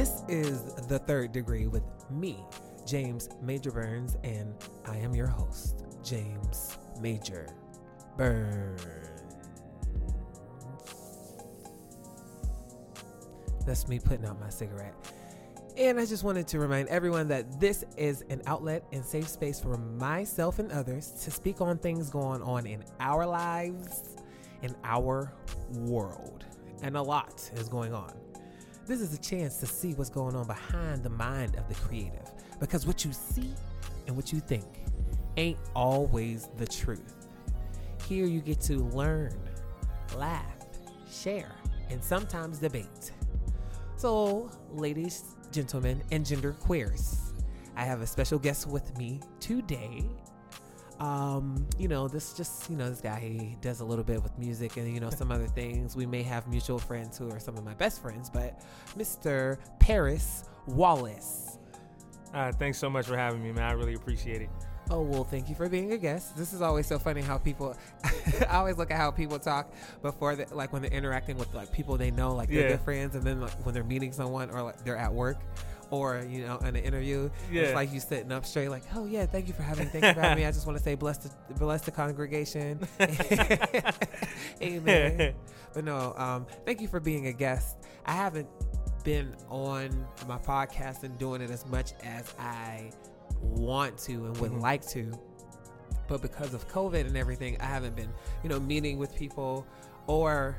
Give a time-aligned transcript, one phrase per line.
[0.00, 2.38] This is The Third Degree with me,
[2.86, 4.54] James Major Burns, and
[4.86, 7.46] I am your host, James Major
[8.16, 8.80] Burns.
[13.66, 14.94] That's me putting out my cigarette.
[15.76, 19.60] And I just wanted to remind everyone that this is an outlet and safe space
[19.60, 24.16] for myself and others to speak on things going on in our lives,
[24.62, 25.30] in our
[25.74, 26.46] world.
[26.82, 28.14] And a lot is going on.
[28.90, 32.28] This is a chance to see what's going on behind the mind of the creative.
[32.58, 33.54] Because what you see
[34.08, 34.64] and what you think
[35.36, 37.28] ain't always the truth.
[38.08, 39.32] Here you get to learn,
[40.16, 40.42] laugh,
[41.08, 41.52] share,
[41.88, 43.12] and sometimes debate.
[43.94, 47.32] So, ladies, gentlemen, and gender queers,
[47.76, 50.02] I have a special guest with me today.
[51.00, 54.38] Um, you know, this just, you know, this guy, he does a little bit with
[54.38, 55.96] music and, you know, some other things.
[55.96, 58.60] We may have mutual friends who are some of my best friends, but
[58.98, 59.58] Mr.
[59.78, 61.58] Paris Wallace.
[62.34, 63.64] Uh, thanks so much for having me, man.
[63.64, 64.50] I really appreciate it.
[64.90, 66.36] Oh, well, thank you for being a guest.
[66.36, 67.76] This is always so funny how people,
[68.48, 71.72] I always look at how people talk before, the, like when they're interacting with like
[71.72, 74.62] people they know, like they're good friends, and then like when they're meeting someone or
[74.62, 75.38] like they're at work
[75.90, 77.28] or, you know, in an interview.
[77.50, 77.62] Yeah.
[77.62, 79.90] It's like you sitting up straight, like, oh, yeah, thank you for having me.
[79.92, 80.46] Thank you for having me.
[80.46, 82.78] I just want to say, bless the, bless the congregation.
[84.62, 85.34] Amen.
[85.74, 87.76] but no, um, thank you for being a guest.
[88.06, 88.48] I haven't
[89.04, 92.90] been on my podcast and doing it as much as I
[93.40, 94.60] want to and would Mhm.
[94.60, 95.10] like to.
[96.08, 99.64] But because of COVID and everything, I haven't been, you know, meeting with people
[100.06, 100.58] or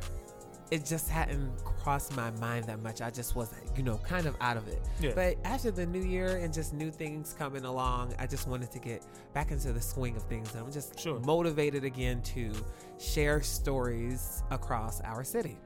[0.72, 3.02] it just hadn't crossed my mind that much.
[3.02, 4.82] I just was, you know, kind of out of it.
[5.02, 5.12] Yeah.
[5.14, 8.80] But after the new year and just new things coming along, I just wanted to
[8.80, 9.04] get
[9.34, 10.54] back into the swing of things.
[10.56, 11.20] And I'm just Sure.
[11.20, 12.52] motivated again to
[13.00, 15.58] share stories across our city.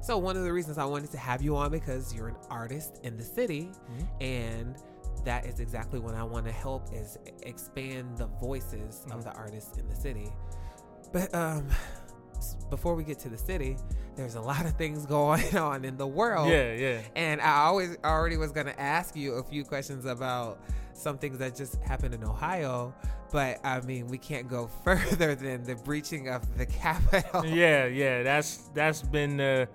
[0.00, 2.98] So one of the reasons I wanted to have you on because you're an artist
[3.04, 4.22] in the city Mhm.
[4.22, 4.76] and
[5.24, 9.24] that is exactly what I want to help is expand the voices of Mhm.
[9.24, 10.30] the artists in the city.
[11.12, 11.68] But um
[12.74, 13.76] before we get to the city,
[14.16, 16.48] there's a lot of things going on in the world.
[16.48, 17.00] Yeah, yeah.
[17.14, 20.58] And I always already was going to ask you a few questions about
[20.92, 22.92] some things that just happened in Ohio,
[23.30, 27.46] but I mean, we can't go further than the breaching of the Capitol.
[27.46, 28.24] Yeah, yeah.
[28.24, 29.68] That's that's been the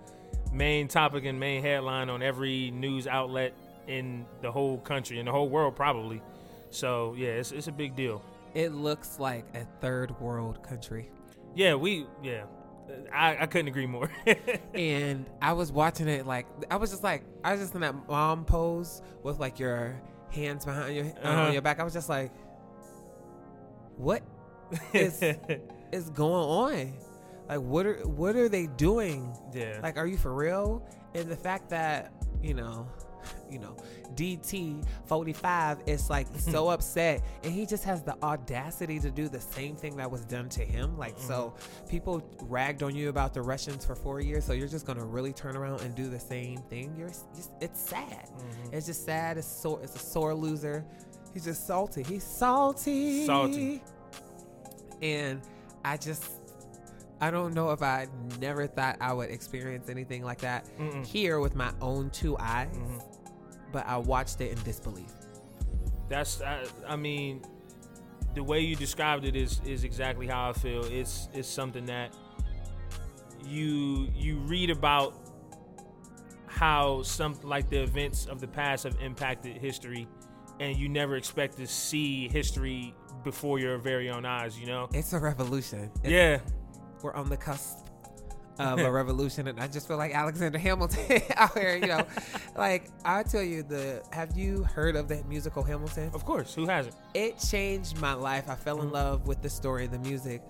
[0.52, 3.54] main topic and main headline on every news outlet
[3.88, 6.22] in the whole country, in the whole world probably.
[6.70, 8.22] So yeah, it's it's a big deal.
[8.54, 11.10] It looks like a third world country.
[11.56, 12.44] Yeah, we yeah.
[13.14, 14.12] I, I couldn't agree more.
[14.74, 17.96] and I was watching it like I was just like I was just in that
[18.08, 20.02] mom pose with like your
[20.32, 21.42] hands behind your uh, Uh-huh.
[21.48, 21.80] on your back.
[21.80, 22.32] I was just like,
[23.98, 24.24] what
[24.94, 25.22] is
[25.92, 26.94] is going on?
[27.48, 29.36] Like what are what are they doing?
[29.54, 29.80] yeah.
[29.82, 30.86] Like are you for real?
[31.16, 32.88] And the fact that you know,
[33.50, 33.76] you know,
[34.16, 39.28] DT forty five is like so upset, and he just has the audacity to do
[39.30, 40.98] the same thing that was done to him.
[40.98, 41.54] Like so,
[41.88, 45.34] people ragged on you about the Russians for four years, so you're just gonna really
[45.34, 46.94] turn around and do the same thing.
[46.98, 48.30] You're just it's sad.
[48.38, 48.74] Mhm.
[48.74, 49.38] It's just sad.
[49.38, 49.80] It's sore.
[49.84, 50.86] It's a sore loser.
[51.34, 52.04] He's just salty.
[52.04, 53.26] He's salty.
[53.26, 53.82] Salty.
[55.02, 55.42] And
[55.86, 56.26] I just,
[57.22, 58.08] I don't know if I
[58.42, 61.06] never thought I would experience anything like that Mm-mm.
[61.06, 62.76] here with my own two eyes.
[62.76, 63.09] Mhm.
[63.72, 65.12] But I watched it in disbelief.
[66.08, 67.44] That's I, I mean,
[68.34, 70.84] the way you described it is is exactly how I feel.
[70.86, 72.14] It's it's something that
[73.46, 75.14] you you read about
[76.48, 80.08] how some like the events of the past have impacted history,
[80.60, 82.94] and you never expect to see history
[83.24, 84.60] before your very own eyes.
[84.60, 84.90] You know?
[84.94, 85.92] It's a revolution.
[86.04, 86.40] It's- Yeah.
[87.02, 87.88] We're on the cusp
[88.60, 91.78] of a revolution, and I just feel like Alexander Hamilton out here.
[91.78, 92.06] You know,
[92.58, 96.12] like I tell you, the have you heard of the musical Hamilton?
[96.14, 96.54] Of course.
[96.54, 96.96] Who hasn't?
[97.14, 98.50] it changed my life.
[98.50, 98.96] I fell in mm-hmm.
[98.96, 100.42] love with the story, the music,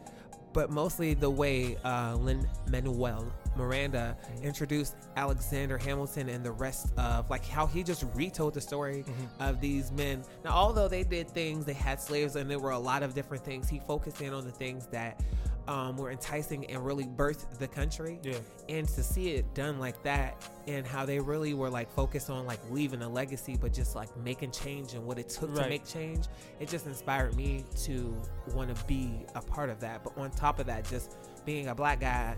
[0.53, 4.45] but mostly the way uh, Lin Manuel Miranda mm-hmm.
[4.45, 9.41] introduced Alexander Hamilton and the rest of like how he just retold the story mm-hmm.
[9.41, 10.23] of these men.
[10.44, 13.44] Now, although they did things, they had slaves, and there were a lot of different
[13.44, 13.69] things.
[13.69, 15.21] He focused in on the things that
[15.69, 18.39] um, were enticing and really birthed the country Yeah.
[18.68, 22.45] and to see it done like that and how they really were like focused on
[22.48, 25.86] like leaving a legacy but just like making change and what it took to make
[25.86, 26.25] change
[26.60, 28.19] it just inspired me to
[28.56, 31.75] want to be a part of that but on top of that just being a
[31.75, 32.36] black guy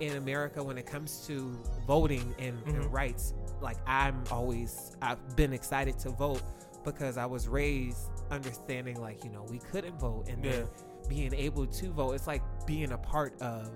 [0.00, 1.56] in america when it comes to
[1.86, 2.92] voting and, and Mhm.
[2.92, 3.32] rights
[3.62, 6.42] like i'm always i've been excited to vote
[6.84, 10.66] because i was raised understanding like you know we couldn't vote and then
[11.08, 13.70] being able to vote it's like being a part of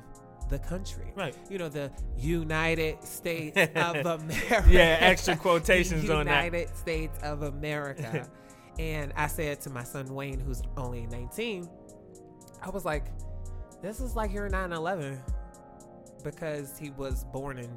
[0.48, 1.12] the country.
[1.14, 1.36] Right.
[1.50, 4.64] You know, the United States of America.
[4.68, 6.44] Yeah, extra quotations on that.
[6.44, 8.28] United States of America.
[8.78, 11.68] and I said to my son Wayne, who's only 19,
[12.62, 13.06] I was like,
[13.82, 15.20] this is like your 9 11
[16.24, 17.70] because he was born in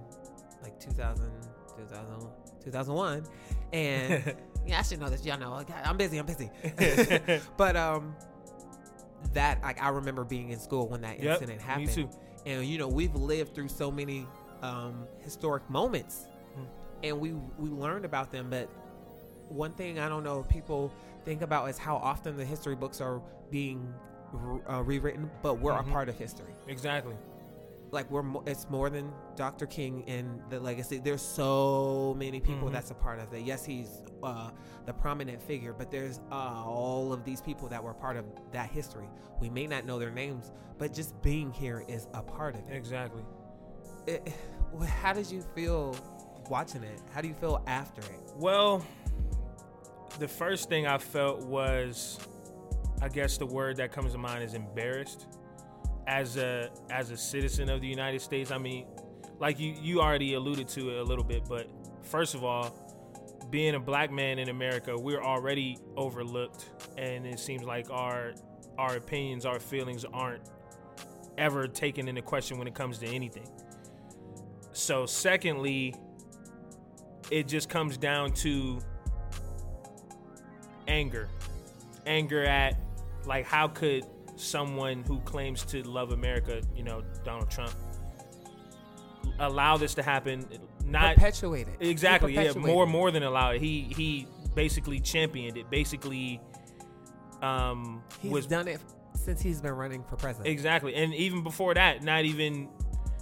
[0.63, 1.29] like 2000,
[1.77, 2.29] 2000
[2.63, 3.25] 2001.
[3.73, 5.25] And yeah, I should know this.
[5.25, 5.63] Y'all know.
[5.83, 6.17] I'm busy.
[6.17, 6.49] I'm busy.
[7.57, 8.15] but um,
[9.33, 11.89] that like I remember being in school when that Yep, incident me happened.
[11.89, 12.09] too.
[12.45, 14.25] And you know, we've lived through so many
[14.61, 16.27] um, historic moments,
[16.57, 16.65] Mm.
[17.03, 18.49] and we we learned about them.
[18.49, 18.67] But
[19.49, 20.91] one thing I don't know if people
[21.25, 23.21] think about is how often the history books are
[23.51, 23.93] being
[24.69, 25.87] uh, rewritten, but we're Mhm.
[25.89, 27.15] a part of history Exactly.
[27.91, 29.65] Like we're mo- it's more than Dr.
[29.65, 30.97] King and the legacy.
[30.97, 32.73] There's so many people Mhm.
[32.73, 33.41] that's a part of it.
[33.43, 34.51] Yes, he's uh,
[34.85, 38.69] the prominent figure, but there's uh, all of these people that were part of that
[38.69, 39.07] history.
[39.39, 42.75] We may not know their names, but just being here is a part of it.
[42.75, 43.23] Exactly.
[44.07, 44.33] it
[44.87, 45.95] how did you feel
[46.49, 47.01] watching it?
[47.13, 48.21] How do you feel after it?
[48.37, 48.83] Well,
[50.19, 52.19] the first thing I felt was,
[53.01, 55.27] I guess the word that comes to mind is embarrassed.
[56.07, 58.85] As a as a citizen of the United States, I mean,
[59.39, 61.67] like you you already alluded to it a little bit, but
[62.03, 62.75] first of all,
[63.49, 68.33] being a black man in America, we're already overlooked, and it seems like our
[68.77, 70.49] our opinions, our feelings aren't
[71.37, 73.47] ever taken into question when it comes to anything.
[74.73, 75.93] So, secondly,
[77.29, 78.79] it just comes down to
[80.87, 81.29] anger.
[82.05, 82.79] Anger at,
[83.25, 84.05] like, how could
[84.41, 87.73] someone who claims to love America, you know, Donald Trump,
[89.39, 90.45] allow this to happen?
[90.85, 91.87] Not Perpetuate it.
[91.87, 92.87] Exactly, yeah, more it.
[92.87, 93.61] more than allow it.
[93.61, 95.69] He he basically championed it.
[95.69, 96.41] Basically,
[97.41, 98.81] um, He's was done it
[99.13, 100.47] since he's been running for president.
[100.47, 100.95] Exactly.
[100.95, 102.67] And even before that, not even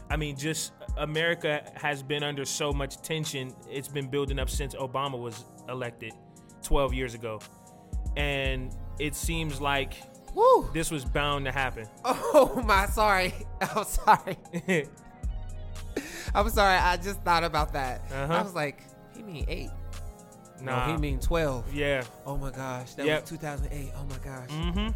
[0.09, 3.53] I mean, just America has been under so much tension.
[3.69, 6.13] It's been building up since Obama was elected
[6.63, 7.39] 12 years ago.
[8.17, 10.01] And it seems like
[10.35, 10.69] Woo!
[10.73, 11.87] this was bound to happen.
[12.05, 13.33] Oh my, sorry.
[13.61, 14.37] I'm sorry.
[16.35, 16.75] I'm sorry.
[16.77, 18.01] I just thought about that.
[18.13, 18.33] Uh-huh.
[18.33, 18.83] I was like,
[19.15, 19.69] he mean eight.
[20.61, 20.85] nah.
[20.87, 21.73] No, he mean twelve.
[21.73, 22.03] yeah.
[22.25, 23.21] Oh my gosh, that Yep.
[23.21, 23.91] was 2008.
[23.95, 24.49] Oh my gosh.
[24.49, 24.77] Mm-hmm.
[24.79, 24.93] And,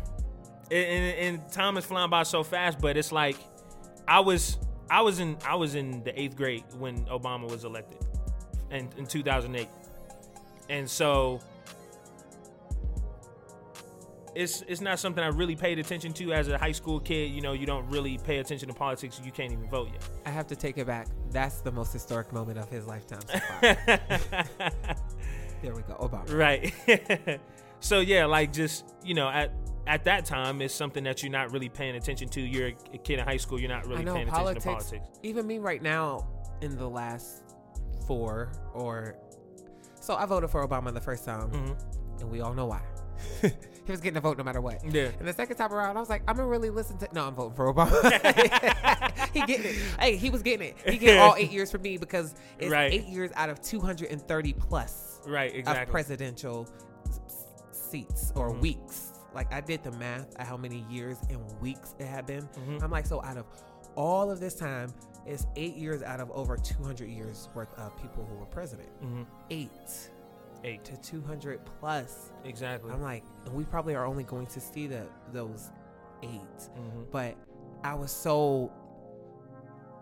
[0.72, 3.36] and, and time is flying by so fast, but it's like
[4.08, 4.58] I was
[4.90, 7.98] I was in I was in the eighth grade when Obama was elected,
[8.72, 9.68] in, in 2008,
[10.70, 11.40] and so
[14.36, 17.32] it's it's not something I really paid attention to as a high school kid.
[17.32, 19.20] You know, you don't really pay attention to politics.
[19.24, 20.02] You can't even vote yet.
[20.26, 21.08] I have to take it back.
[21.32, 23.62] That's the most historic moment of his lifetime so far.
[25.62, 25.96] there we go.
[26.00, 26.34] Obama.
[26.34, 27.40] right.
[27.80, 29.52] so yeah, like just you know at
[29.86, 32.42] at that time it's something that you're not really paying attention to.
[32.42, 33.60] You're a kid in high school.
[33.60, 35.20] You're not really know paying politics, attention to politics.
[35.24, 36.28] Even me right now,
[36.62, 37.44] in the last
[38.08, 39.16] four or
[40.00, 41.74] so, I voted for Obama the first time, hmm
[42.20, 42.82] and we all know why.
[43.42, 44.84] he was getting a vote no matter what.
[44.90, 45.10] Yeah.
[45.20, 47.10] And the second time around, I was like, I'm gonna really listen to.
[47.14, 47.92] No, I'm voting for Obama.
[49.34, 49.76] he getting it.
[50.00, 50.78] Hey, he was getting it.
[50.90, 52.92] He get all eight years for me because it's Right.
[52.94, 55.52] eight years out of 230 plus Right.
[55.52, 55.92] of Exactly.
[55.92, 56.68] presidential
[57.08, 58.60] s- s- seats or Mhm.
[58.62, 59.14] weeks.
[59.34, 62.48] Like I did the math at how many years and weeks it had been.
[62.68, 62.84] Mhm.
[62.84, 63.46] I'm like, so out of
[63.96, 64.94] all of this time,
[65.26, 68.90] it's eight years out of over 200 years worth of people who were president.
[69.02, 69.26] Mhm.
[69.50, 70.10] Eight
[70.64, 70.84] Eight.
[70.86, 72.32] to 200 plus.
[72.46, 72.92] Exactly.
[72.92, 75.72] I'm like, we probably are only going to see the those
[76.22, 77.12] 8 Mhm.
[77.12, 77.36] But
[77.84, 78.72] I was so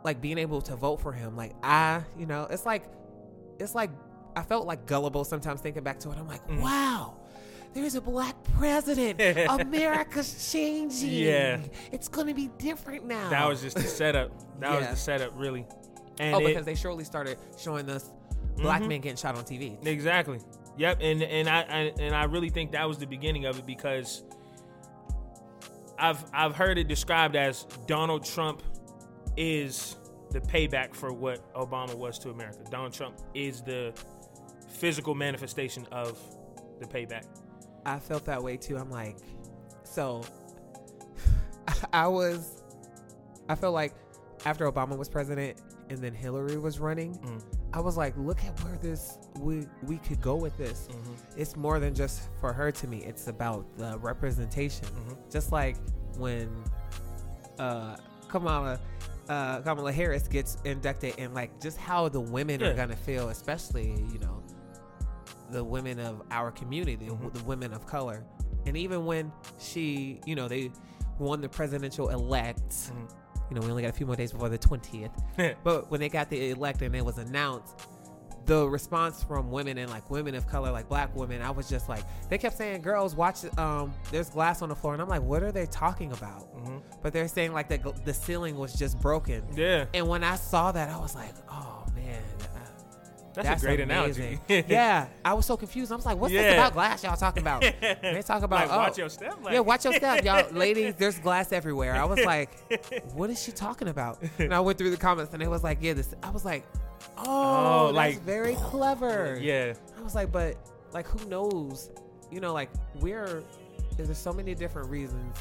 [0.03, 1.35] like being able to vote for him.
[1.35, 2.85] Like I, you know, it's like
[3.59, 3.91] it's like
[4.35, 6.17] I felt like gullible sometimes thinking back to it.
[6.17, 6.61] I'm like, Mhm.
[6.61, 7.17] wow.
[7.73, 9.19] There's a black president.
[9.49, 11.09] America's changing.
[11.09, 11.59] Yeah.
[11.93, 13.29] It's going to be different now.
[13.29, 14.31] That was just the setup.
[14.59, 15.65] That was the setup, really.
[16.19, 18.11] And Oh, it- because they surely started showing us
[18.57, 18.87] black Mhm.
[18.87, 19.77] men getting shot on TV.
[19.85, 20.39] Exactly.
[20.77, 20.99] Yep.
[21.01, 24.23] And and I, I and I really think that was the beginning of it because
[25.99, 28.63] I've I've heard it described as Donald Trump
[29.37, 29.95] is
[30.31, 32.59] the payback for what Obama was to America.
[32.69, 33.93] Donald Trump is the
[34.69, 36.17] physical manifestation of
[36.79, 37.25] the payback.
[37.85, 38.77] I felt that way too.
[38.77, 39.17] I'm like,
[39.83, 40.23] so
[41.93, 42.63] I was,
[43.49, 43.93] I felt like
[44.45, 47.43] after Obama was president and then Hillary was running, Mm.
[47.73, 50.87] I was like, look at where this we we could go with this.
[50.91, 51.15] Mhm.
[51.37, 52.97] It's more than just for her to me.
[53.05, 54.85] It's about the representation.
[54.87, 55.31] Mhm.
[55.31, 55.77] Just like
[56.17, 56.49] when
[57.59, 57.95] uh,
[58.27, 58.79] Kamala
[59.29, 62.67] uh, Kamala Harris gets inducted, and like just how the women Yeah.
[62.67, 64.43] are gonna feel, especially you know
[65.51, 67.33] the women of our community, Mhm.
[67.33, 68.25] the women of color,
[68.65, 70.71] and even when she, you know, they
[71.19, 73.09] won the presidential elect, Mhm.
[73.51, 75.11] You know, we only got a few more days before the 20th.
[75.63, 77.85] but when they got the elect and it was announced,
[78.45, 81.89] the response from women and like women of color, like black women, I was just
[81.89, 83.43] like, they kept saying, "Girls, watch.
[83.57, 86.77] Um, there's glass on the floor," and I'm like, "What are they talking about?" Mm-hmm.
[87.01, 89.43] But they're saying like the the ceiling was just broken.
[89.55, 92.23] Yeah, And when I saw that, I was like, "Oh man."
[93.37, 94.39] Uh, that's, a great amazing.
[94.47, 94.65] analogy.
[94.73, 95.91] yeah, I was so confused.
[95.91, 98.93] I was like, "What's this about glass y'all talking about?" they talk about like, watch
[98.93, 99.37] oh, your step.
[99.41, 100.95] Like, yeah, watch your step, y'all ladies.
[100.95, 101.95] There's glass everywhere.
[101.95, 102.49] I was like,
[103.13, 104.21] what is she talking about?
[104.39, 106.13] And I went through the comments, and it was like, yeah, this.
[106.23, 106.65] I was like,
[107.17, 109.39] oh, Oh, that's like- very clever.
[109.41, 110.57] Yeah, I was like, but
[110.93, 111.89] like, who knows?
[112.29, 112.69] You know, like
[112.99, 113.43] we're
[113.97, 115.37] there's so many different reasons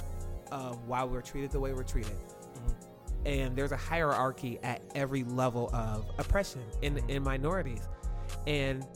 [0.50, 2.12] of why we're treated the way we're treated.
[3.24, 7.88] And there's a hierarchy at every level of oppression in in minorities.
[8.46, 8.86] And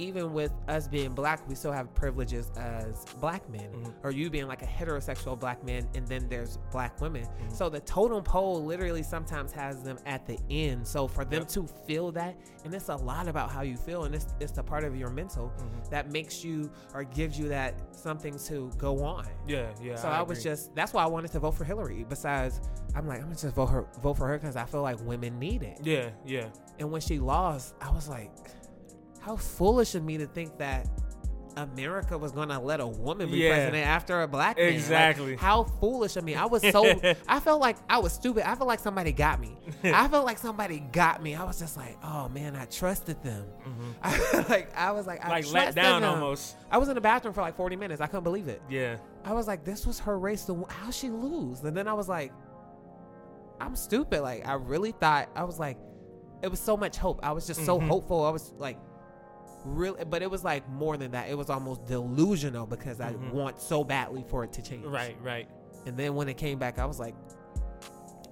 [0.00, 3.92] even with us being black, we still have privileges as black men, Mhm.
[4.02, 7.24] or you being like a heterosexual black man, and then there's black women.
[7.26, 7.52] Mhm.
[7.52, 10.86] So the totem pole literally sometimes has them at the end.
[10.86, 11.48] So for them Yep.
[11.48, 14.62] to feel that, and it's a lot about how you feel, and it's it's a
[14.62, 15.90] part of your mental Mhm.
[15.90, 19.26] that makes you or gives you that something to go on.
[19.46, 19.96] yeah, yeah.
[19.96, 20.50] So I, was agree.
[20.50, 22.04] just that's why I wanted to vote for Hillary.
[22.08, 22.60] Besides,
[22.94, 25.38] I'm like I'm gonna just vote her vote for her because I feel like women
[25.38, 25.78] need it.
[25.82, 26.48] yeah, yeah.
[26.78, 28.30] And when she lost, I was like,
[29.20, 30.88] how foolish of me to think that
[31.56, 33.50] America was gonna let a woman be Yeah.
[33.54, 34.66] president after a black man.
[34.66, 35.36] Like, Exactly.
[35.36, 36.34] how foolish of me.
[36.36, 36.84] I was so
[37.28, 38.48] I felt like I was stupid.
[38.48, 39.58] I felt like somebody got me.
[39.84, 41.34] I felt like somebody got me.
[41.34, 43.44] I was just like, oh man, I trusted them.
[44.02, 45.52] I, like I was like, I Mm-hmm.
[45.54, 46.14] Like let down them.
[46.14, 46.56] almost.
[46.70, 48.00] I was in the bathroom for like 40 minutes.
[48.00, 48.62] I couldn't believe it.
[48.70, 50.44] Yeah, I was like, this was her race.
[50.46, 51.60] To, how she lose?
[51.64, 52.32] And then I was like,
[53.60, 54.22] I'm stupid.
[54.22, 55.76] Like I really thought I was like,
[56.42, 57.20] it was so much hope.
[57.22, 57.88] I was just so Mhm.
[57.88, 58.24] hopeful.
[58.24, 58.78] I was like,
[59.64, 61.28] really, but it was like more than that.
[61.28, 63.32] It was almost delusional because I Mhm.
[63.32, 64.84] want so badly for it to change.
[64.86, 65.48] right, right.
[65.86, 67.14] And then when it came back, I was like,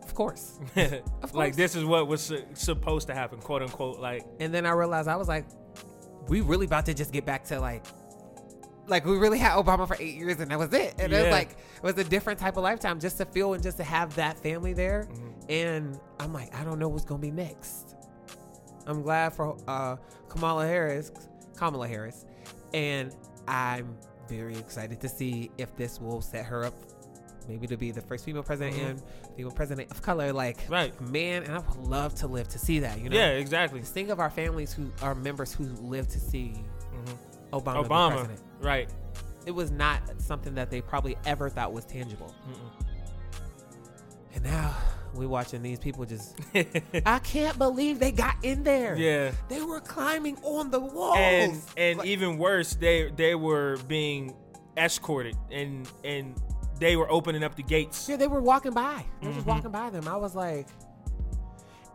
[0.03, 0.59] of course.
[1.23, 4.01] Of like this is what was su- supposed to happen, quote unquote.
[4.01, 5.47] Like, And then I realized I was like,
[6.29, 7.85] we really about to just get back to like,
[8.87, 10.95] like we really had Obama for eight years and that was it.
[10.99, 13.63] And it was like, it was a different type of lifetime just to feel and
[13.63, 15.07] just to have that family there.
[15.11, 15.51] Mhm.
[15.51, 17.95] And I'm like, I don't know what's gonna be next.
[18.87, 19.97] I'm glad for uh,
[20.29, 21.11] Kamala Harris,
[21.57, 22.25] Kamala Harris,
[22.75, 23.15] and
[23.47, 23.97] I'm
[24.29, 26.75] very excited to see if this will set her up,
[27.49, 28.91] maybe to be the first female president Mhm.
[28.91, 29.03] and
[29.37, 30.33] female president of color.
[30.33, 30.99] Like, Right.
[31.01, 33.01] man, and I would love to live to see that.
[33.01, 33.81] You know, yeah, exactly.
[33.81, 36.53] just think of our families who are members who live to see
[36.93, 37.17] Mhm.
[37.53, 38.41] Obama, Obama, president.
[38.61, 38.91] right?
[39.47, 42.35] It was not something that they probably ever thought was tangible.
[42.47, 42.85] Mm-mm.
[44.35, 44.77] And now
[45.15, 46.37] we watching these people just.
[47.07, 48.97] I can't believe they got in there.
[48.97, 51.17] yeah, They were climbing on the walls.
[51.19, 54.35] and and Like- even worse, they they were being
[54.77, 56.35] escorted, and and
[56.79, 58.09] they were opening up the gates.
[58.09, 59.05] yeah, they were walking by.
[59.21, 59.51] They were just Mhm.
[59.51, 60.07] walking by them.
[60.07, 60.69] I was like,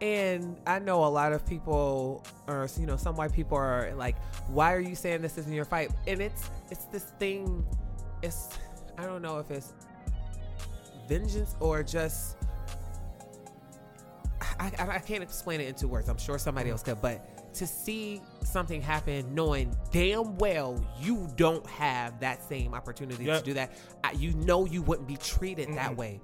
[0.01, 4.17] and I know a lot of people, or you know, some white people are like,
[4.49, 7.65] "Why are you saying this isn't your fight?" And it's it's this thing.
[8.21, 8.49] It's
[8.97, 9.73] I don't know if it's
[11.07, 12.37] vengeance or just.
[14.63, 16.07] I, I, I can't explain it into words.
[16.09, 21.65] I'm sure somebody else could, but to see something happen knowing damn well you don't
[21.67, 23.39] have that same opportunity Yep.
[23.39, 25.95] to do that, I, you know you wouldn't be treated that Mhm.
[25.97, 26.21] way.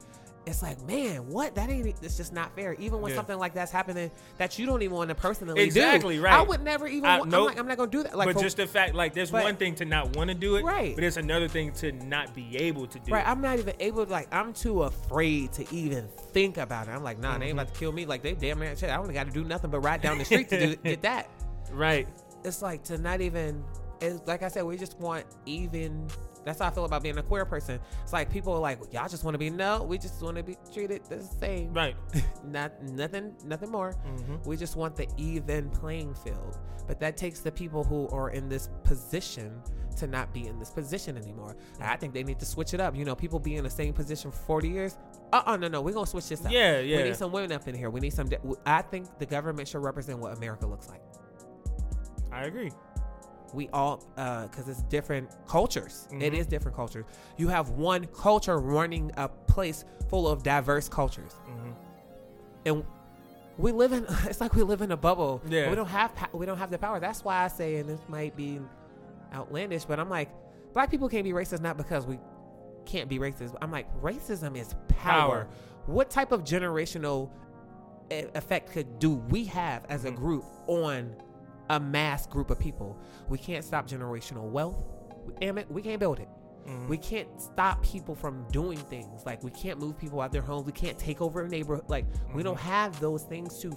[0.49, 1.53] It's like, man, what?
[1.55, 1.85] That ain't.
[2.01, 2.73] It's just not fair.
[2.73, 3.17] Even when Yeah.
[3.17, 6.23] something like that's happening that you don't even want to personally Exactly, do.
[6.23, 6.33] right.
[6.33, 7.05] I would never even.
[7.05, 7.47] I- wa- I'm, nope.
[7.49, 8.17] like, I'm not gonna do that.
[8.17, 10.33] Like, but for- just the fact, like, there's but- one thing to not want to
[10.33, 10.95] do it, Right.
[10.95, 13.29] But it's another thing to not be able to do Right, it.
[13.29, 14.27] I'm not even able to like.
[14.33, 16.91] I'm too afraid to even think about it.
[16.91, 17.61] I'm like, nah, they ain't Mhm.
[17.61, 18.05] about to kill me.
[18.07, 18.89] Like they damn near shit.
[18.89, 21.29] I only got to do nothing but ride down the street to do, get that.
[21.71, 22.07] right.
[22.43, 23.63] It's like to not even.
[24.01, 26.07] It's like I said, we just want even.
[26.45, 27.79] That's how I feel about being a queer person.
[28.03, 29.83] It's like people are like, y'all just want to be no.
[29.83, 31.73] We just want to be treated the same.
[31.73, 31.95] Right.
[32.45, 33.91] Not nothing, nothing more.
[33.93, 36.57] hmm We just want the even playing field.
[36.87, 39.61] But that takes the people who are in this position
[39.97, 41.55] to not be in this position anymore.
[41.81, 42.95] I think they need to switch it up.
[42.95, 44.97] You know, people be in the same position for 40 years.
[45.33, 46.51] Uh uh no, no, we're going to switch this up.
[46.51, 47.89] Yeah, We need some women up in here.
[47.89, 48.29] We need some.
[48.65, 51.01] I think the government should represent what America looks like.
[52.31, 52.71] I agree.
[53.53, 56.07] We all, because it's different cultures.
[56.11, 56.37] It Mhm.
[56.37, 57.05] is different cultures.
[57.37, 61.33] You have one culture running a place full of diverse cultures.
[61.45, 61.71] hmm
[62.65, 62.83] and
[63.57, 65.69] we live in it's like we live in a bubble Yeah.
[65.69, 68.35] we don't have we don't have the power that's why i say and this might
[68.35, 68.59] be
[69.33, 70.29] outlandish but i'm like
[70.73, 72.19] black people can't be racist not because we
[72.85, 75.47] can't be racist i'm like racism is power, Power.
[75.85, 77.29] what type of generational
[78.11, 80.15] e- effect could do we have as a Mhm.
[80.17, 81.15] group on
[81.69, 82.97] a mass group of people
[83.29, 84.83] we can't stop generational wealth
[85.25, 86.27] we, damn it we can't build it
[86.87, 89.25] We can't stop people from doing things.
[89.25, 90.67] Like we can't move people out their homes.
[90.67, 91.85] We can't take over a neighborhood.
[91.87, 93.71] Like we don't have those things to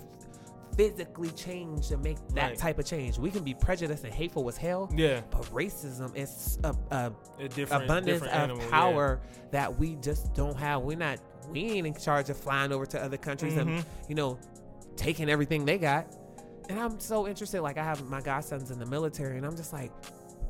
[0.76, 2.58] physically change to make that Right.
[2.58, 3.18] type of change.
[3.18, 4.90] We can be prejudiced and hateful as hell.
[4.94, 8.70] Yeah, But racism is a, a a different abundance different of animal, yeah.
[8.70, 9.20] power
[9.52, 10.82] that we just don't have.
[10.82, 11.18] We're not.
[11.50, 13.84] We ain't in charge of flying over to other countries and Mhm.
[14.08, 14.38] you know
[14.96, 16.06] taking everything they got.
[16.68, 17.60] And I'm so interested.
[17.62, 19.90] Like I have my godsons in the military, and I'm just like,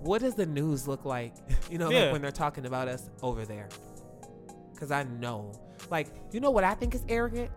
[0.01, 1.35] what does the news look like?
[1.71, 2.03] You know, Yeah.
[2.05, 3.69] like when they're talking about us over there.
[4.75, 5.53] Because I know,
[5.91, 7.51] like, you know what I think is arrogant.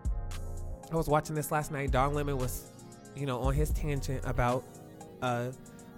[0.92, 1.92] I was watching this last night.
[1.92, 2.72] Don Lemon was,
[3.16, 4.64] you know, on his tangent about
[5.22, 5.52] uh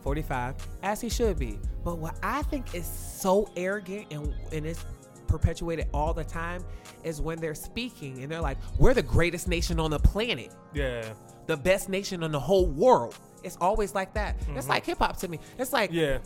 [0.03, 1.59] 45, as he should be.
[1.83, 4.83] But what I think is so arrogant and and it's
[5.27, 6.63] perpetuated all the time
[7.03, 11.03] is when they're speaking and they're like, "We're the greatest nation on the planet, Yeah,
[11.45, 14.35] the best nation in the whole world." It's always like that.
[14.55, 14.69] It's Mhm.
[14.69, 15.39] like hip hop to me.
[15.57, 16.17] It's like yeah.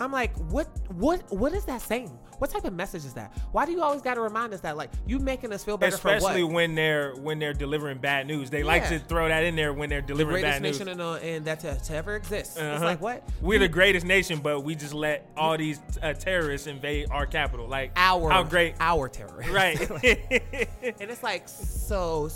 [0.00, 2.08] I'm like, what, what, what is that saying?
[2.38, 3.36] What type of message is that?
[3.52, 4.78] Why do you always got to remind us that?
[4.78, 6.54] Like, you making us feel better Especially for what?
[6.54, 8.48] when they're when they're delivering bad news.
[8.48, 10.78] They like to throw that in there when they're the delivering greatest bad news.
[10.78, 12.52] nation in the, and that to, to ever exist.
[12.52, 12.82] It's Uh-huh.
[12.84, 13.28] like what?
[13.42, 17.68] We're the greatest nation, but we just let all these uh, terrorists invade our capital.
[17.68, 19.52] Like our how great, our terrorists.
[19.52, 19.78] right?
[20.02, 22.30] and it's like so.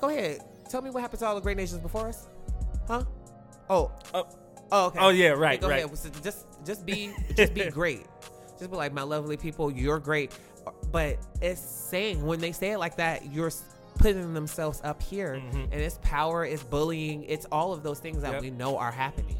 [0.00, 2.28] Go ahead, tell me what happened to all the great nations before us,
[2.88, 3.04] huh?
[3.68, 4.26] Oh, Oh.
[4.72, 4.98] oh, okay.
[5.02, 5.84] oh yeah, right, go right.
[5.84, 5.98] ahead.
[5.98, 8.06] So Just, just be, just be great.
[8.58, 10.32] Just be like, my lovely people, you're great.
[10.92, 13.50] But it's saying when they say it like that, you're
[13.96, 15.64] putting themselves up here, Mhm.
[15.64, 18.42] and it's power, it's bullying, it's all of those things that Yep.
[18.42, 19.36] we know are happening.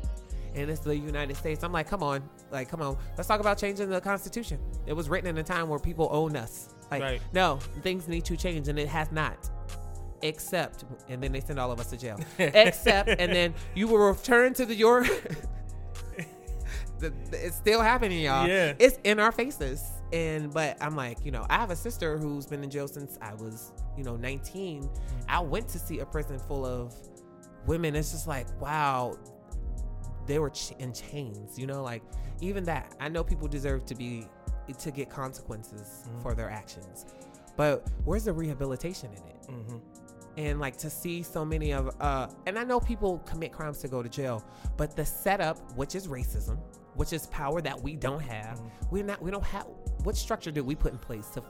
[0.55, 1.63] And it's the United States.
[1.63, 2.97] I'm like, come on, like, come on.
[3.17, 4.59] Let's talk about changing the Constitution.
[4.87, 6.69] It was written in a time where people own us.
[6.91, 7.23] Like, Right.
[7.33, 9.49] no, things need to change, and it has not.
[10.23, 12.19] Except, and then they send all of us to jail.
[12.39, 15.07] Except, and then you will return to the your.
[17.01, 18.47] the, the- it's still happening, y'all.
[18.47, 18.75] Yeah.
[18.79, 19.83] It's in our faces.
[20.13, 23.17] And but I'm like, you know, I have a sister who's been in jail since
[23.23, 24.89] I was, you know, 19.
[25.29, 26.95] I went to see a prison full of
[27.67, 27.95] women.
[27.95, 29.17] It's just like, wow,
[30.27, 31.59] they were ch- in chains.
[31.59, 32.03] You know, like
[32.41, 32.95] even that.
[33.01, 34.27] I know people deserve to be
[34.79, 36.23] to get consequences Mhm.
[36.23, 37.07] for their actions,
[37.57, 39.47] but where's the rehabilitation in it?
[39.49, 39.79] hmm
[40.37, 43.89] and like to see so many of uh and i know people commit crimes to
[43.89, 44.45] go to jail
[44.77, 46.57] but the setup which is racism
[46.95, 48.59] which is power that we don't have.
[48.59, 48.71] Mhm.
[48.91, 49.67] we're not we don't have
[50.05, 51.43] what structure did we put in place to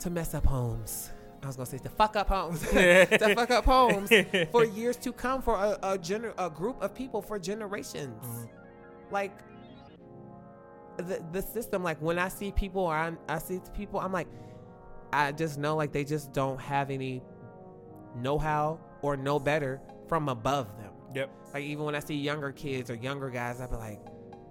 [0.00, 1.10] to mess up homes?
[1.42, 2.60] I was gonna say to fuck up homes.
[2.70, 4.10] To fuck up homes
[4.50, 8.24] for years to come for a, a, gener- a group of people for generations.
[8.26, 8.48] Mhm.
[9.10, 9.32] like
[10.96, 14.28] the, the system like when i see people or I, I see people i'm like
[15.12, 17.22] i just know like they just don't have any
[18.16, 21.30] know-how or know better from above them Yep.
[21.54, 24.00] like even when i see younger kids or younger guys i'd be like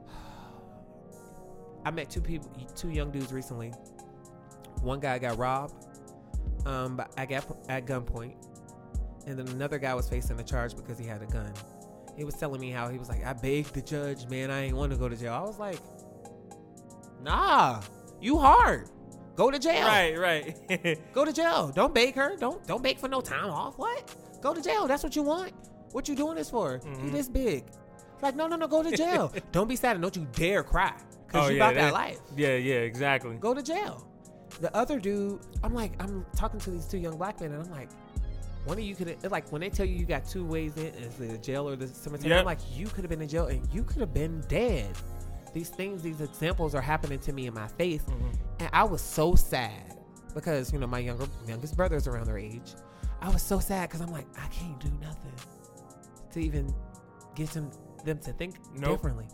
[1.85, 3.69] i met two people two young dudes recently
[4.81, 5.85] one guy got robbed
[6.65, 8.35] um but i got at gunpoint
[9.27, 11.53] and then another guy was facing a charge because he had a gun
[12.15, 14.77] he was telling me how he was like, I begged the judge, man, I ain't
[14.77, 15.33] want to go to jail.
[15.33, 15.79] I was like,
[17.25, 17.81] Nah,
[18.21, 18.89] you hard.
[19.35, 19.85] Go to jail.
[19.85, 20.99] Right, right.
[21.13, 21.71] Go to jail.
[21.75, 22.37] Don't beg her.
[22.37, 23.77] Don't don't beg for no time off.
[23.77, 24.15] What?
[24.41, 24.87] Go to jail.
[24.87, 25.51] That's what you want.
[25.95, 26.81] What you doing this for?
[26.83, 27.11] You Mhm.
[27.13, 27.63] this big.
[28.21, 29.31] Like, no, no, no, go to jail.
[29.53, 30.93] don't be sad and don't you dare cry.
[31.29, 32.19] Cause Oh, you yeah, about that that- life.
[32.35, 33.37] yeah, yeah, exactly.
[33.37, 34.05] Go to jail.
[34.59, 37.71] The other dude, I'm like, I'm talking to these two young black men, and I'm
[37.71, 37.87] like,
[38.65, 41.15] one of you could like when they tell you you got two ways in, is
[41.15, 42.29] the jail or the cemetery.
[42.31, 42.39] Yep.
[42.39, 44.89] I'm like, you could have been in jail and you could have been dead.
[45.53, 48.35] These things, these examples are happening to me in my face, Mhm.
[48.59, 49.97] and I was so sad
[50.33, 52.75] because you know my younger youngest brother's around their age.
[53.21, 55.31] I was so sad because I'm like, I can't do nothing
[56.35, 56.73] to even
[57.35, 57.71] get them
[58.05, 58.91] them to think Nope.
[58.97, 59.25] differently.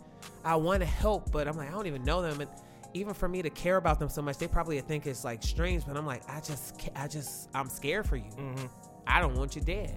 [0.44, 2.50] I want to help, but I'm like, I don't even know them, and
[2.94, 5.84] even for me to care about them so much, they probably think it's like strange.
[5.86, 8.30] But I'm like, I just, I just, I'm scared for you.
[8.38, 8.68] Mhm.
[9.06, 9.94] I don't want you dead.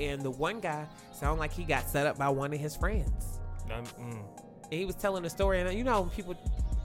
[0.00, 3.38] And the one guy sounded like he got set up by one of his friends.
[3.68, 3.88] Mm.
[4.00, 6.36] And he was telling a story, and you know, when people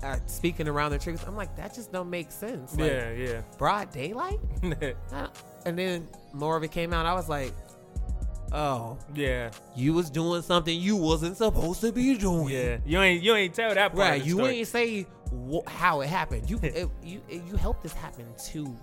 [0.03, 2.75] are speaking around their triggers, I'm like, that just don't make sense.
[2.77, 3.41] Like, yeah, yeah.
[3.58, 4.39] broad daylight.
[5.65, 7.05] And then more of it came out.
[7.05, 7.53] I was like,
[8.51, 12.49] oh, yeah, you was doing something you wasn't supposed to be doing.
[12.49, 12.77] yeah.
[12.85, 14.09] You ain't you ain't tell that part.
[14.12, 14.25] Right.
[14.25, 14.57] You story.
[14.59, 15.05] ain't say
[15.51, 16.49] wh- how it happened.
[16.49, 18.75] You it, you you helped this happen to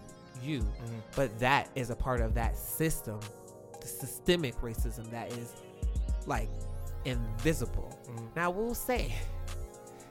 [0.43, 1.01] you, Mhm.
[1.17, 3.19] but that is a part of that system,
[3.81, 5.53] the systemic racism that is
[6.27, 6.49] like
[7.05, 7.97] invisible.
[8.11, 8.37] Mhm.
[8.37, 9.13] Now we'll say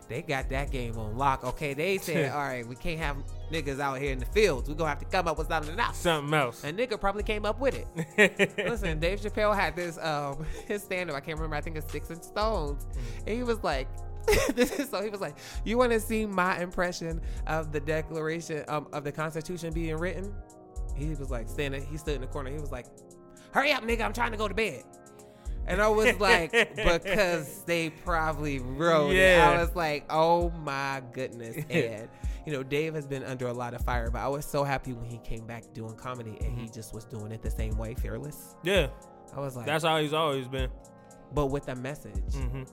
[0.08, 1.44] they got that game on lock.
[1.44, 3.18] Okay, they said, all right, we can't have
[3.52, 4.70] niggas out here in the fields.
[4.70, 5.98] We're gonna have to come up with something else.
[5.98, 6.64] Something else.
[6.64, 8.58] A nigga probably came up with it.
[8.58, 11.16] Listen, Dave Chappelle had this um his stand up.
[11.16, 11.56] I can't remember.
[11.56, 12.86] I think it's Sticks and Stones.
[13.26, 13.88] And he was like,
[14.90, 19.04] so he was like, "You want to see my impression of the Declaration um, of
[19.04, 20.34] the Constitution being written?"
[20.96, 21.86] He was like standing.
[21.86, 22.50] He stood in the corner.
[22.50, 22.88] He was like,
[23.52, 24.02] "Hurry up, nigga!
[24.02, 24.84] I'm trying to go to bed."
[25.68, 29.52] And I was like, because they probably wrote Yeah.
[29.54, 29.58] it.
[29.58, 31.56] I was like, oh my goodness.
[31.70, 32.08] And,
[32.46, 34.94] you know, Dave has been under a lot of fire, but I was so happy
[34.94, 37.96] when he came back doing comedy and he just was doing it the same way,
[37.96, 38.56] fearless.
[38.64, 38.88] Yeah,
[39.36, 40.70] I was like, that's how he's always been.
[41.34, 42.36] but with a message.
[42.36, 42.64] hmm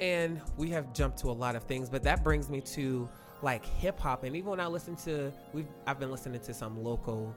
[0.00, 3.08] And we have jumped to a lot of things, but that brings me to
[3.42, 4.24] like hip hop.
[4.24, 7.34] And even when I listen to, we've I've been listening to some local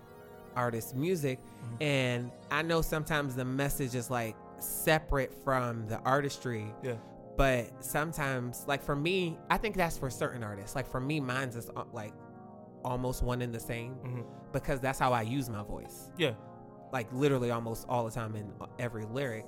[0.55, 1.83] artists' music, Mm-hmm.
[1.83, 6.73] and I know sometimes the message is like separate from the artistry.
[6.83, 6.95] Yeah.
[7.37, 10.75] But sometimes, like for me, I think that's for certain artists.
[10.75, 12.13] Like for me, mine's is uh, like
[12.83, 16.33] almost one and the same hmm because that's how I use my voice Yeah.
[16.91, 19.45] like literally almost all the time in every lyric.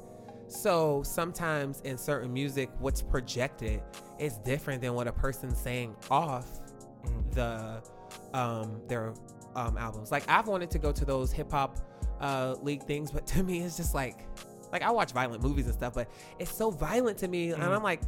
[0.47, 3.81] So sometimes in certain music, what's projected
[4.19, 6.47] is different than what a person's saying off
[7.05, 7.31] Mhm.
[7.33, 7.83] the
[8.37, 9.13] um their
[9.55, 10.11] um albums.
[10.11, 11.77] Like I've wanted to go to those hip hop
[12.21, 14.25] uh league things, but to me it's just like
[14.71, 17.75] like I watch violent movies and stuff, but it's so violent to me, and Mhm.
[17.75, 18.01] I'm like,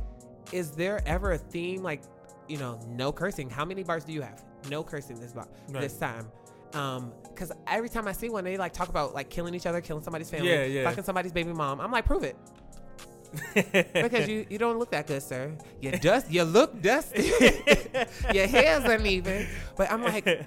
[0.51, 2.01] is there ever a theme like
[2.47, 3.49] you know no cursing?
[3.49, 4.43] How many bars do you have?
[4.69, 5.81] No cursing this bar Right.
[5.81, 6.27] this time.
[6.73, 9.79] Um, because every time I see one, they like talk about like killing each other,
[9.79, 10.83] killing somebody's family, Yeah, yeah.
[10.89, 11.79] fucking somebody's baby mom.
[11.79, 12.35] I'm like, prove it
[13.93, 15.51] because you you don't look that good, sir.
[15.81, 17.23] You dust, you look dusty.
[18.33, 19.47] Your hair's uneven.
[19.75, 20.45] But I'm like,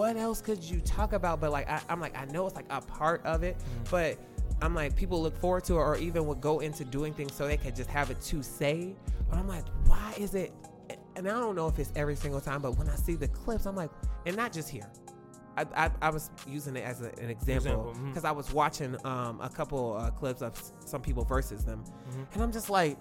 [0.00, 1.40] what else could you talk about?
[1.40, 3.90] But like, I, I'm like, I know it's like a part of it, Mm-hmm.
[3.90, 4.18] but
[4.62, 7.46] I'm like, people look forward to it, or even would go into doing things so
[7.46, 8.94] they could just have it to say.
[9.28, 10.52] But I'm like, why is it?
[11.16, 13.66] And I don't know if it's every single time, but when I see the clips,
[13.66, 13.90] I'm like,
[14.26, 14.90] and not just here.
[15.56, 19.38] I, I, I was using it as a, an example because I was watching um,
[19.42, 20.52] a couple uh, clips of
[20.86, 22.26] some people versus them, Mhm.
[22.34, 22.96] and I'm just like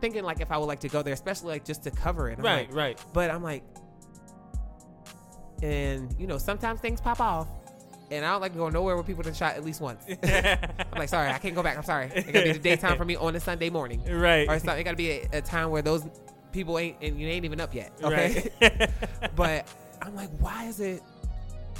[0.00, 2.38] thinking like if I would like to go there, especially like just to cover it.
[2.38, 3.04] I'm right, like, right.
[3.12, 3.64] but I'm like,
[5.62, 7.48] and you know, sometimes things pop off,
[8.10, 10.04] and I don't like to go nowhere with people that shot at least once.
[10.22, 10.58] I'm
[10.96, 11.76] like, sorry, I can't go back.
[11.76, 12.10] I'm sorry.
[12.14, 14.48] It gotta be the daytime for me on a Sunday morning, right.
[14.48, 16.04] or it's it gotta be a, a time where those
[16.52, 17.92] people ain't and you ain't even up yet.
[18.02, 18.90] Okay, Right.
[19.36, 19.66] but
[20.02, 21.02] I'm like, why is it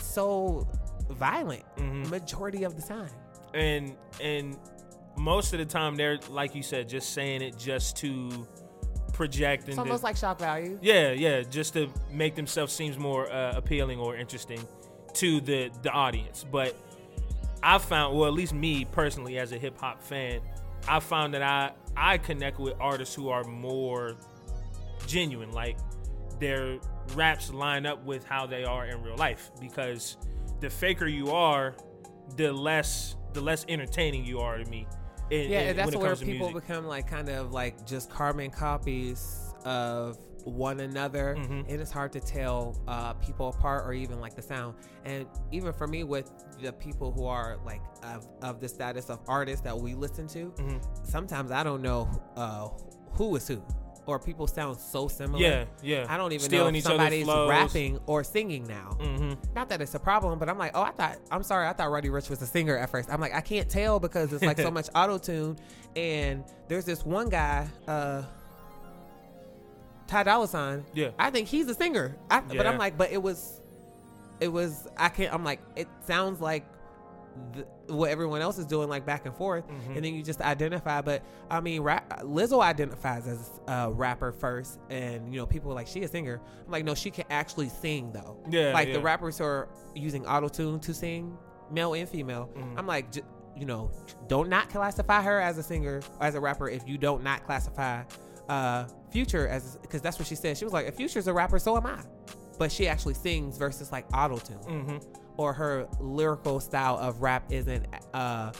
[0.00, 0.66] so
[1.10, 1.62] violent?
[1.76, 2.08] Mhm.
[2.10, 3.10] Majority of the time.
[3.54, 4.56] and and
[5.16, 8.46] most of the time they're like you said, just saying it just to
[9.16, 10.78] project and It's almost like shock value.
[10.82, 14.60] yeah, yeah, just to make themselves seems more uh, appealing or interesting
[15.14, 16.44] to the the audience.
[16.50, 16.76] But
[17.62, 20.40] I found, well, at least me personally, as a hip hop fan,
[20.86, 24.14] I found that I I connect with artists who are more
[25.06, 25.78] genuine, like
[26.38, 26.78] their
[27.14, 29.50] raps line up with how they are in real life.
[29.60, 30.18] Because
[30.60, 31.74] the faker you are,
[32.36, 34.86] the less the less entertaining you are to me.
[35.30, 36.66] Yeah, and that's where people music.
[36.68, 41.64] become like kind of like just carbon copies of one another, Mhm.
[41.68, 44.76] and it's hard to tell uh, people apart or even like the sound.
[45.04, 46.30] And even for me, with
[46.62, 50.52] the people who are like of, of the status of artists that we listen to,
[50.56, 50.80] Mhm.
[51.04, 52.68] sometimes I don't know uh,
[53.12, 53.60] who is who,
[54.06, 55.42] or people sound so similar.
[55.42, 56.06] Yeah, yeah.
[56.08, 58.96] I don't even Stealing know if somebody's rapping or singing now.
[59.00, 61.72] hmm Not that it's a problem, but I'm like, oh, I thought, I'm sorry, I
[61.72, 63.10] thought Roddy Ricch was a singer at first.
[63.10, 65.58] I'm like, I can't tell because it's like so much auto tune.
[65.96, 68.22] And there's this one guy, uh,
[70.06, 70.84] Ty Dolla Sign.
[70.94, 71.10] Yeah.
[71.18, 72.16] I think he's a singer.
[72.30, 73.60] I, But I'm like, but it was,
[74.40, 76.64] it was, I can't, I'm like, it sounds like
[77.52, 79.66] the, what everyone else is doing, like back and forth.
[79.68, 79.96] Mhm.
[79.96, 81.00] And then you just identify.
[81.00, 84.78] But I mean, rap, Lizzo identifies as a rapper first.
[84.90, 86.40] And, you know, people are like, she a singer.
[86.64, 88.94] I'm like, no, she can actually sing though Yeah, like yeah.
[88.94, 91.36] the rappers who are using auto tune to sing,
[91.70, 92.50] male and female.
[92.56, 92.78] Mhm.
[92.78, 93.22] I'm like, j-
[93.56, 93.90] you know,
[94.28, 98.02] don't not classify her as a singer, as a rapper, if you don't not classify
[98.48, 100.56] uh, Future as, because that's what she said.
[100.58, 102.00] She was like, if Future's a rapper, so am I.
[102.58, 104.96] But she actually sings versus like auto tune, hmm
[105.36, 108.52] or her lyrical style of rap isn't, uh,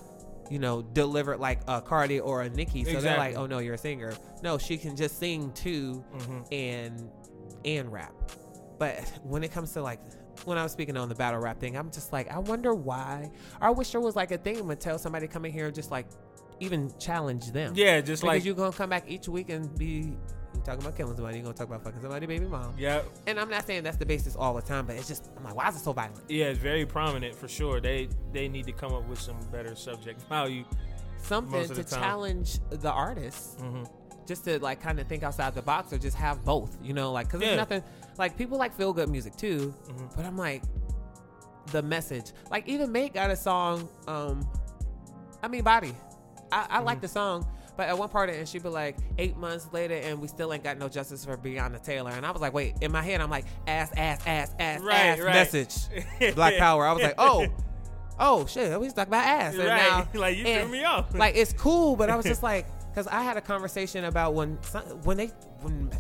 [0.51, 2.85] you know, delivered like a Cardi or a Nicki.
[2.85, 4.15] So they're like, oh no, you're a singer.
[4.43, 7.11] No, she can just sing too hmm and
[7.65, 8.13] and rap.
[8.79, 10.01] But when it comes to like
[10.45, 13.31] when I was speaking on the battle rap thing, I'm just like, I wonder why.
[13.61, 15.75] Or I wish there was like a thing to tell somebody come in here and
[15.75, 16.07] just like
[16.61, 17.73] even challenge them.
[17.75, 20.13] Yeah, just because like you're gonna come back each week and be
[20.57, 21.39] you talking about killing somebody.
[21.39, 22.75] You're gonna talk about fucking somebody, baby mom.
[22.79, 25.45] yeah, And I'm not saying that's the basis all the time, but it's just I'm
[25.45, 26.21] like, why is it so violent?
[26.29, 27.81] yeah, it's very prominent for sure.
[27.81, 30.65] They they need to come up with some better subject value.
[31.19, 32.01] Something to time.
[32.03, 33.61] challenge the artist.
[33.61, 33.85] hmm
[34.27, 37.13] just to like kind of think outside the box or just have both, you know,
[37.13, 37.47] like because Yeah.
[37.51, 37.83] there's nothing
[38.19, 40.17] like people like feel good music too, Mhm.
[40.17, 40.65] but I'm like
[41.71, 44.45] the message, like even Mate got a song, um,
[45.45, 45.95] I mean Body,
[46.51, 49.69] I, I like the song, But at one part, and she'd be like, eight months
[49.73, 52.11] later, and we still ain't got no justice for Breonna Taylor.
[52.11, 54.95] And I was like, wait, in my head, I'm like, ass, ass, ass, ass, Right,
[54.95, 55.35] ass, right.
[55.35, 56.87] message, Black Power.
[56.87, 57.47] I was like, oh,
[58.19, 59.55] oh shit, we stuck about ass.
[59.55, 59.77] And Right.
[59.77, 61.15] now, Like, you threw me off.
[61.15, 64.55] Like it's cool, but I was just like, because I had a conversation about when
[65.05, 65.27] when they
[65.61, 65.91] when.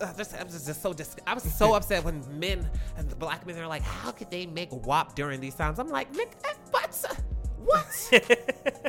[0.00, 0.12] I
[0.44, 3.66] was just so dis- I was so upset when men and the black men are
[3.66, 5.78] like, how could they make WAP during these times?
[5.78, 6.34] I'm like, Nick,
[6.70, 7.04] what?
[7.64, 8.26] What?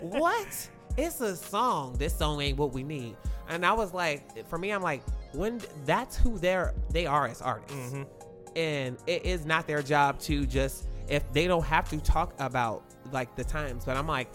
[0.02, 0.70] what?
[0.98, 1.96] It's a song.
[1.98, 3.16] This song ain't what we need.
[3.50, 5.02] And I was like, for me, I'm like,
[5.34, 8.06] when that's who they're they are as artists, Mhm.
[8.56, 12.84] and it is not their job to just if they don't have to talk about
[13.12, 13.84] like the times.
[13.86, 14.32] But I'm like,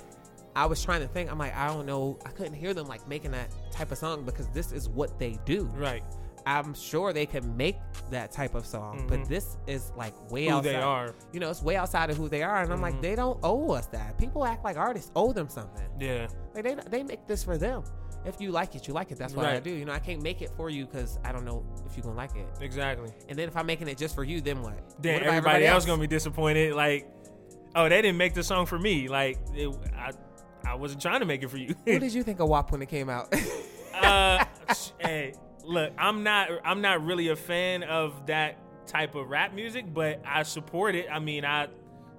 [0.56, 1.30] I was trying to think.
[1.30, 2.18] I'm like, I don't know.
[2.26, 5.38] I couldn't hear them like making that type of song because this is what they
[5.44, 5.64] do.
[5.76, 6.02] Right.
[6.48, 7.76] I'm sure they can make
[8.10, 9.28] that type of song, but Mhm.
[9.28, 10.70] this is like way Who outside.
[10.72, 11.14] they are.
[11.32, 13.02] You know, it's way outside of who they are, and I'm like, Mhm.
[13.02, 14.16] they don't owe us that.
[14.18, 15.86] People act like artists owe them something.
[16.00, 16.26] Yeah.
[16.54, 17.82] Like they they make this for them.
[18.24, 19.18] If you like it, you like it.
[19.18, 19.70] That's what I do.
[19.70, 22.16] You know, I can't make it for you because I don't know if you're gonna
[22.16, 22.46] like it.
[22.60, 23.10] Exactly.
[23.28, 24.74] And then if I'm making it just for you, then what?
[25.00, 26.74] Then What about everybody, else gonna be disappointed.
[26.74, 27.06] Like,
[27.76, 29.08] oh, they didn't make the song for me.
[29.08, 30.10] Like, it, I,
[30.66, 31.74] I wasn't trying to make it for you.
[31.84, 33.32] What did you think of WAP when it came out?
[33.94, 34.44] uh,
[34.98, 35.34] hey,
[35.68, 40.20] look, I'm not, I'm not really a fan of that type of rap music, but
[40.26, 41.06] I support it.
[41.12, 41.68] I mean, I,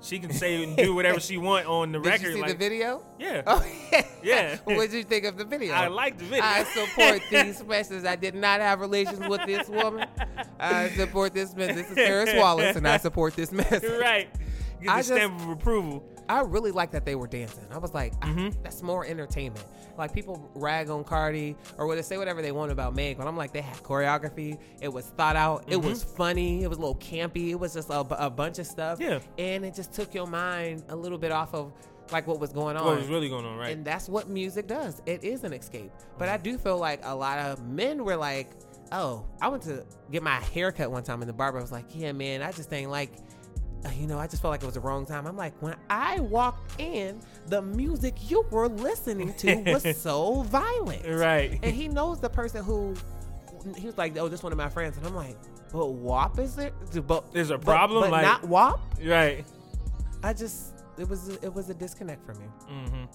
[0.02, 2.28] she can say and do whatever she want on the Did record.
[2.28, 3.04] you see like, the video?
[3.20, 4.06] yeah, Oh, Yeah.
[4.24, 4.58] yeah.
[4.64, 5.74] what did you think of the video?
[5.74, 6.44] I like the video.
[6.46, 8.06] I support these messages.
[8.06, 10.08] I did not have relations with this woman.
[10.60, 11.76] I support this man.
[11.76, 13.84] This is Paris Wallace, and I support this message.
[14.00, 14.30] right.
[14.34, 16.04] Get the I just- stamp of approval.
[16.30, 17.66] I really like that they were dancing.
[17.72, 18.56] I was like, ah, Mhm.
[18.64, 19.66] that's more entertainment.
[19.98, 23.36] Like people rag on Cardi or they say whatever they want about Meg, but I'm
[23.36, 24.60] like, they had choreography.
[24.80, 25.66] It was thought out.
[25.68, 26.64] It was funny.
[26.64, 27.50] It was a little campy.
[27.50, 29.00] It was just a, a bunch of stuff.
[29.02, 29.20] Yeah.
[29.38, 31.74] And it just took your mind a little bit off of
[32.12, 32.86] like what was going on.
[32.86, 33.76] What was really going on, right?
[33.76, 35.02] And that's what music does.
[35.06, 35.92] It is an escape.
[36.18, 38.52] But I do feel like a lot of men were like,
[38.92, 41.86] oh, I went to get my hair cut one time and the barber was like,
[41.94, 43.12] yeah, man, I just ain't like,
[43.98, 45.26] you know, I just felt like it was the wrong time.
[45.28, 51.06] I'm like, when I walked in, the music you were listening to was so violent.
[51.08, 51.60] right.
[51.64, 52.94] And he knows the person who,
[53.78, 54.98] he was like, oh, this one of my friends.
[54.98, 55.38] And I'm like,
[55.72, 56.74] but WAP is it?
[57.08, 58.80] But, There's a problem, but like- not WAP?
[59.06, 59.46] right.
[60.24, 62.46] I just, it was, it was a disconnect for me.
[62.68, 63.06] hmm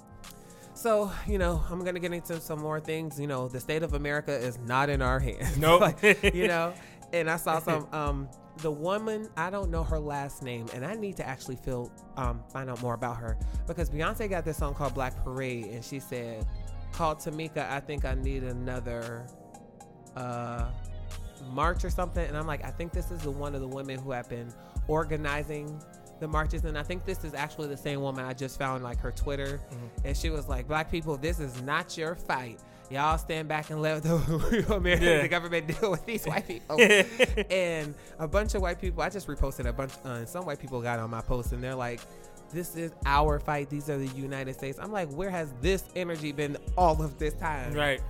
[0.73, 3.21] So, you know, I'm going to get into some more things.
[3.21, 5.59] You know, the state of America is not in our hands.
[5.59, 5.81] Nope.
[6.03, 6.73] Like, you know,
[7.13, 10.95] and I saw some, um, the woman, I don't know her last name, and I
[10.95, 13.37] need to actually feel, um, find out more about her
[13.67, 16.47] because Beyonce got this song called Black Parade, and she said,
[16.93, 19.27] called Tamika, I think I need another,
[20.17, 20.71] uh,
[21.51, 22.25] march or something.
[22.27, 24.53] And I'm like, I think this is the one of the women who have been
[24.89, 25.81] organizing
[26.21, 26.65] the marches.
[26.65, 29.61] And I think this is actually the same woman I just found like her Twitter.
[30.05, 32.61] And she was like, Black people, this is not your fight.
[32.91, 34.15] Y'all stand back and let the,
[34.75, 35.23] American, Yeah.
[35.23, 36.79] the government deal with these white people.
[37.51, 40.59] and a bunch of white people, I just reposted a bunch, uh, and some white
[40.61, 42.01] people got on my post and they're like,
[42.53, 43.69] this is our fight.
[43.69, 44.79] These are the United States.
[44.81, 47.73] I'm like, where has this energy been all of this time?
[47.73, 48.01] Right.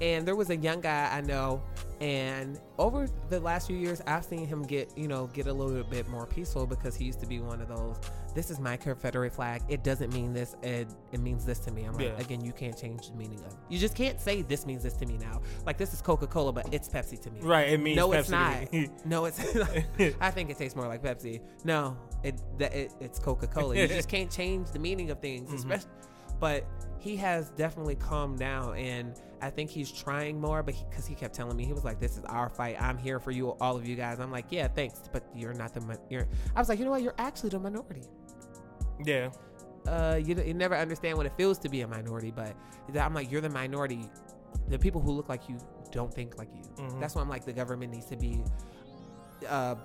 [0.00, 1.62] And there was a young guy I know,
[2.00, 5.82] and over the last few years, I've seen him get, you know, get a little
[5.82, 7.98] bit more peaceful because he used to be one of those.
[8.34, 9.62] This is my Confederate flag.
[9.68, 10.54] It doesn't mean this.
[10.62, 11.84] It it means this to me.
[11.84, 12.18] I'm like, Yeah.
[12.20, 13.46] again, you can't change the meaning of.
[13.52, 13.58] it.
[13.68, 15.40] You just can't say this means this to me now.
[15.66, 17.40] Like this is Coca Cola, but it's Pepsi to me.
[17.40, 17.70] Right.
[17.70, 18.68] It means No, it's not.
[19.04, 19.40] No, it's.
[20.20, 21.40] I think it tastes more like Pepsi.
[21.64, 23.74] No, it, that it it's Coca Cola.
[23.76, 25.54] You just can't change the meaning of things, Mhm.
[25.56, 25.90] especially.
[26.38, 26.64] But
[27.00, 30.62] he has definitely calmed down, and I think he's trying more.
[30.62, 32.80] But because he, kept telling me, he was like, "This is our fight.
[32.80, 35.72] I'm here for you, all of you guys." I'm like, "Yeah, thanks, but you're not
[35.74, 35.98] the.
[36.10, 37.02] You're." I was like, "You know what?
[37.02, 38.02] You're actually the minority."
[39.04, 39.30] yeah.
[39.86, 42.54] uh, you, you never understand what it feels to be a minority, but
[42.98, 44.10] I'm like, you're the minority.
[44.68, 45.56] The people who look like you
[45.92, 46.62] don't think like you.
[46.84, 47.00] Mhm.
[47.00, 48.42] That's why I'm like, the government needs to be
[49.48, 49.76] uh,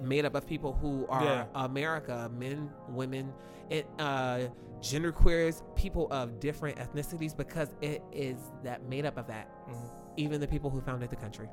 [0.00, 1.44] made up of people who are Yeah.
[1.54, 3.32] America, men, women,
[3.70, 4.40] it, uh,
[4.80, 9.48] gender queers, people of different ethnicities, because it is that made up of that.
[9.68, 9.90] Mhm.
[10.16, 11.48] Even the people who founded the country.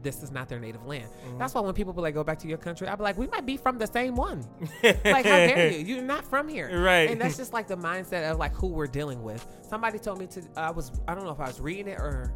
[0.00, 1.08] This is not their native land.
[1.26, 1.38] Mhm.
[1.40, 3.26] That's why when people be like, go back to your country, I'd be like, we
[3.26, 4.46] might be from the same one
[4.84, 7.10] like how dare you you're not from here Right.
[7.10, 10.26] and that's just like the mindset of like who we're dealing with somebody told me
[10.28, 12.32] to i was i don't know if i was reading it or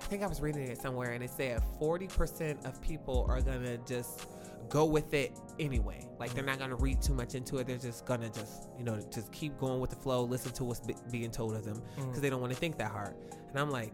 [0.00, 3.78] i think i was reading it somewhere and it said 40% of people are gonna
[3.78, 4.26] just
[4.68, 8.04] go with it anyway like they're not gonna read too much into it they're just
[8.06, 11.30] gonna just you know just keep going with the flow listen to what's be- being
[11.30, 12.20] told of them because Mhm.
[12.22, 13.14] they don't want to think that hard
[13.50, 13.92] and i'm like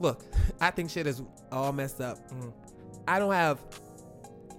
[0.00, 0.24] look
[0.60, 2.52] i think shit is all messed up Mhm.
[3.06, 3.58] I don't have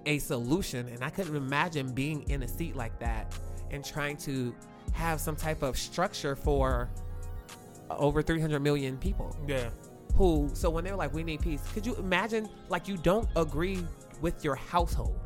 [0.06, 3.32] a solution, and I couldn't imagine being in a seat like that
[3.70, 4.52] and trying to
[4.92, 6.90] have some type of structure for
[7.90, 9.68] over 300 million people Yeah.
[10.20, 13.82] Who so when they're like we need peace could you imagine like you don't agree
[14.20, 15.18] with your household?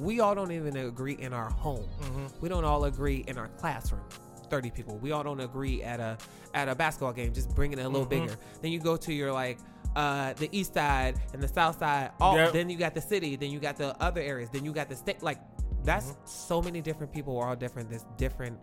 [0.00, 1.82] We all don't even agree in our home.
[2.02, 4.04] Hmm we don't all agree in our classroom
[4.48, 4.98] 30 people.
[4.98, 6.16] We all don't agree at a
[6.54, 8.10] at a basketball game just bringing it a little Mhm.
[8.10, 8.36] bigger.
[8.62, 9.58] Then you go to your like
[9.96, 12.52] uh the east side and the south side all Yep.
[12.52, 14.94] then you got the city then you got the other areas then you got the
[14.94, 15.40] state like
[15.82, 16.28] that's Mhm.
[16.28, 18.56] so many different people we're all different there's different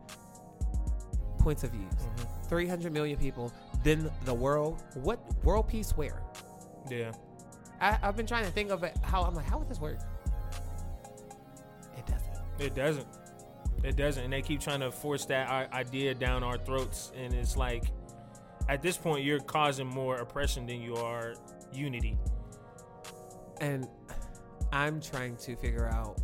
[1.39, 1.91] points of views.
[2.01, 3.51] Hmm 300 million people
[3.87, 6.21] then the world what world peace where
[6.89, 7.11] Yeah.
[7.79, 9.99] I, i've been trying to think of it how i'm like how would this work
[11.97, 13.07] it doesn't It doesn't.
[13.83, 17.55] It doesn't, and they keep trying to force that idea down our throats, and it's
[17.55, 17.83] like,
[18.67, 21.35] at this point, you're causing more oppression than you are
[21.71, 22.17] unity.
[23.61, 23.87] and
[24.71, 26.19] I'm trying to figure out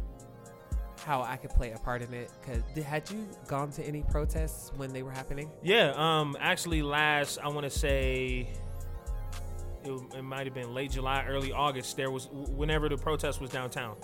[1.04, 2.32] how I could play a part in it.
[2.46, 5.50] Cause had you gone to any protests when they were happening?
[5.62, 5.94] Yeah.
[5.96, 6.36] Um.
[6.40, 8.50] Actually, last I want to say.
[9.86, 11.98] It, it might have been late July, early August.
[11.98, 13.98] There was whenever the protest was downtown.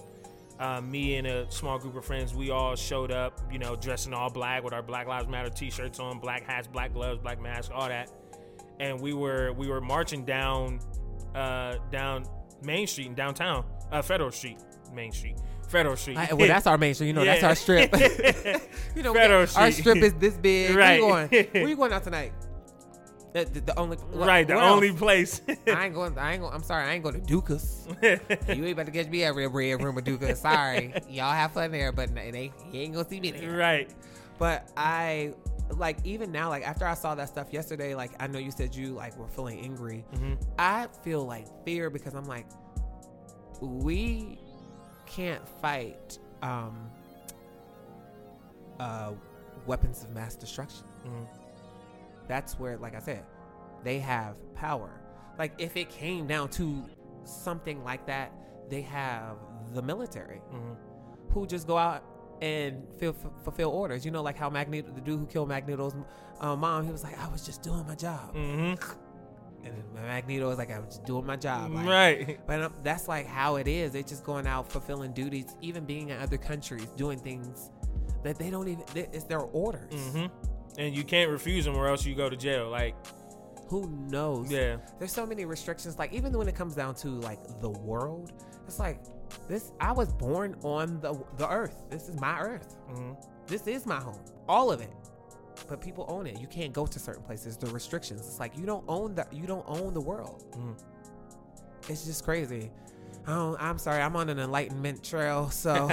[0.60, 4.14] Uh, me and a small group of friends, we all showed up, you know, dressing
[4.14, 7.72] all black with our Black Lives Matter T-shirts on, black hats, black gloves, black masks,
[7.74, 8.12] all that.
[8.78, 10.82] And we were we were marching down
[11.34, 12.26] uh, down
[12.62, 14.58] Main Street in downtown, uh, Federal Street,
[14.94, 15.38] Main Street,
[15.70, 16.18] Federal Street.
[16.18, 17.08] I- well, that's our main street.
[17.08, 17.92] You know, that's our strip.
[18.96, 20.76] you know, Federal our strip is this big.
[20.76, 21.02] Right.
[21.02, 21.48] Where you going?
[21.54, 22.34] Where you going out tonight?
[23.32, 24.74] The, the, the only right, the where else?
[24.74, 25.42] only place.
[25.68, 26.18] I ain't going.
[26.18, 26.52] I ain't going.
[26.54, 26.86] I'm sorry.
[26.90, 27.88] I ain't going to Dukas.
[28.02, 28.10] you
[28.50, 30.42] ain't about to catch me every red Red room of Dukas.
[30.42, 32.54] Sorry, y'all have fun there, but it ain't.
[32.72, 33.56] You ain't gonna see me there.
[33.56, 33.88] right.
[34.40, 35.34] But I
[35.70, 38.74] like even now, like after I saw that stuff yesterday, like I know you said
[38.74, 40.04] you like were feeling angry.
[40.16, 42.48] hmm I feel like fear because I'm like,
[43.62, 44.40] we
[45.10, 46.90] can't fight um
[48.80, 49.12] uh
[49.66, 50.86] weapons of mass destruction.
[51.04, 51.24] hmm
[52.28, 53.26] That's where, like I said,
[53.84, 54.90] they have power.
[55.38, 56.84] Like if it came down to
[57.24, 58.32] something like that,
[58.70, 59.38] they have
[59.74, 60.74] the military hmm
[61.32, 62.04] who just go out
[62.42, 64.04] and feel, f- fulfill orders.
[64.06, 65.94] You know, like how Magneto, the dude who killed Magneto's
[66.40, 68.74] uh, mom, he was like, "I was just doing my job," hmm
[69.66, 72.40] and then Magneto is like, I'm just doing my job." Like, Right.
[72.48, 73.92] But um, that's like how it is.
[73.92, 77.72] They're just going out fulfilling duties, even being in other countries, doing things
[78.24, 78.84] that they don't even.
[78.94, 79.94] they- It's their orders.
[80.12, 80.26] hmm
[80.78, 82.70] And you can't refuse them, or else you go to jail.
[82.70, 82.96] Like,
[83.70, 84.52] Who knows?
[84.52, 86.00] yeah, There's so many restrictions.
[86.00, 88.32] Like even when it comes down to like the world,
[88.68, 89.00] it's like
[89.48, 89.72] this.
[89.80, 91.76] I was born on the the earth.
[91.90, 92.76] This is my earth.
[92.90, 93.14] hmm
[93.48, 94.20] This is my home.
[94.48, 94.92] All of it.
[95.68, 96.40] But people own it.
[96.40, 97.58] You can't go to certain places.
[97.58, 98.22] The restrictions.
[98.22, 100.46] It's like you don't own the you don't own the world.
[100.52, 100.76] Mhm.
[101.90, 102.72] It's just crazy.
[103.28, 104.02] Oh, I'm sorry.
[104.02, 105.90] I'm on an enlightenment trail, so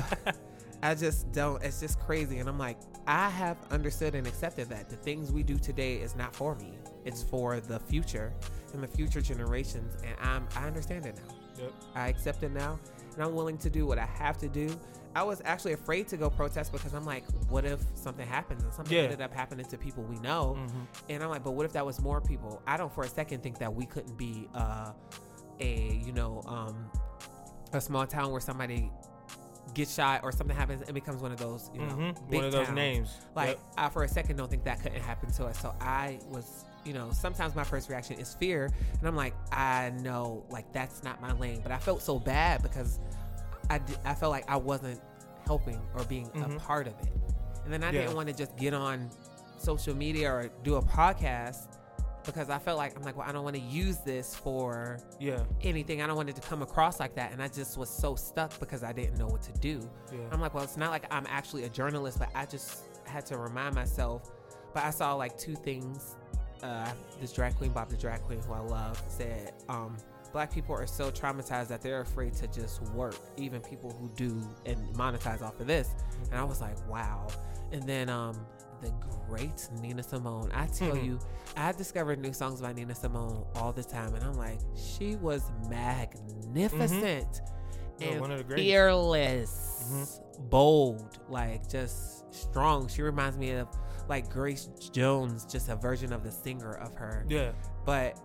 [0.83, 1.63] I just don't.
[1.63, 5.43] It's just crazy, and I'm like, I have understood and accepted that the things we
[5.43, 6.79] do today is not for me.
[7.05, 8.33] It's for the future
[8.73, 11.35] and the future generations, and I'm I understand it now.
[11.63, 11.73] Yep.
[11.95, 12.79] I accept it now,
[13.15, 14.69] and I'm willing to do what I have to do.
[15.17, 18.71] I was actually afraid to go protest because I'm like, what if something happens and
[18.75, 19.05] something Yeah.
[19.05, 20.57] ended up happening to people we know?
[20.57, 22.61] hmm And I'm like, but what if that was more people?
[22.67, 24.93] I don't for a second think that we couldn't be uh,
[25.59, 26.91] a, you know, um,
[27.73, 28.91] a small town where somebody
[29.73, 32.45] gets shot or something happens and becomes one of those, you know, hmm big One
[32.45, 32.77] of those towns.
[32.77, 33.17] names.
[33.35, 33.61] Like, Yep.
[33.79, 35.59] I for a second don't think that couldn't happen to us.
[35.59, 39.93] So I was, you know, sometimes my first reaction is fear, and I'm like, I
[40.03, 41.61] know, like that's not my lane.
[41.63, 43.01] But I felt so bad because
[43.71, 45.01] I, felt like I wasn't
[45.45, 46.57] helping or being Mhm.
[46.57, 47.13] a part of it,
[47.65, 48.03] and then I Yeah.
[48.03, 49.11] didn't want to just get on
[49.59, 51.69] social media or do a podcast
[52.25, 55.45] because I felt like I'm like, well, I don't want to use this for yeah,
[55.63, 56.03] anything.
[56.03, 58.59] I don't want it to come across like that, and I just was so stuck
[58.59, 59.81] because I didn't know what to do.
[60.13, 60.19] yeah.
[60.33, 63.39] I'm like, well, it's not like I'm actually a journalist, but I just had to
[63.39, 64.31] remind myself.
[64.75, 66.17] But I saw like two things.
[66.63, 69.97] Uh, this drag queen, Bob the drag queen, who I love, said, um,
[70.37, 74.39] "Black people are so traumatized that they're afraid to just work, even people who do
[74.67, 75.89] and monetize off of this."
[76.31, 77.29] And I was like, "Wow!"
[77.73, 78.35] And then um,
[78.83, 78.93] the
[79.29, 80.51] great Nina Simone.
[80.53, 81.05] I tell Mhm.
[81.07, 81.19] you,
[81.57, 85.43] I discovered new songs by Nina Simone all the time, and I'm like, she was
[85.71, 87.41] magnificent
[87.99, 90.21] Yeah, and one of the fearless,
[90.51, 92.89] bold, like just strong.
[92.89, 93.69] She reminds me of
[94.07, 97.25] like Grace Jones, just a version of the singer of her.
[97.27, 97.53] Yeah.
[97.87, 98.21] But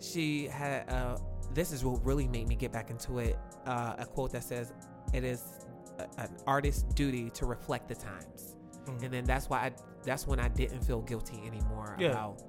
[0.00, 1.18] she had uh,
[1.54, 3.38] this is what really made me get back into it.
[3.66, 4.72] Uh, a quote that says,
[5.12, 5.66] "It is
[5.98, 9.04] a- an artist's duty to reflect the times," Mhm.
[9.04, 12.10] and then that's why I, that's when I didn't feel guilty anymore Yeah.
[12.10, 12.42] about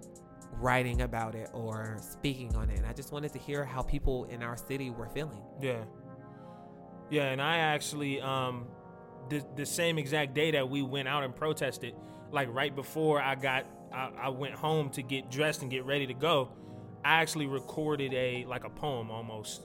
[0.59, 2.77] writing about it or speaking on it.
[2.77, 5.41] And I just wanted to hear how people in our city were feeling.
[5.61, 5.83] Yeah.
[7.09, 8.67] Yeah, and I actually um
[9.29, 11.95] the the same exact day that we went out and protested,
[12.31, 16.07] like right before I got I, I went home to get dressed and get ready
[16.07, 16.49] to go,
[17.05, 19.61] I actually recorded a like a poem almost,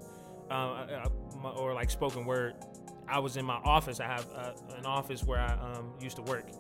[0.51, 1.09] uh, uh,
[1.43, 2.55] uh or like spoken word.
[3.09, 3.99] I was in my office.
[3.99, 6.51] I have uh, an office where I um, used to work,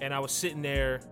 [0.00, 1.02] and I was sitting there,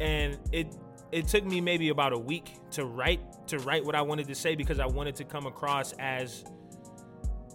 [0.00, 0.68] and it
[1.10, 4.34] it took me maybe about a week to write to write what I wanted to
[4.34, 6.44] say because I wanted to come across as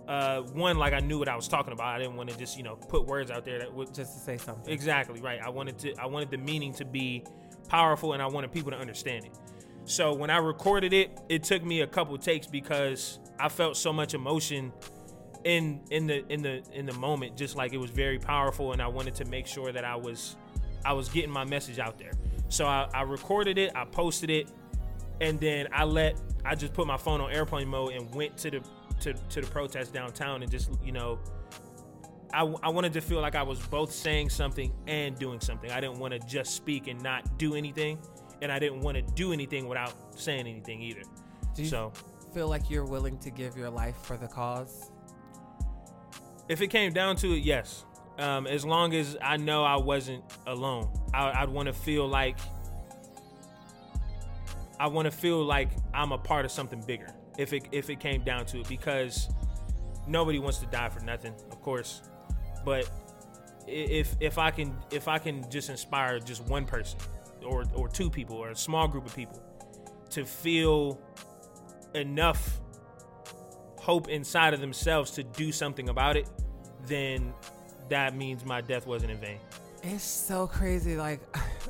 [0.10, 1.96] uh, one like I knew what I was talking about.
[1.96, 4.20] I didn't want to just you know put words out there that would just to
[4.20, 4.74] say something.
[4.74, 5.40] Exactly right.
[5.42, 7.24] I wanted to I wanted the meaning to be
[7.70, 9.38] powerful and I wanted people to understand it.
[9.86, 13.92] So when I recorded it, it took me a couple takes because I felt so
[13.92, 14.72] much emotion
[15.44, 18.82] in in the in the in the moment just like it was very powerful and
[18.82, 20.36] I wanted to make sure that I was
[20.86, 22.12] I was getting my message out there.
[22.50, 24.52] So I, I recorded it, I posted it,
[25.20, 28.52] and then I let I just put my phone on airplane mode and went to
[28.52, 28.62] the
[29.02, 31.20] to, to the protest downtown and just you know
[32.34, 35.70] I, I wanted to feel like I was both saying something and doing something.
[35.70, 38.00] I didn't want to just speak and not do anything,
[38.42, 41.02] and I didn't want to do anything without saying anything either.
[41.56, 41.94] Do you so
[42.34, 44.92] feel like you're willing to give your life for the cause?
[46.50, 47.86] If it came down to it, yes.
[48.18, 52.38] Um, as long as I know I wasn't alone, I, I'd want to feel like
[54.80, 57.14] I want to feel like I'm a part of something bigger.
[57.38, 59.30] If it if it came down to it, because
[60.08, 62.02] nobody wants to die for nothing, of course.
[62.66, 62.90] But
[63.68, 67.00] if if I can if I can just inspire just one person
[67.44, 69.42] or or two people or a small group of people
[70.10, 71.00] to feel
[71.96, 72.60] enough
[73.78, 76.30] hope inside of themselves to do something about it,
[76.86, 77.34] then
[77.90, 79.40] that means my death wasn't in vain.
[79.84, 80.96] It's so crazy.
[80.96, 81.20] Like,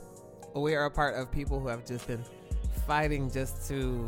[0.56, 2.24] we are a part of people who have just been
[2.86, 4.06] fighting just to,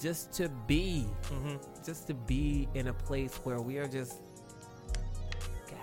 [0.00, 1.56] just to be, Mm-hmm.
[1.84, 4.14] just to be in a place where we are just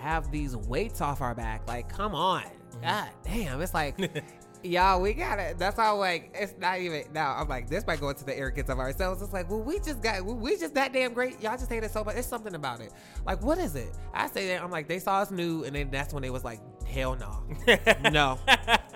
[0.00, 1.66] have these weights off our back.
[1.68, 2.44] Like, come on,
[2.82, 3.60] God damn!
[3.60, 3.98] It's like.
[4.66, 5.58] Y'all, we got it.
[5.58, 5.98] That's all.
[5.98, 7.34] Like, it's not even now.
[7.36, 9.22] I'm like, this might go into the arrogance of ourselves.
[9.22, 11.40] It's like, well, we just got, we, just that damn great.
[11.40, 12.16] Y'all just hate it so much.
[12.16, 12.92] It's something about it.
[13.24, 13.96] Like, what is it?
[14.12, 14.62] I say that.
[14.62, 17.42] I'm like, they saw us new, and then that's when they was like, hell no,
[18.10, 18.38] no,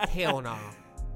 [0.09, 0.57] hell no.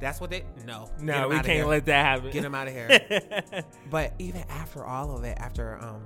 [0.00, 0.90] That's what they no.
[1.00, 1.66] No, we can't here.
[1.66, 2.30] let that happen.
[2.30, 3.64] get them out of here.
[3.90, 6.04] but even after all of it, after um,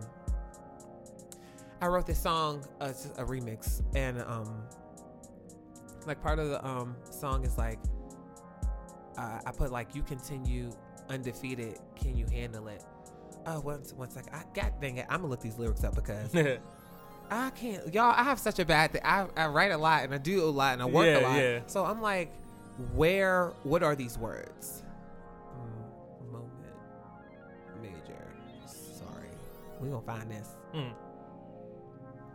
[1.80, 4.62] I wrote this song, uh, a remix, and um,
[6.06, 7.78] like part of the um song is like,
[9.18, 10.70] uh, I put like, you continue
[11.10, 12.84] undefeated, can you handle it?
[13.46, 14.32] Oh, one, one second.
[14.34, 16.34] I God dang it, I'm gonna look these lyrics up because
[17.30, 18.14] I can't, y'all.
[18.16, 19.02] I have such a bad thing.
[19.04, 21.20] I, I write a lot and I do a lot and I work Yeah, a
[21.20, 21.36] lot.
[21.38, 21.60] yeah.
[21.66, 22.32] So I'm like,
[22.94, 23.52] where?
[23.64, 24.82] What are these words?
[25.56, 26.52] Mm, moment,
[27.82, 28.26] major.
[28.66, 29.28] Sorry,
[29.80, 30.48] we gonna find this.
[30.74, 30.92] Mm.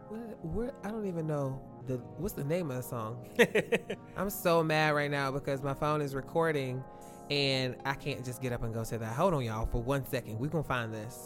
[0.09, 0.75] What, what?
[0.83, 3.27] I don't even know the what's the name of the song.
[4.17, 6.83] I'm so mad right now because my phone is recording
[7.29, 9.13] and I can't just get up and go to that.
[9.15, 10.39] Hold on, y'all, for one second.
[10.39, 11.17] We're going to find this.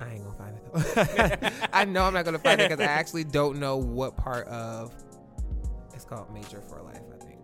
[0.00, 1.66] I ain't going to find it though.
[1.72, 4.46] I know I'm not going to find it because I actually don't know what part
[4.48, 4.92] of.
[5.94, 7.38] It's called Major for Life, I think.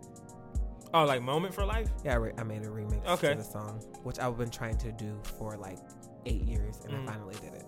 [0.92, 1.88] oh, like moment for life?
[2.04, 3.28] Yeah, I, re- I made a remix Okay.
[3.30, 5.78] to the song, which I've been trying to do for like
[6.26, 7.08] eight years and Mm.
[7.08, 7.64] I finally did it.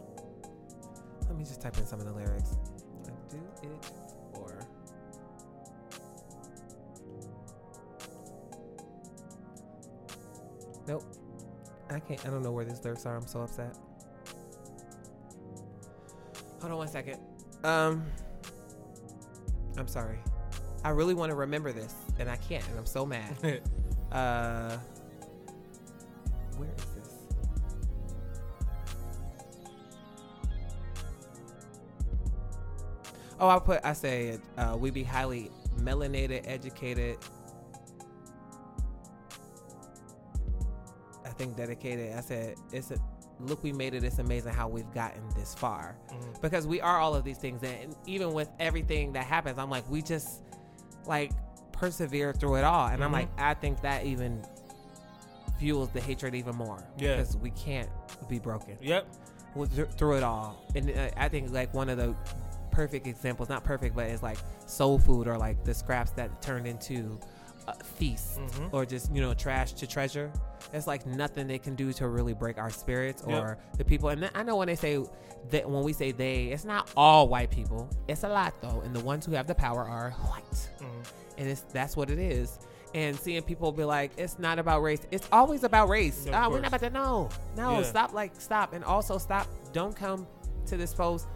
[1.28, 2.56] Let me just type in some of the lyrics.
[10.90, 11.04] Nope.
[11.88, 12.26] I can't.
[12.26, 13.16] I don't know where these lyrics are.
[13.16, 13.78] I'm so upset.
[16.60, 17.20] Hold on one second.
[17.62, 18.04] Um.
[19.78, 20.18] I'm sorry.
[20.82, 23.32] I really want to remember this, and I can't, and I'm so mad.
[24.10, 24.76] Uh,
[26.56, 27.14] where is this?
[33.38, 33.84] Oh, I put.
[33.84, 37.18] I said uh, we be highly melanated, educated.
[41.40, 42.14] Think dedicated.
[42.14, 42.98] I said it's a
[43.38, 43.62] look.
[43.62, 44.04] We made it.
[44.04, 46.38] It's amazing how we've gotten this far Mhm.
[46.42, 49.88] because we are all of these things, and even with everything that happens, I'm like
[49.88, 50.42] we just
[51.06, 51.32] like
[51.72, 53.14] persevere through it all, and I'm Mhm.
[53.14, 54.44] like I think that even
[55.58, 57.16] fuels the hatred even more Yeah.
[57.16, 57.88] because we can't
[58.28, 59.06] be broken Yep.
[59.96, 60.56] through it all.
[60.74, 62.14] And uh, I think like one of the
[62.70, 64.36] perfect examples, not perfect, but it's like
[64.66, 67.18] soul food or like the scraps that turned into
[67.74, 68.72] feast Mhm.
[68.72, 70.30] or just you know trash to treasure.
[70.72, 73.42] It's like nothing they can do to really break our spirits Yep.
[73.42, 74.08] or the people.
[74.10, 75.02] And I know when they say
[75.50, 77.88] that when we say they, it's not all white people.
[78.08, 81.04] It's a lot though, and the ones who have the power are white Mhm.
[81.38, 82.58] and it's that's what it is.
[82.92, 85.00] And seeing people be like, it's not about race.
[85.12, 86.26] It's always about race.
[86.26, 87.28] Of Ah, we're not about to know.
[87.56, 87.78] no.
[87.78, 87.82] Yeah.
[87.84, 89.46] Stop, like stop, and also stop.
[89.72, 90.26] Don't come
[90.66, 91.26] to this post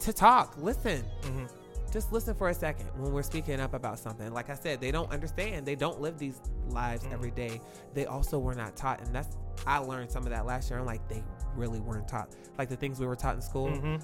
[0.00, 0.54] to talk.
[0.58, 1.48] Listen, Mhm.
[1.92, 4.32] Just listen for a second when we're speaking up about something.
[4.32, 5.64] Like I said, they don't understand.
[5.66, 7.12] They don't live these lives Mhm.
[7.12, 7.60] every day.
[7.94, 10.78] They also were not taught, and that's I learned some of that last year.
[10.78, 11.22] I'm like, they
[11.54, 12.34] really weren't taught.
[12.58, 14.02] Like the things we were taught in school, Mhm.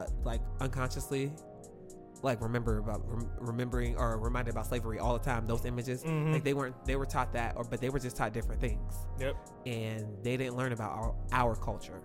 [0.00, 1.32] uh, like unconsciously,
[2.22, 5.46] like remember about rem- remembering or reminded about slavery all the time.
[5.46, 6.32] Those images, Mhm.
[6.32, 8.94] like they weren't they were taught that, or but they were just taught different things,
[9.18, 9.36] Yep.
[9.66, 12.00] and they didn't learn about our, our culture,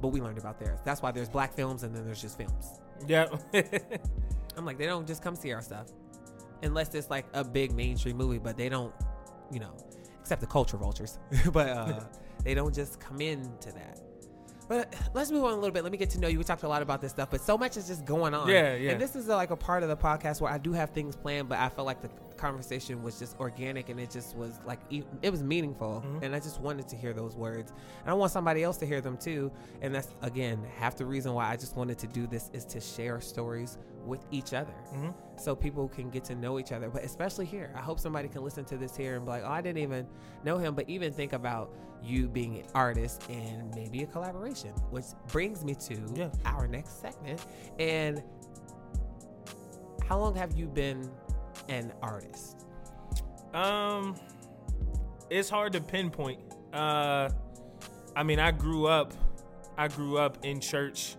[0.00, 0.80] but we learned about theirs.
[0.84, 2.80] That's why there's black films and then there's just films.
[3.06, 3.42] Yep.
[4.56, 5.88] I'm like, they don't just come see our stuff
[6.62, 8.94] unless it's like a big mainstream movie, but they don't,
[9.50, 9.74] you know,
[10.20, 11.18] except the culture vultures,
[11.52, 12.00] but uh,
[12.44, 14.00] they don't just come into that.
[14.68, 15.82] But let's move on a little bit.
[15.82, 16.38] Let me get to know you.
[16.38, 18.48] We talked a lot about this stuff, but so much is just going on.
[18.48, 18.92] Yeah, yeah.
[18.92, 21.16] And this is uh, like a part of the podcast where I do have things
[21.16, 22.08] planned, but I felt like the
[22.42, 26.22] conversation was just organic and it just was like it was meaningful, Mhm.
[26.24, 27.72] and I just wanted to hear those words.
[28.02, 29.50] And I want somebody else to hear them too.
[29.80, 32.80] And that's again half the reason why I just wanted to do this is to
[32.80, 35.14] share stories with each other Mhm.
[35.36, 36.90] so people can get to know each other.
[36.90, 39.50] But especially here, I hope somebody can listen to this here and be like, oh,
[39.50, 40.06] I didn't even
[40.44, 41.70] know him, but even think about
[42.02, 46.30] you being an artist and maybe a collaboration, which brings me to Yeah.
[46.44, 47.46] our next segment.
[47.78, 48.20] And
[50.08, 51.08] how long have you been
[51.68, 52.64] an artist?
[53.54, 54.16] Um,
[55.30, 56.40] it's hard to pinpoint.
[56.72, 57.28] Uh,
[58.16, 59.12] I mean, I grew up,
[59.76, 61.16] I grew up in church,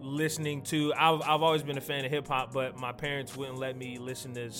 [0.00, 0.92] listening to.
[0.94, 3.98] I've I've always been a fan of hip hop, but my parents wouldn't let me
[3.98, 4.50] listen to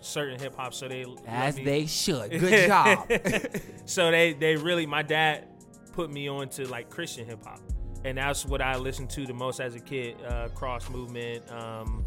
[0.00, 2.30] certain hip hop, so they As me- they should.
[2.38, 3.10] Good job.
[3.86, 5.48] so they they really my dad
[5.92, 7.60] put me on to like Christian hip hop,
[8.04, 10.16] and that's what I listened to the most as a kid.
[10.26, 11.50] Uh, Cross movement.
[11.50, 12.04] Um,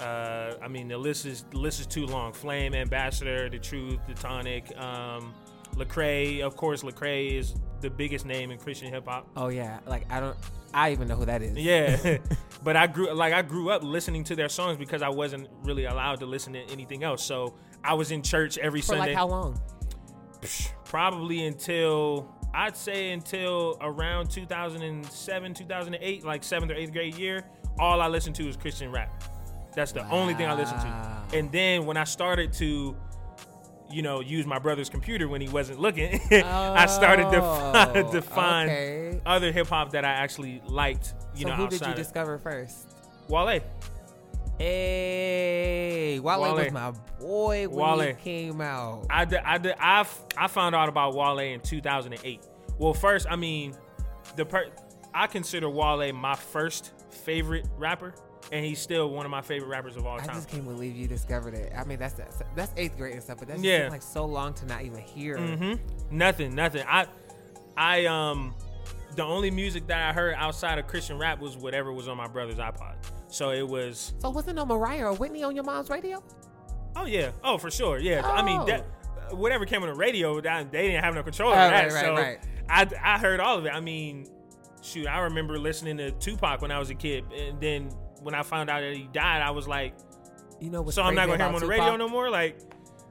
[0.00, 2.32] uh, I mean the list is the list is too long.
[2.32, 5.34] Flame, Ambassador, The Truth, The Tonic, um,
[5.74, 6.40] Lecrae.
[6.40, 9.28] Of course, Lecrae is the biggest name in Christian hip hop.
[9.36, 10.36] oh yeah, like I don't.
[10.72, 11.56] I even know who that is.
[11.56, 12.18] Yeah,
[12.64, 15.84] but I grew like I grew up listening to their songs because I wasn't really
[15.84, 17.22] allowed to listen to anything else.
[17.24, 19.06] So I was in church every For Sunday.
[19.08, 19.60] like how long?
[20.84, 27.44] probably until I'd say until around 2007, 2008, like seventh or eighth grade year.
[27.78, 29.24] All I listened to was Christian rap.
[29.74, 31.36] That's the only thing I listened to.
[31.38, 32.96] And then when I started to,
[33.90, 38.22] you know, use my brother's computer when he wasn't looking, I started to, Oh, to
[38.22, 39.20] find okay.
[39.26, 41.14] other hip hop that I actually liked.
[41.34, 42.86] You so know, who did you of discover first?
[43.28, 43.60] Wale.
[44.58, 46.54] Hey, Wale, Wale.
[46.54, 48.14] was my boy when Wale.
[48.14, 49.06] he came out.
[49.10, 52.40] I did, I did, I f- I found out about Wale in 2008.
[52.78, 53.74] Well, first, I mean,
[54.36, 54.70] the per-
[55.12, 58.14] I consider Wale my first favorite rapper,
[58.52, 60.30] and he's still one of my favorite rappers of all time.
[60.30, 61.72] I just can't believe you discovered it.
[61.76, 63.80] I mean, that's that's, that's eighth grade and stuff, but that's just Yeah.
[63.82, 65.38] seemed like so long to not even hear.
[65.38, 65.74] hmm
[66.10, 66.84] Nothing, nothing.
[66.88, 67.06] I,
[67.76, 68.54] I um,
[69.16, 72.26] the only music that I heard outside of Christian rap was whatever was on my
[72.28, 72.94] brother's iPod.
[73.28, 76.22] So it was, So wasn't no Mariah or Whitney on your mom's radio?
[76.96, 78.22] oh yeah, oh for sure, yeah.
[78.24, 78.66] I mean, Oh.
[78.66, 78.86] that,
[79.34, 81.84] whatever came on the radio, that, they didn't have no control Right, over that.
[81.84, 82.94] right, right, so right.
[83.02, 83.70] I, I heard all of it.
[83.74, 84.26] I mean,
[84.82, 87.90] shoot, I remember listening to Tupac when I was a kid, and then
[88.24, 89.94] when I found out that he died, I was like,
[90.60, 92.30] You know what's so I'm not gonna hear him on the radio no more.
[92.30, 92.58] Like,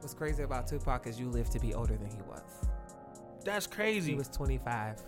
[0.00, 2.42] What's crazy about Tupac is you lived to be older than he was.
[3.44, 4.12] that's crazy.
[4.12, 5.02] He was 25,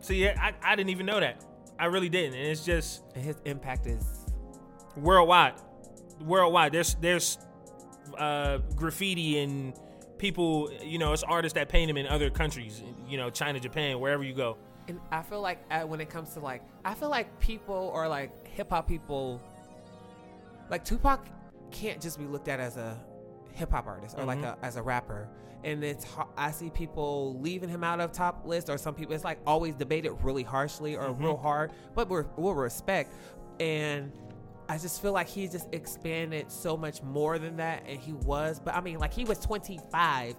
[0.00, 1.44] See, yeah, I, I didn't even know that.
[1.78, 4.04] I really didn't, and it's just and his impact is
[4.96, 5.54] worldwide.
[6.20, 7.38] Worldwide, there's there's
[8.18, 9.74] uh, graffiti and
[10.18, 10.70] people.
[10.82, 12.82] You know, it's artists that paint them in other countries.
[13.08, 14.58] You know, China, Japan, wherever you go.
[14.88, 18.08] And I feel like uh, when it comes to like, I feel like people or
[18.08, 19.40] like hip hop people,
[20.70, 21.26] like Tupac
[21.70, 22.98] can't just be looked at as a
[23.52, 24.44] hip hop artist or like Mhm.
[24.44, 25.28] a, as a rapper.
[25.64, 29.24] And it's I see people leaving him out of top list or some people it's
[29.24, 31.20] like always debated really harshly or Mhm.
[31.20, 33.12] real hard, but we're, we'll respect.
[33.60, 34.10] And
[34.68, 38.58] I just feel like he just expanded so much more than that, and he was.
[38.58, 39.92] But I mean, like he was 25,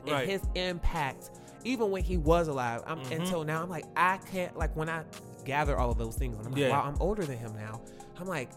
[0.08, 0.22] Right.
[0.24, 1.30] and his impact,
[1.64, 3.20] even when he was alive, I'm, Mhm.
[3.20, 4.58] until now, I'm like, I can't.
[4.58, 5.04] Like when I
[5.46, 6.70] gather all of those things, and I'm like, Yeah.
[6.70, 7.82] wow, I'm older than him now.
[8.20, 8.50] I'm like,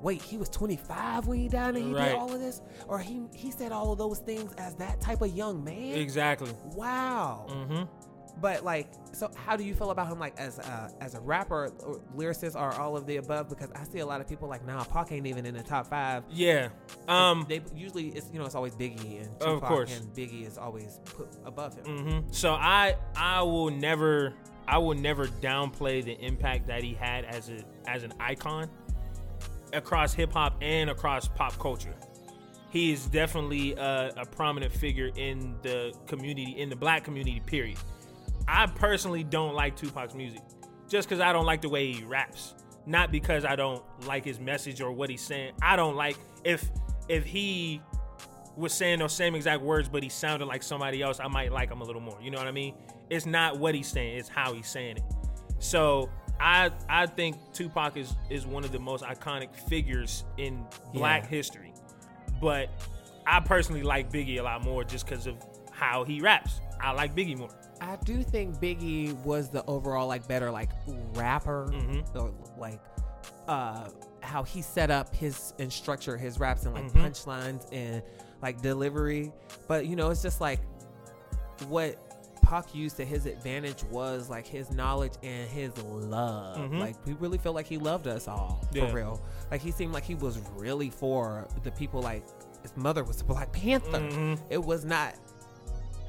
[0.00, 2.06] wait, he was 25 when he died, and he Right.
[2.10, 5.22] did all of this, or he he said all of those things as that type
[5.22, 5.94] of young man.
[5.94, 6.50] Exactly.
[6.74, 7.46] Wow.
[7.48, 7.82] hmm
[8.40, 11.70] But like, so how do you feel about him, like as a, as a rapper,
[11.84, 13.48] or lyricist, or all of the above?
[13.50, 15.86] Because I see a lot of people like, nah, Pac ain't even in the top
[15.86, 16.24] five.
[16.30, 16.70] Yeah.
[17.08, 17.44] Um.
[17.48, 19.94] they usually it's you know it's always Biggie and Of course.
[19.96, 21.84] and Biggie is always put above him.
[21.98, 24.32] hmm So I I will never
[24.66, 28.70] I will never downplay the impact that he had as a as an icon
[29.72, 31.94] across hip hop and across pop culture.
[32.70, 37.40] He is definitely a, a prominent figure in the community, in the black community.
[37.44, 37.78] Period.
[38.48, 40.40] I personally don't like Tupac's music,
[40.88, 42.54] just because I don't like the way he raps.
[42.86, 45.52] not because I don't like his message or what he's saying.
[45.62, 46.68] I don't like if
[47.08, 47.80] if he
[48.56, 51.20] was saying those same exact words, but he sounded like somebody else.
[51.20, 52.18] I might like him a little more.
[52.20, 52.74] You know what I mean?
[53.10, 55.02] It's not what he's saying; it's how he's saying it.
[55.58, 56.10] So
[56.44, 61.28] I I think Tupac is is one of the most iconic figures in Black Yeah.
[61.28, 61.72] history,
[62.40, 62.68] but
[63.26, 65.36] I personally like Biggie a lot more just because of
[65.70, 66.60] how he raps.
[66.80, 67.50] I like Biggie more.
[67.80, 70.70] I do think Biggie was the overall like better like
[71.14, 72.04] rapper Mhm.
[72.16, 72.80] or like
[73.46, 73.88] uh
[74.20, 77.02] how he set up his and structure his raps and like Mhm.
[77.04, 78.02] punchlines and
[78.40, 79.32] like delivery.
[79.68, 80.60] But you know, it's just like
[81.68, 81.96] what
[82.52, 86.58] Pac used to his advantage was like his knowledge and his love.
[86.58, 86.80] Mhm.
[86.80, 88.88] Like we really felt like he loved us all Yeah.
[88.90, 89.20] for real.
[89.50, 92.02] Like he seemed like he was really for the people.
[92.02, 92.24] Like
[92.60, 94.00] his mother was a Black Panther.
[94.00, 94.38] Mhm.
[94.50, 95.14] It was not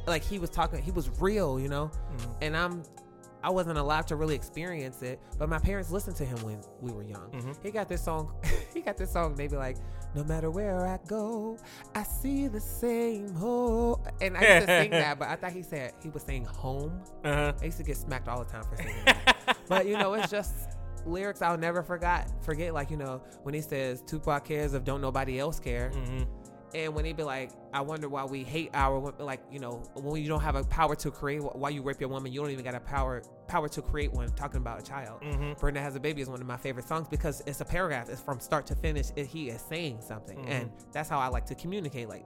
[0.06, 0.82] like he was talking.
[0.82, 1.90] He was real, you know.
[2.18, 2.36] Mhm.
[2.42, 2.84] And I'm.
[3.42, 6.92] I wasn't allowed to really experience it, but my parents listened to him when we
[6.92, 7.30] were young.
[7.32, 7.56] Mhm.
[7.64, 8.34] He got this song.
[8.74, 9.36] he got this song.
[9.36, 9.78] They be like,
[10.16, 11.58] "No matter where I go,
[11.96, 14.06] I see the same hole.
[14.22, 17.02] And I used to sing that, but I thought he said he was saying home.
[17.24, 17.54] Uh-huh.
[17.62, 19.58] I used to get smacked all the time for singing that.
[19.68, 20.54] but you know, it's just
[21.06, 22.32] lyrics I'll never forget.
[22.44, 25.92] Forget like you know when he says Tupac cares if don't nobody else care.
[25.94, 26.28] Mhm.
[26.74, 30.22] And when he be like, I wonder why we hate our like, you know, when
[30.22, 32.64] you don't have a power to create, why you rape your woman, you don't even
[32.66, 34.30] got a power power to create one.
[34.36, 35.60] Talking about a child, Mhm.
[35.60, 38.10] Brenda has a baby is one of my favorite songs because it's a paragraph.
[38.10, 39.08] It's from start to finish.
[39.16, 40.50] It, he is saying something, Mhm.
[40.50, 42.10] and that's how I like to communicate.
[42.10, 42.26] Like,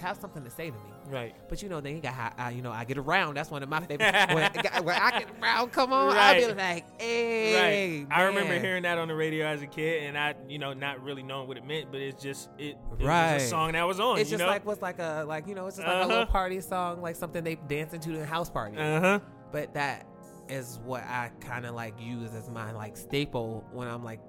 [0.00, 0.92] have something to say to me.
[1.08, 1.34] Right.
[1.48, 3.34] But you know, then he got, how- I, you know, I get around.
[3.34, 4.12] That's one of my favorite.
[4.28, 4.36] when,
[4.84, 8.16] when I get around, come on, I'll be like, hey, right.
[8.16, 11.02] I remember hearing that on the radio as a kid, and I, you know, not
[11.02, 13.34] really knowing what it meant, but it's just it, it Right.
[13.34, 14.18] was a song that was on.
[14.18, 14.50] It's you just know?
[14.50, 16.32] like what's like a like you know, it's just like a little Uh-huh.
[16.32, 18.76] party song, like something they dance into in house party.
[18.76, 19.18] uh huh.
[19.52, 20.06] but that
[20.48, 24.20] is what I kind of like use as my like staple when I'm like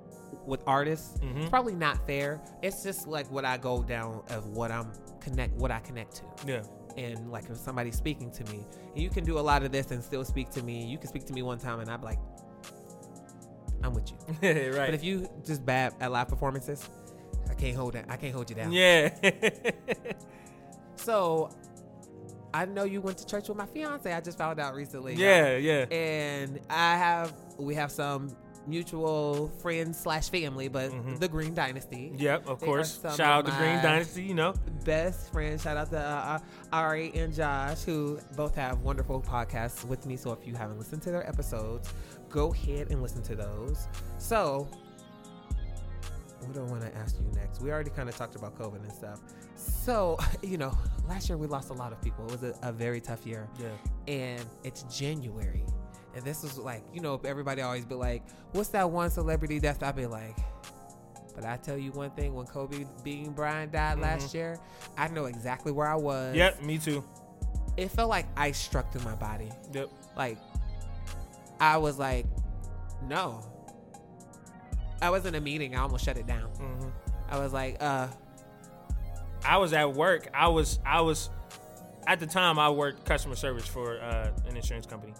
[0.45, 1.19] with artists.
[1.19, 1.41] Mhm.
[1.41, 2.41] It's probably not fair.
[2.61, 4.91] It's just like what I go down of what I'm
[5.21, 6.23] connect, what I connect to.
[6.45, 6.61] Yeah.
[6.97, 9.91] And like if somebody's speaking to me, and you can do a lot of this
[9.91, 10.83] and still speak to me.
[10.85, 12.19] You can speak to me one time and I'm like,
[13.83, 14.17] I'm with you.
[14.71, 14.87] right.
[14.87, 16.87] But if you just bad at live performances,
[17.49, 18.05] I can't hold that.
[18.09, 18.71] I can't hold you down.
[18.71, 19.09] yeah.
[20.95, 21.49] So
[22.53, 24.11] I know you went to church with my fiance.
[24.11, 25.15] I just found out recently.
[25.15, 25.57] yeah.
[25.57, 25.85] Yeah.
[25.89, 28.35] And I have we have some
[28.67, 31.19] mutual friends slash family, but Mhm.
[31.19, 32.11] the Green Dynasty.
[32.15, 32.47] Yep.
[32.47, 32.99] Of They course.
[33.01, 34.23] Shout out to Green Dynasty.
[34.23, 34.53] You know.
[34.85, 35.61] Best friends.
[35.63, 36.39] Shout out to uh, uh,
[36.71, 40.15] Ari and Josh, who both have wonderful podcasts with me.
[40.17, 41.89] So if you haven't listened to their episodes,
[42.29, 43.87] go ahead and listen to those.
[44.17, 44.67] So,
[46.39, 47.61] what do I want to ask you next?
[47.61, 49.19] We already kind of talked about COVID and stuff.
[49.55, 50.75] So, you know,
[51.07, 52.25] last year we lost a lot of people.
[52.25, 53.47] It was a, a very tough year.
[53.59, 53.69] Yeah.
[54.07, 55.63] and it's January.
[56.15, 59.81] And this was like, you know, everybody always be like, what's that one celebrity death?
[59.81, 60.37] I'd be like,
[61.35, 64.59] but I tell you one thing, when Kobe Bean Bryant died last year,
[64.97, 66.35] I know exactly where I was.
[66.35, 66.61] Yep.
[66.63, 67.03] Me too.
[67.77, 69.49] It felt like ice struck through my body.
[69.73, 69.89] Yep.
[70.17, 70.37] Like,
[71.59, 72.25] I was like,
[73.07, 73.41] no.
[75.01, 75.75] I was in a meeting.
[75.75, 76.49] I almost shut it down.
[76.49, 76.89] hmm
[77.29, 78.07] I was like, uh,
[79.45, 80.27] I was at work.
[80.33, 80.79] I was.
[80.85, 81.29] I was.
[82.05, 85.13] At the time, I worked customer service for uh, an insurance company.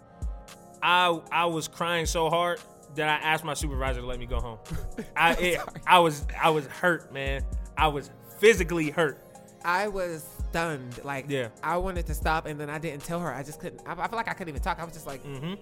[0.82, 2.60] I I was crying so hard
[2.96, 4.60] that I asked my supervisor to let me go home.
[5.16, 7.44] I it, I was I was hurt, man.
[7.78, 8.10] I was
[8.40, 9.24] physically hurt.
[9.64, 11.04] I was stunned.
[11.04, 11.50] Like, Yeah.
[11.64, 13.32] I wanted to stop, and then I didn't tell her.
[13.34, 13.82] I just couldn't.
[13.86, 14.80] I, I feel like I couldn't even talk.
[14.80, 15.54] I was just like, mm-hmm.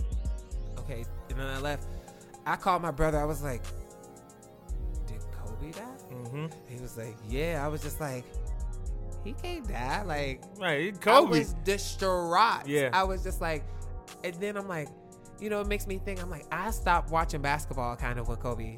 [0.80, 1.03] okay.
[1.30, 1.86] And then I left.
[2.45, 3.20] I called my brother.
[3.20, 3.61] I was like,
[5.05, 5.82] did Kobe die?
[6.30, 7.61] hmm He was like, yeah.
[7.63, 8.24] I was just like,
[9.24, 10.03] he can't die.
[10.03, 11.28] Like, Right, Kobe.
[11.28, 12.67] I was distraught.
[12.67, 12.89] Yeah.
[12.93, 13.63] I was just like,
[14.24, 14.88] and then I'm like,
[15.42, 16.22] you know, it makes me think.
[16.22, 18.78] I'm like, I stopped watching basketball kind of when Kobe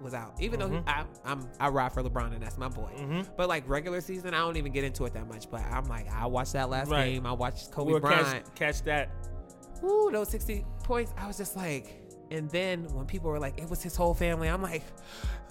[0.00, 0.34] was out.
[0.40, 0.78] Even though he.
[0.86, 2.90] I, I'm I ride for LeBron and that's my boy.
[2.96, 5.50] hmm But like regular season, I don't even get into it that much.
[5.50, 7.12] But I'm like, I watched that last Right.
[7.12, 7.26] game.
[7.26, 8.44] I watched Kobe We'll Bryant.
[8.46, 9.10] catch, catch that.
[9.84, 11.12] Ooh, those 60 points.
[11.16, 14.48] I was just like, and then when people were like, it was his whole family,
[14.48, 14.82] I'm like,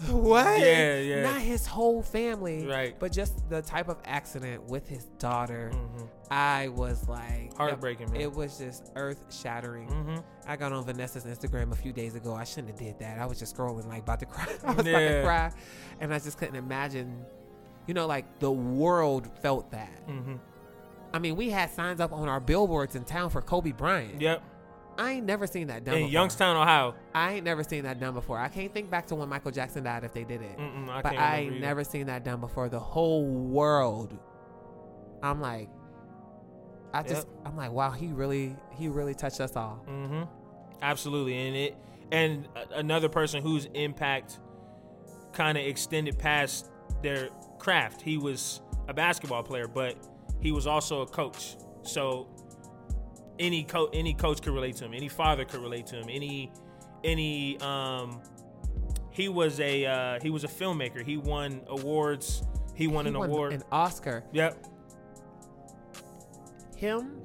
[0.09, 0.59] what?
[0.59, 1.21] Yeah, yeah.
[1.23, 2.65] Not his whole family.
[2.65, 2.95] Right.
[2.99, 8.19] But just the type of accident with his daughter, hmm I was like, Heartbreaking, man.
[8.21, 9.87] It was just earth shattering.
[9.87, 10.17] hmm
[10.47, 12.33] I got on Vanessa's Instagram a few days ago.
[12.33, 13.19] I shouldn't have did that.
[13.19, 14.45] I was just scrolling like about to cry.
[14.63, 15.51] I was about to cry,
[16.01, 17.23] and I just couldn't imagine.
[17.85, 19.91] You know, like the world felt that.
[20.07, 20.35] hmm
[21.13, 24.19] I mean, we had signs up on our billboards in town for Kobe Bryant.
[24.19, 24.41] Yep.
[24.97, 26.11] I ain't never seen that done In before.
[26.11, 26.93] Youngstown, Ohio.
[27.15, 28.37] I ain't never seen that done before.
[28.37, 30.57] I can't think back to when Michael Jackson died if they did it.
[30.57, 31.61] Mm-mm, I but I ain't either.
[31.61, 32.69] never seen that done before.
[32.69, 34.17] The whole world.
[35.23, 35.69] I'm like,
[36.93, 37.37] I just, Yep.
[37.45, 39.75] I'm like, wow, he really, he really touched us all.
[39.87, 40.23] hmm
[40.81, 41.77] Absolutely, and it
[42.11, 44.39] and another person whose impact
[45.31, 46.69] kind of extended past
[47.01, 48.01] their craft.
[48.01, 49.95] He was a basketball player, but
[50.41, 51.55] he was also a coach.
[51.83, 52.27] So
[53.39, 54.93] any co- any coach could relate to him.
[54.93, 56.07] Any father could relate to him.
[56.09, 56.51] Any
[57.03, 58.21] any um
[59.11, 61.03] he was a uh, he was a filmmaker.
[61.05, 62.43] He won awards.
[62.75, 63.53] He won He an won award.
[63.53, 64.23] an Oscar.
[64.31, 64.57] yep.
[66.75, 67.21] Him,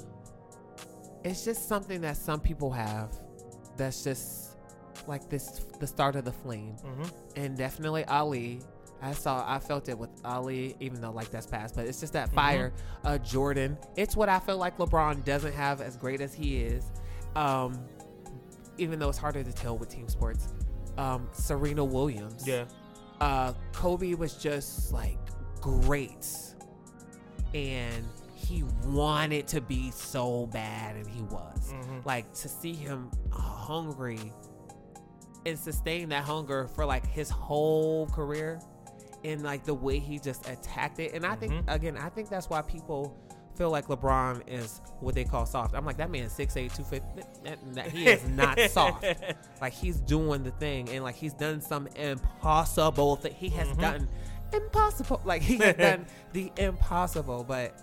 [1.25, 3.19] it's just something that some people have.
[3.77, 4.57] That's just
[5.07, 7.05] like this, the start of the flame, hmm
[7.37, 8.61] and definitely Ali.
[9.01, 12.13] I saw, I felt it with Ali, even though like that's past, but it's just
[12.15, 12.35] that Mhm.
[12.35, 12.73] fire.
[13.05, 16.85] Uh, Jordan, it's what I feel like LeBron doesn't have as great as he is.
[17.37, 17.79] Um,
[18.77, 20.49] even though it's harder to tell with team sports.
[20.97, 22.47] Um, Serena Williams.
[22.47, 22.65] Yeah.
[23.21, 25.19] uh, Kobe was just like
[25.61, 26.27] great,
[27.55, 31.73] and he wanted to be so bad, and he was.
[31.73, 32.05] Mhm.
[32.07, 34.33] Like to see him hungry
[35.47, 38.61] and sustain that hunger for like his whole career,
[39.25, 41.13] and like the way he just attacked it.
[41.15, 41.65] And I think Mhm.
[41.75, 43.17] again, I think that's why people
[43.57, 45.75] feel like LeBron is what they call soft.
[45.75, 47.23] I'm like that man 6'8", 250.
[47.43, 49.05] That, that, he is not soft
[49.61, 53.81] like he's doing the thing and like he's done some impossible thing he has Mhm.
[53.81, 54.09] done
[54.53, 57.75] impossible like he has done the impossible but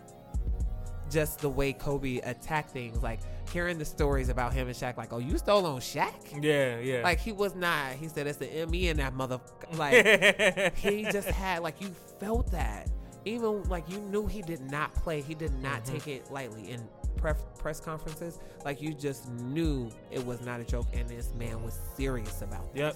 [1.10, 3.20] just the way kobe attacked things like
[3.52, 6.80] hearing the stories about him and Shaq, like oh you stole on Shaq Yeah.
[6.80, 7.02] Yeah.
[7.04, 9.40] like he was not he said it's the me and that mother
[9.74, 11.90] like he just had like you
[12.20, 12.90] felt that
[13.26, 15.92] even like you knew he did not play he did not Mhm.
[15.94, 16.88] take it lightly in
[17.18, 21.64] pref- press conferences like you just knew it was not a joke and this man
[21.64, 22.96] was serious about this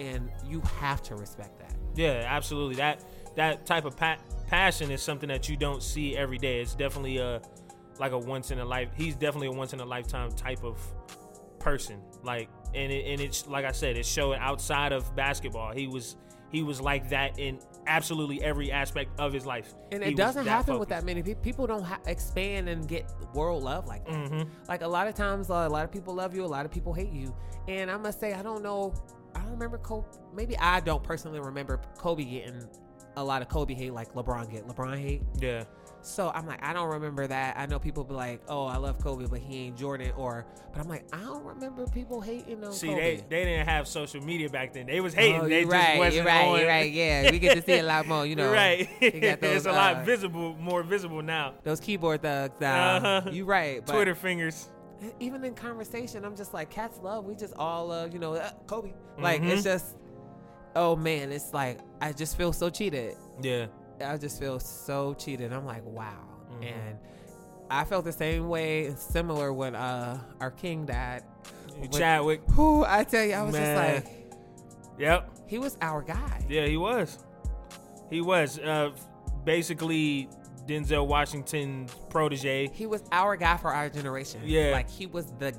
[0.00, 2.76] and you have to respect that Yeah, absolutely.
[2.76, 3.00] That
[3.36, 4.18] that type of pa-
[4.48, 6.60] passion is something that you don't see every day.
[6.60, 7.40] It's definitely a
[7.98, 8.90] like a once in a life.
[8.96, 10.78] He's definitely a once in a lifetime type of
[11.58, 12.00] person.
[12.22, 15.72] Like, and it, and it's like I said, it showed outside of basketball.
[15.72, 16.16] He was
[16.50, 17.58] he was like that in
[17.88, 19.74] absolutely every aspect of his life.
[19.92, 23.12] and it was doesn't happen with that many people people don't ha- expand and get
[23.34, 24.48] world love like that Mhm.
[24.68, 26.72] like a lot of times uh, a lot of people love you a lot of
[26.72, 27.32] people hate you
[27.68, 28.92] and i must say i don't know
[29.36, 32.66] i don't remember kobe maybe i don't personally remember kobe getting
[33.16, 35.64] a lot of kobe hate like lebron get lebron hate Yeah.
[36.02, 38.98] so i'm like i don't remember that i know people be like oh i love
[39.02, 42.72] kobe but he ain't jordan or but i'm like i don't remember people hating on
[42.72, 44.86] See, kobe they they didn't have social media back then.
[44.86, 45.40] They was hating.
[45.40, 46.58] Oh, they you're just right, wasn't you're right, on.
[46.60, 46.92] you're right.
[46.92, 48.26] Yeah, we get to see a lot more.
[48.26, 48.88] You know, right.
[49.00, 51.54] you got those, it's a lot uh, visible, more visible now.
[51.64, 52.54] those keyboard thugs.
[52.60, 53.30] Now, Uh-huh.
[53.30, 53.84] you right.
[53.84, 54.68] But Twitter fingers.
[55.20, 57.24] even in conversation, I'm just like, cats love.
[57.24, 58.92] We just all, uh, you know, uh, Kobe.
[59.18, 59.50] Like Mhm.
[59.50, 59.96] it's just,
[60.76, 63.16] oh man, it's like I just feel so cheated.
[63.42, 63.66] Yeah.
[64.04, 65.52] I just feel so cheated.
[65.52, 66.12] I'm like, wow.
[66.60, 66.66] Mhm.
[66.72, 66.98] And
[67.70, 71.22] I felt the same way, similar when uh our king died.
[71.78, 72.42] When- Chadwick.
[72.52, 73.94] Who I tell you, I was Man.
[74.02, 74.32] just like,
[74.98, 75.30] Yep.
[75.46, 76.44] he was our guy.
[76.48, 77.18] Yeah, he was.
[78.08, 78.58] He was.
[78.58, 78.90] Uh,
[79.44, 80.28] basically,
[80.66, 82.68] Denzel Washington's protege.
[82.72, 84.40] He was our guy for our generation.
[84.44, 84.70] Yeah.
[84.72, 85.54] like he was the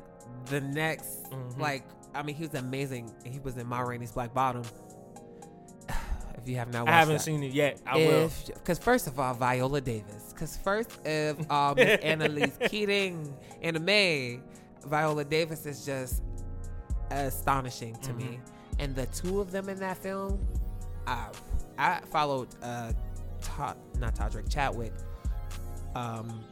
[0.45, 1.24] the next.
[1.32, 1.59] Mhm.
[1.59, 1.84] Like
[2.15, 3.11] I mean, he was amazing.
[3.26, 4.63] He was in Ma Rainey's Black Bottom.
[6.48, 7.24] If you have not, I haven't that.
[7.24, 7.82] seen it yet.
[7.86, 8.32] I will.
[8.54, 10.32] because first of all, Viola Davis.
[10.32, 14.39] Because first, of all, Miss Annalise Keating and May,
[14.86, 16.24] Viola Davis is just
[17.12, 18.24] astonishing to me.
[18.24, 18.39] Mhm.
[18.80, 20.39] And the two of them in that film,
[21.06, 21.28] I
[21.78, 22.93] I followed uh,
[23.41, 24.93] Todd, not Todrick Chadwick.
[25.95, 26.45] Um,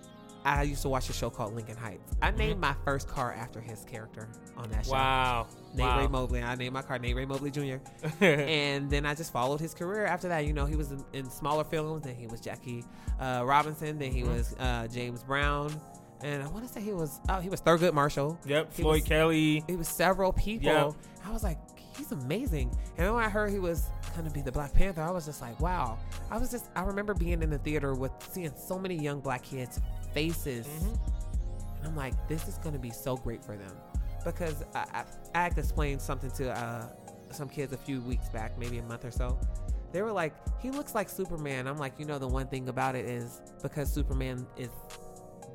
[0.45, 2.13] I used to watch a show called Lincoln Heights.
[2.21, 4.91] I named my first car after his character on that show.
[4.91, 5.47] Wow.
[5.73, 6.07] Nate Ray wow.
[6.07, 6.43] Mobley.
[6.43, 7.77] I named my car Nate Ray Mobley Jr.
[8.23, 10.45] and then I just followed his career after that.
[10.45, 12.03] You know, he was in, in smaller films.
[12.03, 12.83] Then he was Jackie
[13.19, 13.97] uh, Robinson.
[13.97, 14.33] Then he Mhm.
[14.37, 15.73] was uh, James Brown.
[16.21, 18.39] And I want to say he was oh he was Thurgood Marshall.
[18.45, 18.71] yep.
[18.73, 19.63] He Floyd was- Kelly.
[19.67, 20.65] He was several people.
[20.67, 20.93] Yep.
[21.25, 21.57] I was like,
[21.97, 22.71] he's amazing.
[22.97, 23.83] And when I heard he was
[24.15, 25.97] gonna be the Black Panther, I was just like, wow.
[26.31, 29.43] I was just I remember being in the theater with seeing so many young black
[29.43, 29.79] kids'
[30.15, 30.65] faces.
[30.65, 30.97] Mhm.
[31.77, 33.71] And I'm like, this is gonna be so great for them.
[34.23, 35.03] Because I, I,
[35.35, 36.87] I had to explain something to uh,
[37.31, 39.37] some kids a few weeks back, maybe a month or so.
[39.91, 41.67] They were like, he looks like Superman.
[41.67, 44.69] I'm like, you know, the one thing about it is because Superman is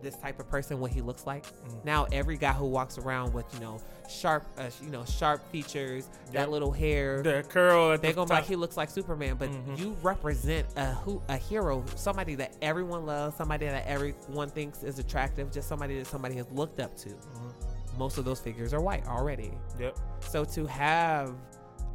[0.03, 1.45] this type of person, what he looks like.
[1.47, 1.85] Mm.
[1.85, 3.79] Now every guy who walks around with, you know,
[4.09, 6.33] sharp, uh, you know, sharp features, Yep.
[6.33, 9.51] that little hair, The curl they're the gonna be like he looks like Superman, but
[9.51, 9.79] Mhm.
[9.79, 14.99] you represent a who a hero, somebody that everyone loves, somebody that everyone thinks is
[14.99, 17.09] attractive, just somebody that somebody has looked up to.
[17.11, 17.53] Mhm.
[17.99, 19.53] Most of those figures are white already.
[19.79, 19.99] Yep.
[20.21, 21.35] So to have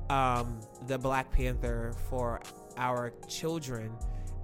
[0.09, 2.39] um, the Black Panther for
[2.77, 3.91] our children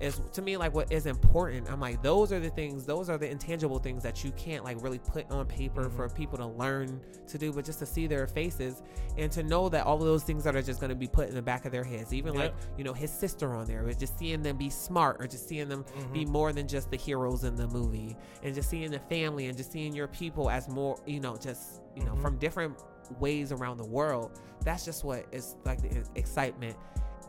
[0.02, 1.72] is to me like what is important.
[1.72, 4.82] I'm like those are the things, those are the intangible things that you can't like
[4.82, 5.96] really put on paper Mm-hmm.
[5.96, 8.82] for people to learn to do, but just to see their faces
[9.18, 11.30] and to know that all of those things that are just going to be put
[11.30, 12.14] in the back of their heads.
[12.14, 15.28] Even like you know his sister on there, but just seeing them be smart or
[15.28, 16.32] just seeing them be Mm-hmm.
[16.32, 19.72] more than just the heroes in the movie, and just seeing the family and just
[19.72, 22.22] seeing your people as more you know just you know Mhm.
[22.22, 22.76] from different
[23.20, 24.40] ways around the world.
[24.64, 26.76] That's just what is like the excitement,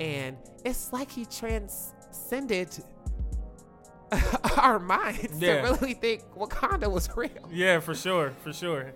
[0.01, 1.25] and it's like he
[2.13, 2.69] transcended
[4.59, 5.63] our minds Yeah.
[5.63, 7.31] to really think Wakanda was real.
[7.51, 8.93] Yeah, for sure, for sure.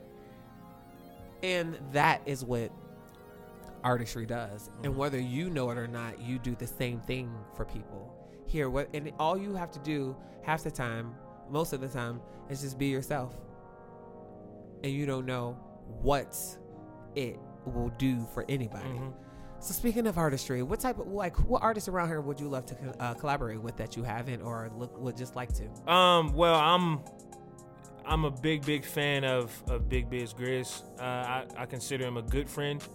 [1.43, 2.71] And that is what
[3.83, 4.69] artistry does.
[4.69, 4.85] Mm-hmm.
[4.85, 8.13] And whether you know it or not, you do the same thing for people.
[8.47, 11.15] Here, what and all you have to do half the time,
[11.51, 13.35] most of the time, is just be yourself.
[14.85, 15.55] And you don't know
[16.03, 16.37] what
[17.17, 18.89] it will do for anybody.
[18.89, 19.13] Mhm.
[19.61, 22.67] So speaking of artistry, what type of like what artists around here would you love
[22.67, 25.93] to uh, collaborate with that you haven't or look would just like to?
[25.93, 27.01] Um, well, I'm
[28.05, 30.83] I'm a big, big fan of of Big Biz Grizz.
[31.01, 32.87] Uh, I, I consider him a good friend,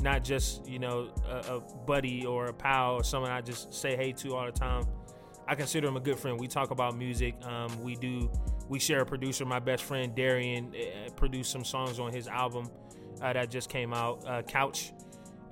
[0.00, 3.96] not just you know a, a buddy or a pal or someone I just say
[3.96, 4.84] hey to all the time.
[5.46, 6.38] I consider him a good friend.
[6.38, 7.34] We talk about music.
[7.44, 8.30] Um, we do.
[8.68, 9.44] We share a producer.
[9.44, 12.70] My best friend Darian uh, produced some songs on his album
[13.20, 14.92] uh, that just came out, uh, Couch.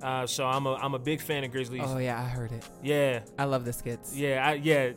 [0.01, 1.83] Uh, so I'm a I'm a big fan of Grizzlies.
[1.85, 2.63] Oh yeah, I heard it.
[2.81, 4.15] yeah, I love the skits.
[4.15, 4.91] yeah, I, yeah.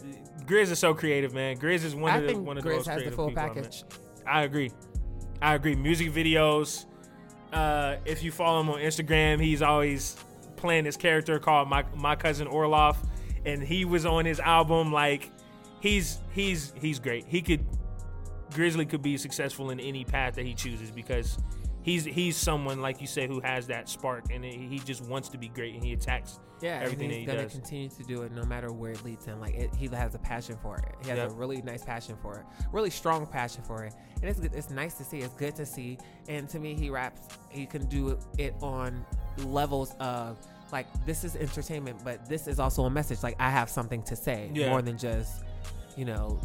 [0.46, 1.56] Grizz is so creative, man.
[1.56, 3.42] Grizz is one I of the one of the most has the creative full people
[3.42, 3.84] package.
[4.26, 4.70] I agree.
[5.40, 5.74] I agree.
[5.74, 6.86] Music videos.
[7.52, 10.16] Uh, if you follow him on Instagram, he's always
[10.56, 12.96] playing this character called my my cousin Orloff,
[13.44, 14.92] and he was on his album.
[14.92, 15.30] Like,
[15.80, 17.24] he's he's he's great.
[17.26, 17.66] He could
[18.54, 21.38] Grizzly could be successful in any path that he chooses because
[21.82, 25.28] he's he's someone like you say who has that spark and he he just wants
[25.30, 27.52] to be great and he attacks Yeah, everything he's he gonna does.
[27.52, 29.40] continue to do it no matter where it leads him.
[29.40, 30.94] Like it, he has a passion for it.
[31.02, 31.30] He has Yep.
[31.30, 34.70] a really nice passion for it, really strong passion for it, and it's good- it's
[34.70, 35.18] nice to see.
[35.18, 35.98] It's good to see.
[36.28, 37.22] And to me, he raps.
[37.50, 39.04] He can do it on
[39.38, 40.38] levels of
[40.72, 43.22] like this is entertainment, but this is also a message.
[43.22, 44.70] Like I have something to say Yeah.
[44.70, 45.42] more than just
[45.96, 46.40] you know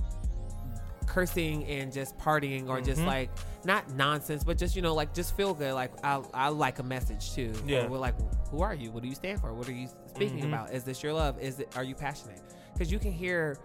[1.18, 3.08] cursing and just partying or just Mhm.
[3.08, 3.30] like
[3.66, 5.74] not nonsense but just you know like just feel good.
[5.74, 7.52] Like i, I like a message too.
[7.66, 7.88] Yeah.
[7.88, 8.14] we're like
[8.52, 8.92] who are you?
[8.92, 9.52] What do you stand for?
[9.52, 10.50] What are you speaking Mhm.
[10.50, 10.72] about?
[10.74, 11.40] Is this your love?
[11.40, 12.40] Is it are you passionate?
[12.74, 13.58] Because you can hear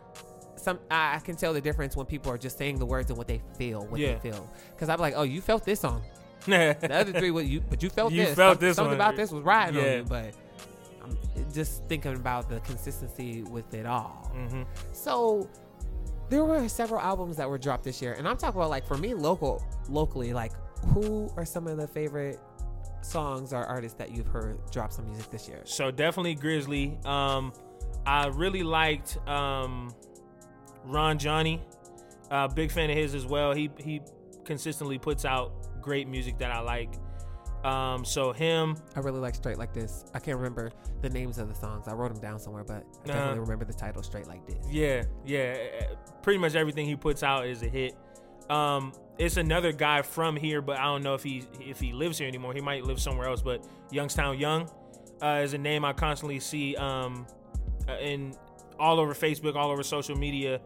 [0.57, 3.19] some I, I can tell the difference when people are just saying the words and
[3.19, 4.15] what they feel what Yeah.
[4.15, 6.03] they feel because i'm like oh you felt this song.
[6.47, 8.35] The the other three what you but you felt You this.
[8.35, 10.33] felt Some- this something about this was riding on you but
[11.05, 11.19] i'm
[11.53, 14.31] just thinking about the consistency with it all.
[14.33, 15.49] Hmm so
[16.33, 18.97] there were several albums that were dropped this year, and I'm talking about like for
[18.97, 20.53] me, local, locally, like
[20.95, 22.41] who are some of the favorite
[23.03, 25.61] songs or artists that you've heard drop some music this year?
[25.65, 26.99] So definitely Grizzly.
[27.05, 27.53] Um,
[28.07, 29.95] I really liked um,
[30.85, 31.63] Ron Johnny.
[32.31, 33.53] Uh, big fan of his as well.
[33.53, 34.01] He he
[34.45, 35.53] consistently puts out
[35.83, 36.95] great music that I like.
[37.65, 40.05] Um, so him, I really like Straight Like This.
[40.15, 41.87] I can't remember the names of the songs.
[41.87, 44.67] I wrote them down somewhere, but I definitely remember the title Straight Like This.
[44.71, 47.97] yeah, yeah, uh, pretty much everything he puts out is a hit.
[48.51, 52.19] Um, it's another guy from here, but I don't know if he if he lives
[52.19, 52.53] here anymore.
[52.53, 53.43] He might live somewhere else.
[53.43, 54.69] But Youngstown Young
[55.23, 57.27] uh, is a name I constantly see um,
[57.89, 58.35] uh, in
[58.79, 60.61] all over Facebook, all over social media.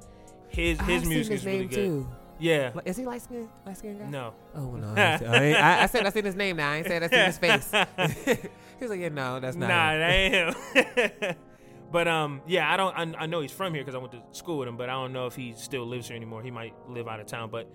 [0.49, 1.75] His his I've music is really good.
[1.77, 2.09] too.
[2.39, 2.71] Yeah.
[2.75, 3.49] Like, Is he light skinned?
[3.65, 4.07] Light skinned guy?
[4.07, 4.35] No.
[4.55, 4.89] Oh no!
[4.97, 6.71] I, ain't- I, ain't- I, I said I seen his name now.
[6.73, 7.71] I ain't said I seen his face.
[8.79, 10.01] he was like, "Yeah, no, that's not." Nah, him.
[10.01, 11.37] that ain't him.
[11.93, 12.95] but um, yeah, I don't.
[13.17, 14.93] I, I know he's from here because I went to school with him, but I
[14.93, 16.43] don't know if he still lives here anymore.
[16.43, 17.71] He might live out of town, but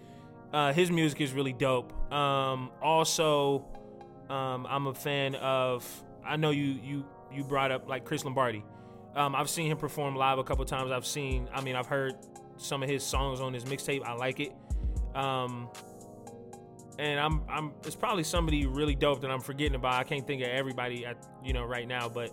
[0.53, 1.91] uh, his music is really dope.
[2.13, 3.65] Um, also,
[4.29, 5.85] um, I'm a fan of.
[6.23, 8.63] I know you you you brought up like Chris Lombardi.
[9.15, 10.91] Um, I've seen him perform live a couple times.
[10.91, 11.49] I've seen.
[11.53, 12.13] I mean, I've heard
[12.61, 14.03] some of his songs on his mixtape.
[14.05, 14.53] I like it.
[15.15, 15.69] Um,
[16.99, 19.93] and I'm I'm it's probably somebody really dope that I'm forgetting about.
[19.95, 22.31] I can't think of everybody at you know right now, but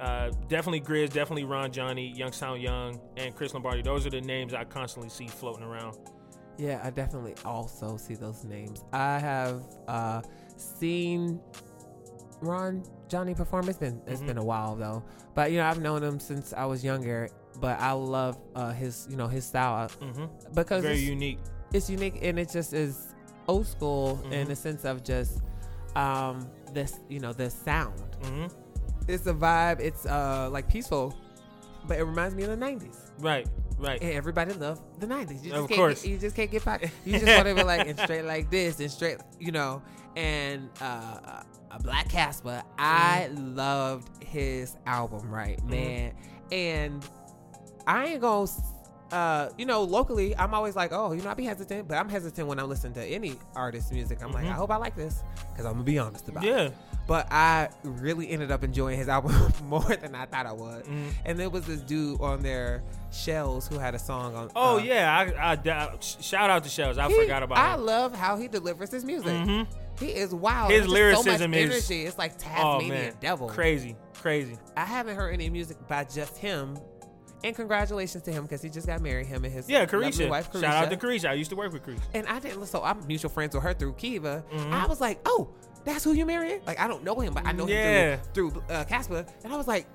[0.00, 3.82] uh, definitely Grizz, definitely Ron Johnny, Youngstown Young, and Chris Lombardi.
[3.82, 5.96] Those are the names I constantly see floating around.
[6.58, 8.84] Yeah, I definitely also see those names.
[8.92, 10.22] I have uh,
[10.56, 11.40] seen
[12.40, 13.68] Ron Johnny perform.
[13.68, 14.26] It's been it's Mhm.
[14.26, 15.02] been a while though,
[15.34, 17.28] but you know I've known him since I was younger.
[17.62, 21.38] But I love uh, his you know his style hmm because Very it's, unique.
[21.72, 23.14] it's unique and it just is
[23.46, 24.48] old school in Mhm.
[24.48, 25.40] the sense of just
[25.96, 28.02] um, this you know the sound.
[28.24, 28.46] hmm
[29.06, 29.78] It's a vibe.
[29.80, 31.14] It's uh, like peaceful,
[31.86, 32.96] but it reminds me of the '90s.
[33.20, 33.46] Right,
[33.78, 34.02] right.
[34.02, 35.42] And everybody loved the '90s.
[35.44, 36.02] You just Of can't course.
[36.02, 36.90] Get, you just can't get back.
[37.04, 39.82] You just want to be like and straight like this and straight, you know.
[40.16, 43.56] And uh, a Black Casper, I Mm-hmm.
[43.56, 46.12] loved his album, right, man.
[46.50, 47.04] And
[47.86, 48.48] I ain't gonna.
[49.10, 52.08] Uh, you know, locally, I'm always like, oh, you know, I be hesitant, but I'm
[52.08, 54.22] hesitant when I'm listening to any artist's music.
[54.22, 54.50] I'm like, Mhm.
[54.50, 56.48] I hope I like this, because I'm gonna be honest about it.
[56.48, 56.70] Yeah.
[57.06, 60.86] But I really ended up enjoying his album more than I thought I would.
[60.86, 61.10] Mhm.
[61.26, 64.50] And there was this dude on there, Shells, who had a song on.
[64.56, 66.96] Oh uh, yeah, I, I, I- shout out to Shells.
[66.96, 67.60] I he- forgot about it.
[67.60, 67.84] I him.
[67.84, 69.28] love how he delivers his music.
[69.30, 69.66] Mhm.
[70.00, 70.70] He is wild.
[70.70, 72.06] His There's lyricism so is- energy.
[72.06, 73.48] It's like Oh Tasmanian man, Devil.
[73.50, 74.56] crazy, crazy.
[74.74, 76.78] I haven't heard any music by just him.
[77.44, 79.26] And congratulations to him because he just got married.
[79.26, 80.28] Him and his Yeah, Carisha.
[80.30, 81.22] wife, Shout out to Carisha.
[81.24, 81.30] Carisha.
[81.30, 82.00] I used to work with Carisha.
[82.14, 82.66] And I didn't.
[82.66, 84.44] So I'm mutual friends with her through Kiva.
[84.52, 84.72] Mhm.
[84.72, 85.48] I was like, oh,
[85.84, 86.62] that's who you married?
[86.66, 88.16] Like I don't know him, but I know Yeah.
[88.16, 89.26] him through through uh, Casper.
[89.44, 89.86] And I was like,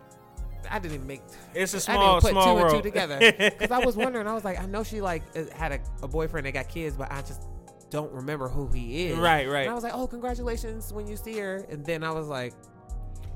[0.70, 1.22] I didn't even make.
[1.54, 2.74] It's a I small, didn't put small two world.
[2.74, 3.20] and two together
[3.60, 4.28] because I was wondering.
[4.28, 6.98] I was like, I know she like uh, had a, a boyfriend that got kids,
[6.98, 7.44] but I just
[7.90, 9.18] don't remember who he is.
[9.18, 9.62] Right, right.
[9.62, 11.66] And I was like, oh, congratulations when you see her.
[11.70, 12.54] And then I was like,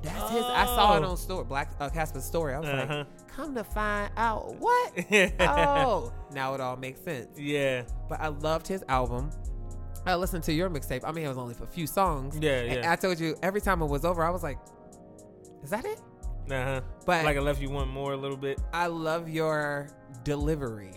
[0.02, 0.44] that's his.
[0.44, 1.12] I saw it Oh.
[1.12, 2.54] on story, Black uh, Casper's story.
[2.54, 2.96] I was Uh-huh.
[2.98, 4.94] like, come to find out what?
[5.40, 7.28] oh, now it all makes sense.
[7.38, 9.30] yeah, But I loved his album.
[10.06, 11.02] I listened to your mixtape.
[11.04, 12.38] I mean, it was only for a few songs.
[12.42, 12.92] yeah, And yeah.
[12.92, 14.58] I told you every time it was over, I was like,
[15.64, 16.00] is that it?
[16.50, 16.82] Uh huh.
[17.06, 18.60] But Like I left you one more a little bit.
[18.74, 19.90] I love your
[20.24, 20.94] delivery.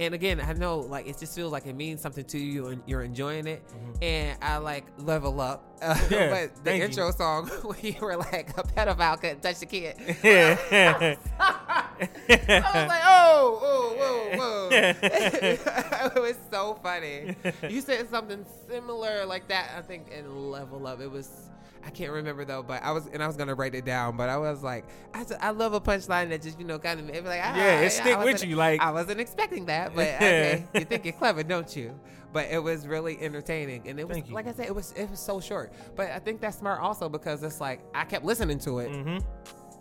[0.00, 2.82] And again, I know like it just feels like it means something to you and
[2.86, 3.62] you're enjoying it.
[4.02, 5.62] And I like level up.
[5.82, 6.14] Uh, Mm-hmm.
[6.14, 6.84] Yeah, but the thank you.
[6.86, 9.96] intro song when you were like a pedophile couldn't touch the kid.
[10.24, 11.16] Yeah.
[11.38, 14.68] I was like, oh, oh, whoa, whoa.
[14.72, 17.36] it was so funny.
[17.68, 21.00] You said something similar like that, I think, in Level Up.
[21.00, 21.30] It was,
[21.86, 24.28] I can't remember though, but I was, and I was gonna write it down, but
[24.30, 27.24] I was like, I, I love a punchline that just, you know, kind of, it
[27.24, 30.84] like, ah, Yeah, it stick with you, like- I wasn't expecting that, but okay, you
[30.84, 31.98] think you're clever, don't you?
[32.32, 35.20] But it was really entertaining, and it was, like I said, it was, it was
[35.20, 35.72] so short.
[35.94, 39.18] But I think that's smart also because it's like I kept listening to it, hmm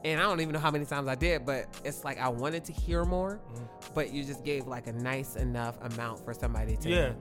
[0.05, 2.65] and I don't even know how many times I did, but it's like I wanted
[2.65, 3.93] to hear more, Mhm.
[3.95, 7.11] but you just gave like a nice enough amount for somebody to Yeah.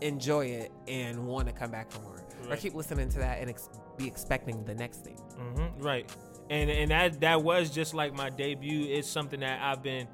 [0.00, 2.15] enjoy it and want to come back for more,
[2.50, 5.16] or keep listening to that and ex- be expecting the next thing.
[5.16, 6.10] hmm Right.
[6.50, 8.86] And and that that was just like my debut.
[8.88, 10.06] It's something that I've been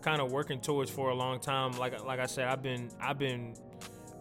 [0.00, 1.72] kind of working towards for a long time.
[1.72, 3.54] Like like I said, I've been I've been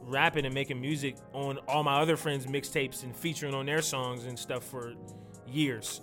[0.01, 4.25] rapping and making music on all my other friends' mixtapes and featuring on their songs
[4.25, 4.93] and stuff for
[5.47, 6.01] years.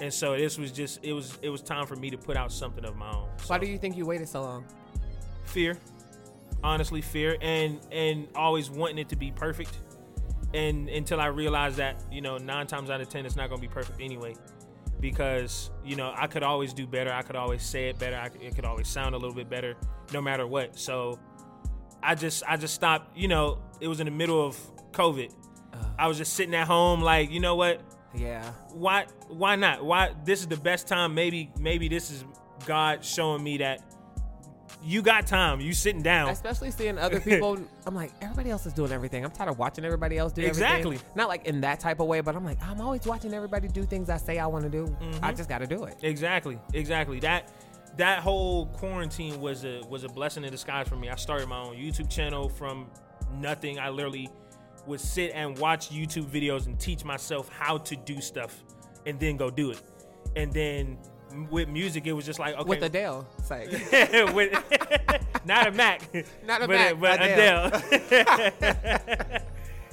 [0.00, 2.50] And so this was just it was it was time for me to put out
[2.52, 3.28] something of my own.
[3.46, 4.64] Why do you think you waited so long?
[5.44, 5.78] fear?
[6.62, 9.78] Honestly, fear and and always wanting it to be perfect.
[10.54, 13.60] And until I realized that, you know, nine times out of ten, it's not going
[13.60, 14.34] to be perfect anyway.
[15.00, 17.12] Because you know, I could always do better.
[17.12, 18.16] I could always say it better.
[18.16, 19.76] I could, it could always sound a little bit better,
[20.12, 20.78] no matter what.
[20.78, 21.18] So,
[22.02, 23.16] I just, I just stopped.
[23.16, 24.56] You know, it was in the middle of
[24.92, 25.32] COVID.
[25.72, 27.82] Uh, I was just sitting at home, like, you know what?
[28.14, 29.84] yeah, Why, why not?
[29.84, 30.14] Why?
[30.24, 31.14] This is the best time.
[31.14, 32.24] Maybe, maybe this is
[32.66, 33.94] God showing me that
[34.82, 35.60] you got time.
[35.60, 36.28] You sitting down.
[36.30, 37.58] especially seeing other people.
[37.86, 39.24] I'm like, everybody else is doing everything.
[39.24, 40.96] I'm tired of watching everybody else do Exactly.
[40.96, 41.08] everything.
[41.16, 43.84] Not like in that type of way, but I'm like, I'm always watching everybody do
[43.84, 44.84] things I say I want to do.
[45.22, 45.36] I Mhm.
[45.36, 45.96] just got to do it.
[46.02, 47.20] Exactly, exactly.
[47.20, 47.50] That
[47.96, 51.08] that whole quarantine was a was a blessing in disguise for me.
[51.10, 52.86] I started my own YouTube channel from
[53.34, 53.78] nothing.
[53.80, 54.28] I literally
[54.86, 58.62] would sit and watch YouTube videos and teach myself how to do stuff,
[59.06, 59.82] and then go do it.
[60.36, 60.98] And then
[61.50, 63.70] with music, it was just like okay, With Adele, it's like,
[64.34, 64.52] with
[65.44, 66.02] not a Mac,
[66.46, 67.66] Not a but, Mac, but Adele.
[67.92, 69.40] Adele.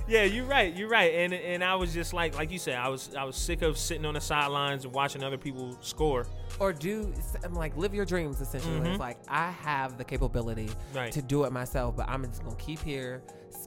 [0.08, 0.76] yeah, you're right.
[0.76, 1.14] You're right.
[1.14, 3.78] And and I was just like like you said, I was I was sick of
[3.78, 6.26] sitting on the sidelines and watching other people score.
[6.60, 7.12] or do
[7.44, 8.80] I'm like live your dreams essentially.
[8.80, 8.86] Mhm.
[8.92, 11.12] It's like I have the capability Right.
[11.14, 13.22] to do it myself, but I'm just gonna keep here,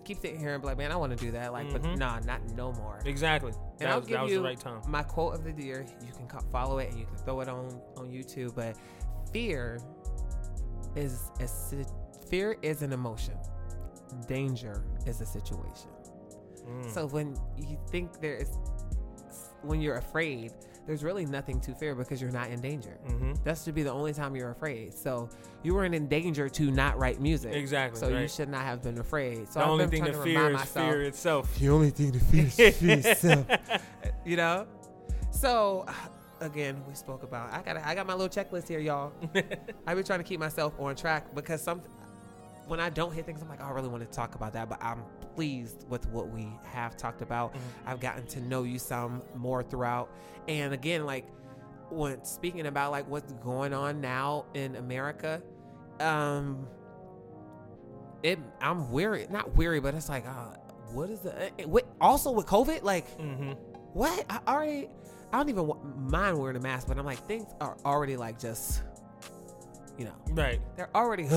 [0.09, 1.53] keep sitting here and be like, man, I want to do that.
[1.53, 1.99] Like, but Mhm.
[1.99, 2.99] nah, not no more.
[3.05, 3.53] Exactly.
[3.53, 4.81] And that I'll was, give that was you the right time.
[4.89, 5.85] my quote of the year.
[6.05, 7.67] You can follow it and you can throw it on
[7.99, 8.55] on YouTube.
[8.55, 8.77] But
[9.33, 9.79] fear
[10.97, 11.47] is a
[12.29, 13.35] fear is an emotion.
[14.27, 15.91] Danger is a situation.
[16.67, 16.91] Mm.
[16.91, 18.51] So when you think there is,
[19.63, 20.53] when you're afraid,
[20.89, 22.99] there's really nothing to fear because you're not in danger.
[23.07, 24.95] hmm That should be the only time you're afraid.
[24.95, 25.29] So
[25.63, 27.53] you weren't in danger to not write music.
[27.55, 28.01] Exactly.
[28.01, 29.49] So you should not have been afraid.
[29.53, 31.59] So the I've only been thing to to fear is myself, fear itself.
[31.59, 33.47] the only thing to fear is fear itself.
[34.25, 34.67] you know.
[35.31, 35.85] So
[36.41, 37.53] again, we spoke about.
[37.53, 37.77] I got.
[37.85, 39.13] I got my little checklist here, y'all.
[39.87, 41.83] I've been trying to keep myself on track because some.
[42.67, 44.69] When I don't hit things, I'm like, oh, I really want to talk about that,
[44.69, 45.03] but I'm
[45.39, 47.55] pleased with what we have talked about.
[47.55, 47.59] Mhm.
[47.87, 50.11] I've gotten to know you some more throughout,
[50.49, 51.27] and again, like
[51.91, 55.41] when speaking about like what's going on now in America,
[56.01, 56.67] um,
[58.25, 60.57] it I'm weary, not weary, but it's like, uh,
[60.93, 63.53] what is the uh, what, also with COVID, like mm-hmm.
[63.93, 64.89] what I already
[65.33, 65.71] I don't even
[66.11, 68.83] mind wearing a mask, but I'm like things are already like just
[69.97, 70.61] you know, Right.
[70.77, 71.29] they're already.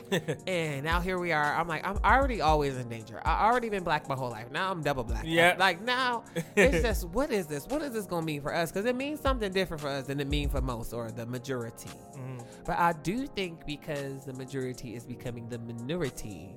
[0.46, 1.54] and now here we are.
[1.54, 3.20] I'm like, I'm already always in danger.
[3.24, 4.50] I already been black my whole life.
[4.50, 5.24] Now I'm double black.
[5.26, 5.56] Yeah.
[5.62, 6.24] Like now,
[6.56, 7.66] it's just what is this?
[7.66, 8.72] What is this gonna mean for us?
[8.72, 11.90] Because it means something different for us than it means for most or the majority.
[12.16, 12.44] Mhm.
[12.64, 16.54] But I do think because the majority is becoming the minority,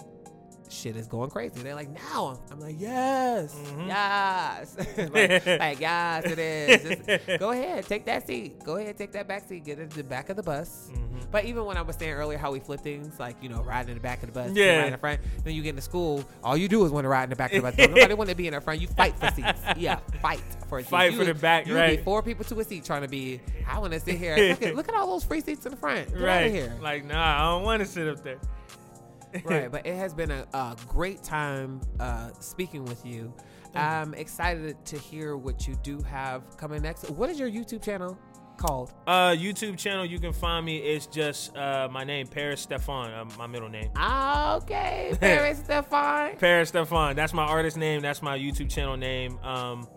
[0.70, 1.62] shit is going crazy.
[1.62, 3.88] They're like, now I'm like, yes, Mhm.
[3.88, 4.76] yes,
[5.14, 7.06] like, like, yes, it is.
[7.28, 8.64] Just go ahead, take that seat.
[8.64, 9.64] Go ahead, take that back seat.
[9.66, 10.90] Get in the back of the bus.
[10.94, 11.02] Mhm.
[11.32, 13.90] But even when I was saying earlier how we flip things, like you know, riding
[13.90, 14.72] in the back of the bus, Yeah.
[14.76, 15.20] riding in the front.
[15.44, 17.52] Then you get into school, all you do is want to ride in the back
[17.54, 17.76] of the bus.
[17.76, 18.80] Don't nobody want to be in the front.
[18.82, 19.60] You fight for seats.
[19.78, 20.90] Yeah, fight for a seat.
[20.90, 22.04] Fight You- for the back, You right.
[22.04, 23.42] four people to a seat trying to be.
[23.68, 24.36] I want to sit here.
[24.38, 26.10] Look at, look at all those free seats in the front.
[26.14, 26.52] Get right.
[26.52, 26.74] here.
[26.82, 28.38] Like, nah, I don't want to sit up there.
[29.46, 33.34] Right, but it has been a, a great time uh, speaking with you.
[33.74, 37.10] I'm excited to hear what you do have coming next.
[37.10, 38.18] What is your YouTube channel
[38.56, 38.94] called?
[39.06, 40.78] Uh, YouTube channel you can find me.
[40.78, 43.92] It's just uh my name Paris Stefan, uh, my middle name.
[43.98, 46.38] Ah, okay, Paris Stefan.
[46.38, 47.18] Paris Stefan.
[47.18, 48.02] That's my artist name.
[48.02, 49.38] That's my YouTube channel name.
[49.40, 49.88] Um,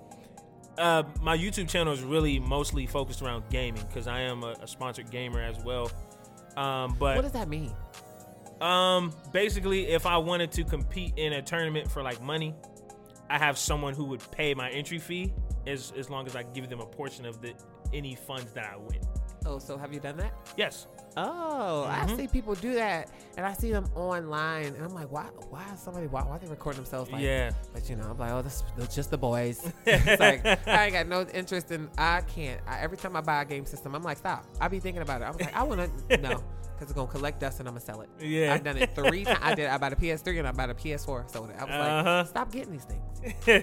[0.77, 4.67] uh, my YouTube channel is really mostly focused around gaming because I am a, a
[4.67, 5.91] sponsored gamer as well.
[6.57, 7.73] Um, What does that mean?
[8.61, 12.55] Um, basically, if I wanted to compete in a tournament for like money,
[13.31, 15.33] I have someone who would pay my entry fee
[15.67, 17.55] as as long as I give them a portion of the
[17.93, 19.01] any funds that I win.
[19.47, 20.33] Oh, so have you done that?
[20.57, 20.87] Yes.
[21.17, 22.17] Oh, I Mhm.
[22.17, 25.25] see people do that, and I see them online, and I'm like, why?
[25.51, 26.07] Why is somebody?
[26.07, 26.23] Why?
[26.23, 27.11] Why they record themselves?
[27.11, 27.51] Like, yeah.
[27.73, 28.63] But you know, I'm like, oh, this
[28.95, 29.73] just the boys.
[29.87, 31.89] it's like I ain't got no interest in.
[31.99, 32.61] I can't.
[32.69, 34.45] I, every time I buy a game system, I'm like, stop.
[34.61, 35.25] I be thinking about it.
[35.25, 38.01] I'm like, I want to no, because it's gonna collect dust and I'm gonna sell
[38.03, 38.11] it.
[38.21, 38.55] Yeah.
[38.55, 39.41] I've done it three times.
[39.43, 39.67] I did.
[39.69, 41.29] I bought a PS3 and I bought a PS4.
[41.33, 41.57] Sold it.
[41.59, 42.17] I was Uh-huh.
[42.19, 43.03] like, stop getting these things.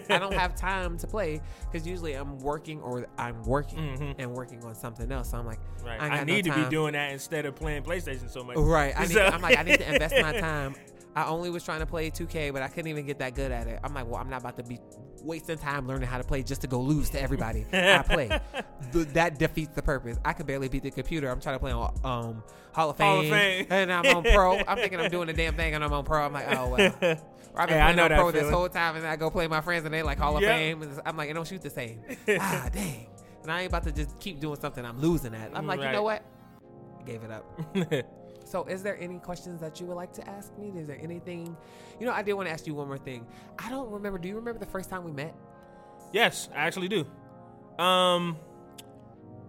[0.09, 1.39] I don't have time to play
[1.71, 4.15] because usually I'm working or I'm working Mhm.
[4.17, 5.29] and working on something else.
[5.29, 6.01] So I'm like, Right.
[6.01, 8.57] I, I, got no need to be doing that instead of playing PlayStation so much.
[8.57, 8.93] Right.
[8.97, 10.75] I need, So- I'm like, I need to invest my time.
[11.15, 13.67] I only was trying to play 2K, but I couldn't even get that good at
[13.67, 13.79] it.
[13.85, 14.79] I'm like, well, I'm not about to be
[15.21, 17.65] wasting time learning how to play just to go lose to everybody.
[17.71, 18.27] I play.
[18.91, 20.17] Th- that defeats the purpose.
[20.25, 21.29] I could barely beat the computer.
[21.29, 22.43] I'm trying to play on um,
[22.73, 23.65] Hall of Fame, Hall of Fame.
[23.69, 24.57] and I'm on Pro.
[24.67, 26.21] I'm thinking I'm doing the damn thing, and I'm on Pro.
[26.25, 26.81] I'm like, oh well.
[26.91, 29.29] I've been Hey, I playing know on that Pro this whole time, and I go
[29.29, 30.51] play my friends, and they like Hall of Yep.
[30.51, 30.99] Fame.
[31.05, 32.01] I'm like, it don't shoot the same.
[32.37, 33.07] ah, dang.
[33.45, 35.51] And I ain't about to just keep doing something I'm losing at.
[35.55, 36.25] I'm like, you know what?
[36.99, 37.45] I gave it up.
[38.47, 40.71] So, is there any questions that you would like to ask me?
[40.79, 41.57] Is there anything?
[41.99, 43.25] You know, I did want to ask you one more thing.
[43.57, 44.19] I don't remember.
[44.19, 45.35] Do you remember the first time we met?
[46.13, 47.07] yes, I actually do.
[47.83, 48.37] Um,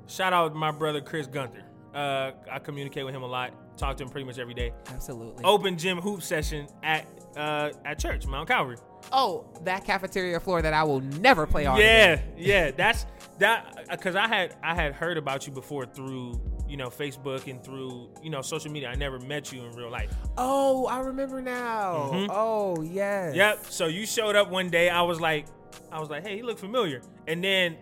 [0.07, 1.62] shout out my brother Chris Gunther.
[1.94, 3.53] Uh, I communicate with him a lot.
[3.76, 4.72] Talk to him pretty much every day.
[4.88, 5.44] Absolutely.
[5.44, 8.78] Open gym hoop session at uh at church, Mount Calvary.
[9.12, 11.78] Oh, that cafeteria floor that I will never play on.
[11.78, 12.22] Yeah, again.
[12.36, 13.07] yeah, that's
[13.38, 17.62] that because I had I had heard about you before through you know Facebook and
[17.62, 18.88] through you know social media.
[18.88, 20.12] I never met you in real life.
[20.38, 22.11] Oh, I remember now.
[22.12, 22.28] Mhm.
[22.30, 23.34] Oh, yes.
[23.36, 23.66] Yep.
[23.68, 24.88] So you showed up one day.
[24.90, 25.46] I was like,
[25.92, 27.02] I was like, hey, you look familiar.
[27.28, 27.76] And then,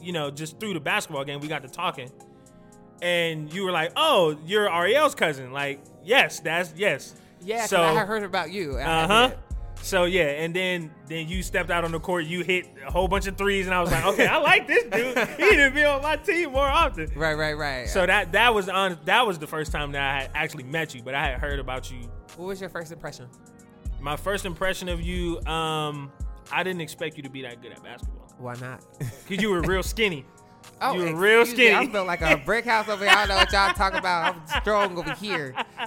[0.00, 2.10] you know, just through the basketball game, we got to talking,
[3.02, 5.52] and you were like, oh, you're Ariel's cousin.
[5.52, 7.14] Like, yes, that's yes.
[7.40, 7.66] Yeah.
[7.66, 8.76] So- I had heard about you.
[8.76, 9.30] Uh huh.
[9.82, 12.24] So yeah, and then then you stepped out on the court.
[12.24, 14.84] You hit a whole bunch of threes, and I was like, okay, I like this
[14.84, 15.16] dude.
[15.38, 17.10] He need to be on my team more often.
[17.14, 17.88] Right, right, right.
[17.88, 20.94] So that that was on that was the first time that I had actually met
[20.94, 22.10] you, but I had heard about you.
[22.36, 23.28] what was your first impression?
[24.00, 26.12] My first impression of you, um,
[26.52, 28.84] I didn't expect you to be that good at basketball Why not?
[28.98, 30.24] because you were real skinny.
[30.80, 31.74] Oh, You were real me.
[31.74, 33.12] I feel like a brick house over here.
[33.12, 34.36] I don't know what y'all talking about.
[34.36, 35.54] I'm strong over here.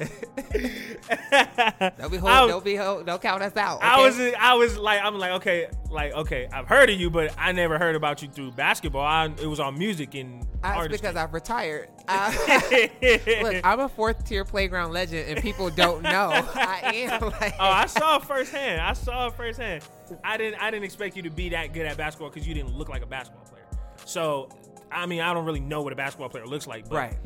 [1.97, 3.81] Don't be hold, don't be hold, don't count us out.
[3.81, 7.33] I was I was like I'm like okay like okay I've heard of you but
[7.37, 9.01] I never heard about you through basketball.
[9.01, 11.07] I, it was on music and uh, That's artistry.
[11.07, 11.89] because I've retired.
[12.07, 12.89] I,
[13.41, 16.31] uh, look, I'm a fourth tier playground legend, and people don't know.
[16.53, 17.53] I am like.
[17.59, 18.81] Oh, I saw it firsthand.
[18.81, 19.83] I saw it firsthand.
[20.23, 20.61] I didn't.
[20.61, 23.01] I didn't expect you to be that good at basketball because you didn't look like
[23.01, 23.65] a basketball player.
[24.05, 24.49] So,
[24.91, 27.17] I mean, I don't really know what a basketball player looks like, but right.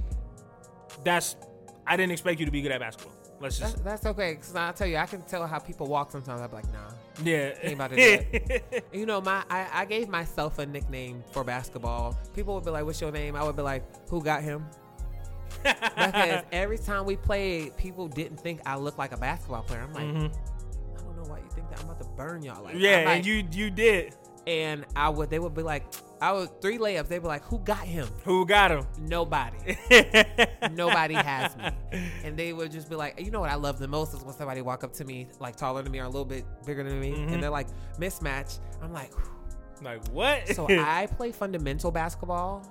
[1.03, 1.35] that's.
[1.87, 3.13] I didn't expect you to be good at basketball.
[3.39, 3.83] Let's That's, just.
[3.83, 4.35] that's okay.
[4.35, 6.41] Cause I'll tell you, I can tell how people walk sometimes.
[6.41, 6.79] I'm like, nah.
[7.23, 7.53] Yeah.
[7.61, 8.85] Ain't about to do it.
[8.93, 12.17] You know, my I, I gave myself a nickname for basketball.
[12.33, 14.65] People would be like, "What's your name?" I would be like, "Who got him?"
[15.63, 19.81] because every time we played, people didn't think I looked like a basketball player.
[19.81, 20.33] I'm like, Mhm.
[20.97, 21.79] I don't know why you think that.
[21.79, 22.63] I'm about to burn y'all.
[22.63, 24.15] Like, Yeah, like- and you you did.
[24.47, 25.29] and I would.
[25.29, 25.83] They would be like,
[26.21, 27.07] I was three layups.
[27.07, 28.85] They'd be like, "Who got him?" Who got him?
[28.99, 29.77] Nobody.
[30.71, 31.69] Nobody has me.
[32.23, 34.33] And they would just be like, you know what I love the most is when
[34.33, 36.99] somebody walk up to me, like taller than me or a little bit bigger than
[36.99, 37.33] me, Mhm.
[37.33, 37.67] and they're like,
[37.99, 38.59] mismatch.
[38.81, 39.11] I'm like,
[39.81, 40.47] like what?
[40.49, 42.63] so I play fundamental basketball.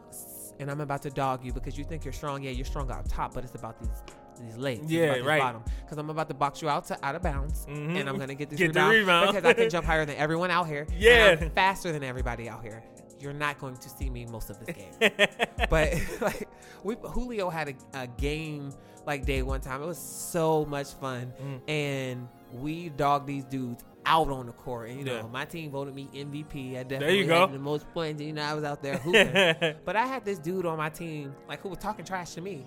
[0.61, 2.43] And I'm about to dog you because you think you're strong.
[2.45, 4.03] Yeah, you're strong out top, but it's about these
[4.41, 4.91] these legs.
[4.91, 5.41] Yeah, right.
[5.41, 7.99] Bottom because I'm about to box you out to out of bounds, Mhm.
[8.01, 9.27] and I'm gonna get this Get rebound, rebound.
[9.35, 10.87] because I can jump higher than everyone out here.
[10.97, 11.37] Yeah.
[11.51, 12.83] Faster than everybody out here.
[13.25, 15.11] You're not going to see me most of this game.
[15.71, 16.49] but like
[16.85, 18.73] we Julio had a, a game
[19.07, 19.83] like day one time.
[19.83, 21.61] It was so much fun, Mm.
[21.71, 24.91] and we dogged these dudes out on the court.
[24.91, 25.23] And you know, Yeah.
[25.33, 26.71] my team voted me MVP.
[26.73, 27.41] I There definitely you go.
[27.41, 28.21] had the most points.
[28.23, 29.77] You know, I was out there hooping.
[29.85, 32.63] but I had this dude on my team like who was talking trash to me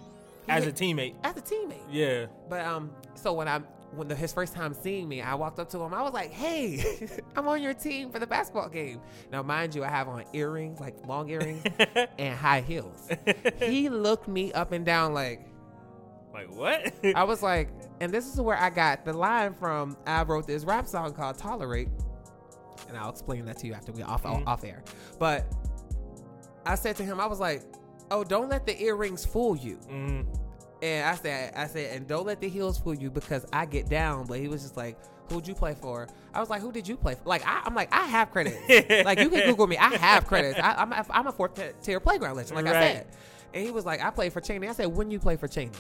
[0.48, 1.14] He As a teammate.
[1.24, 1.86] as a teammate.
[1.92, 2.26] Yeah.
[2.50, 3.62] But um, so when I
[3.96, 5.94] when the, his first time seeing me, I walked up to him.
[5.94, 6.84] I was like, "Hey,
[7.36, 9.00] I'm on your team for the basketball game."
[9.32, 11.64] Now, mind you, I have on earrings, like long earrings,
[12.20, 13.10] and high heels.
[13.60, 15.48] he looked me up and down like
[16.34, 16.94] Like what?
[17.16, 17.70] I was like,
[18.02, 19.96] and this is where I got the line from.
[20.06, 21.90] I wrote this rap song called "Tolerate,"
[22.90, 24.46] and I'll explain that to you after we off Mhm.
[24.46, 24.84] off air.
[25.18, 25.46] But
[26.66, 27.64] I said to him, I was like,
[28.12, 30.26] "Oh, don't let the earrings fool you." mm,
[30.82, 33.90] And I said, I said, and don't let the heels fool you because I get
[33.90, 34.26] down.
[34.28, 34.98] But he was just like,
[35.30, 36.08] who'd you play for?
[36.34, 37.22] I was like, who did you play for?
[37.26, 38.58] Like, I, I'm like, I have credits.
[39.06, 39.78] like, you can Google me.
[39.78, 40.60] I have credits.
[40.60, 43.08] I, I'm, a, I'm a fourth tier playground legend, like I said.
[43.54, 44.68] And he was like, I played for Cheney.
[44.68, 45.72] I said, when you play for Cheney?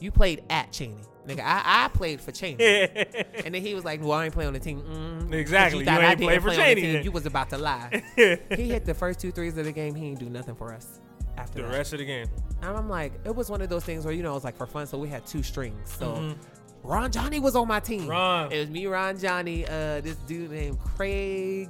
[0.00, 1.02] You played at Cheney.
[1.26, 2.62] Nigga, I, I played for Cheney.
[3.44, 4.82] and then he was like, well, I ain't play on the team.
[4.82, 5.80] Mm, Exactly.
[5.80, 8.02] You thought ain't didn't play for the Cheney You was about to lie.
[8.16, 9.94] he hit the first two threes of the game.
[9.94, 11.00] He didn't do nothing for us
[11.36, 11.76] after the that.
[11.76, 12.26] rest of the game.
[12.62, 14.56] And I'm like, it was one of those things where you know it was like
[14.56, 15.92] for fun, so we had two strings.
[15.92, 16.36] So Mhm.
[16.82, 18.06] Ron Johnny was on my team.
[18.08, 18.52] Ron.
[18.52, 21.68] It was me, Ron Johnny, uh, this dude named Craig.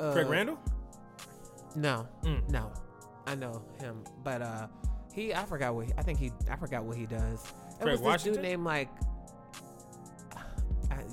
[0.00, 0.58] Uh, Craig Randall?
[1.76, 2.48] No, Mm.
[2.50, 2.72] no,
[3.26, 4.66] I know him, but uh,
[5.12, 7.44] he I forgot what he, I think he I forgot what he does.
[7.78, 8.32] It Craig was this Washington?
[8.34, 8.88] dude named like.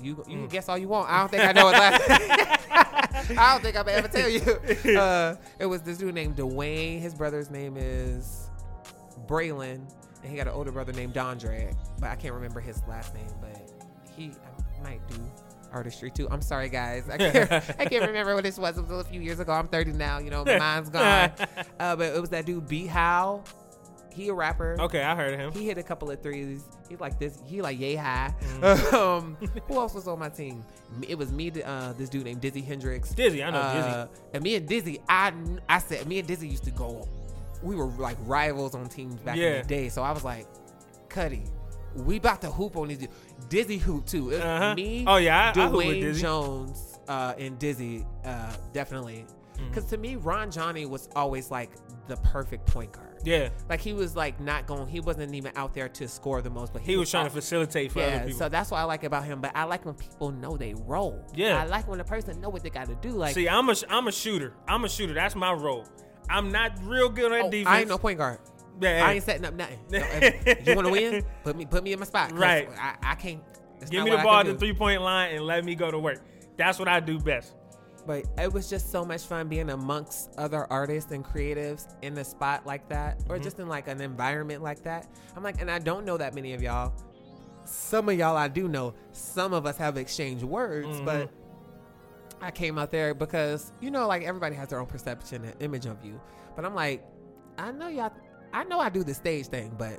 [0.02, 0.50] You you can Mm.
[0.50, 1.10] guess all you want.
[1.10, 3.30] I don't think I know his last.
[3.38, 4.40] I don't think I'm ever tell you.
[4.98, 7.00] Uh, it was this dude named Dwayne.
[7.00, 8.50] His brother's name is
[9.26, 9.80] Braylon,
[10.22, 13.26] and he got an older brother named Dondre, but I can't remember his last name.
[13.40, 13.58] But
[14.16, 14.32] he
[14.78, 15.16] I might do
[15.72, 16.28] artistry too.
[16.30, 17.08] I'm sorry, guys.
[17.10, 18.78] I can't, I can't remember what this was.
[18.78, 19.52] It was a few years ago.
[19.52, 20.18] I'm 30 now.
[20.18, 21.32] You know, my mind's gone.
[21.80, 23.42] Uh, but it was that dude B How.
[24.16, 24.76] He a rapper.
[24.80, 25.52] Okay, I heard him.
[25.52, 26.64] He hit a couple of threes.
[26.88, 27.38] He like this.
[27.46, 28.34] He like yay high.
[28.60, 28.92] Mm.
[28.94, 29.36] um,
[29.68, 30.64] who else was on my team?
[31.06, 31.52] It was me.
[31.62, 33.10] Uh, this dude named Dizzy Hendrix.
[33.10, 35.32] Dizzy, I know Uh, And me and Dizzy, I
[35.68, 37.06] I said me and Dizzy used to go.
[37.62, 39.56] We were like rivals on teams back Yeah.
[39.56, 39.88] in the day.
[39.90, 40.46] So I was like,
[41.08, 41.42] Cuddy,
[41.94, 43.06] we about to hoop on these.
[43.48, 44.30] Dizzy hoop too.
[44.30, 44.74] It was Uh-huh.
[44.74, 46.22] Me, Oh, yeah, I- I with Dwayne Dizzy.
[46.22, 49.24] Jones, uh, and Dizzy, uh, definitely.
[49.68, 51.70] Because to me, Ron Johnny was always like
[52.08, 53.05] the perfect point guard.
[53.26, 54.86] Yeah, Like he was like not going.
[54.86, 57.30] He wasn't even out there to score the most, but he, he was trying to
[57.30, 58.38] facilitate for yeah, other people.
[58.38, 59.40] so that's what I like about him.
[59.40, 61.20] But I like when people know they roll.
[61.34, 61.60] Yeah.
[61.60, 63.10] I like when a person know what they got to do.
[63.10, 64.54] Like, See, I'm a I'm a shooter.
[64.68, 65.12] I'm a shooter.
[65.12, 65.86] That's my role.
[66.30, 67.68] I'm not real good at oh, defense.
[67.68, 68.38] I ain't no point guard.
[68.80, 69.80] Yeah, I ain't setting up nothing.
[69.90, 71.24] So, if you want to win?
[71.42, 72.30] Put me, put me in my spot.
[72.32, 72.68] Right.
[72.78, 73.42] I, I can't.
[73.90, 76.22] Give me the ball at the three point line and let me go to work.
[76.56, 77.55] That's what I do best.
[78.06, 82.24] But it was just so much fun being amongst other artists and creatives in the
[82.24, 83.42] spot like that, or Mhm.
[83.42, 85.08] just in like an environment like that.
[85.36, 86.92] I'm like, and I don't know that many of y'all.
[87.64, 88.94] Some of y'all I do know.
[89.12, 91.04] Some of us have exchanged words, Mhm.
[91.04, 91.30] but
[92.40, 95.86] I came out there because you know, like everybody has their own perception and image
[95.86, 96.20] of you.
[96.54, 97.04] But I'm like,
[97.58, 98.12] I know y'all.
[98.52, 99.98] I know I do the stage thing, but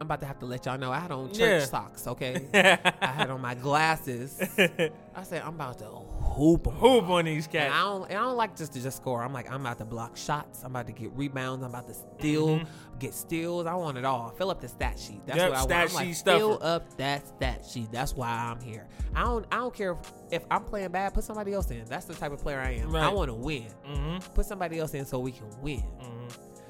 [0.00, 1.64] I'm about to have to let y'all know I had on church Yeah.
[1.64, 2.06] socks.
[2.06, 2.48] Okay,
[3.00, 4.38] I had on my glasses.
[4.58, 5.86] I said I'm about to
[6.22, 6.74] hoop 'em.
[6.74, 7.74] Hoop on these And I cats.
[7.82, 9.22] don't, and I don't like just to just score.
[9.22, 10.62] I'm like, I'm about to block shots.
[10.64, 11.62] I'm about to get rebounds.
[11.64, 12.66] I'm about to steal, Mhm.
[12.98, 13.66] get steals.
[13.66, 14.30] I want it all.
[14.30, 15.20] Fill up the stat sheet.
[15.26, 15.90] That's Yep, what I stat want.
[15.90, 16.38] I'm like, stuffer.
[16.38, 17.92] fill up that stat sheet.
[17.92, 18.86] That's why I'm here.
[19.14, 19.98] I don't, I don't care if,
[20.30, 21.12] if I'm playing bad.
[21.14, 21.84] Put somebody else in.
[21.86, 22.94] That's the type of player I am.
[22.96, 23.66] I want to win.
[23.88, 24.32] Mm-hmm.
[24.34, 25.82] Put somebody else in so we can win.
[26.00, 26.28] Mm-hmm.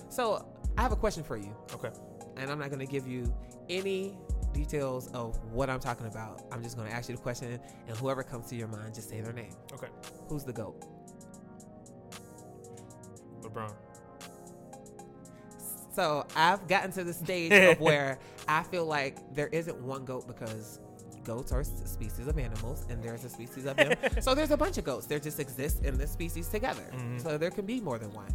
[0.08, 0.44] So
[0.76, 1.90] I have a question for you, Okay.
[2.36, 3.32] and I'm not going to give you
[3.68, 4.16] any
[4.52, 6.42] details of what I'm talking about.
[6.52, 7.58] I'm just going to ask you the question,
[7.88, 9.52] and whoever comes to your mind, just say their name.
[9.72, 9.88] Okay.
[10.28, 10.84] Who's the goat?
[13.42, 13.72] LeBron.
[15.94, 18.18] So I've gotten to the stage of where
[18.48, 20.80] I feel like there isn't one goat because
[21.24, 23.92] goats are species of animals and there's a species of them.
[24.20, 25.06] so there's a bunch of goats.
[25.06, 26.82] They just exist in this species together.
[26.94, 27.20] Mhm.
[27.22, 28.28] So there can be more than one.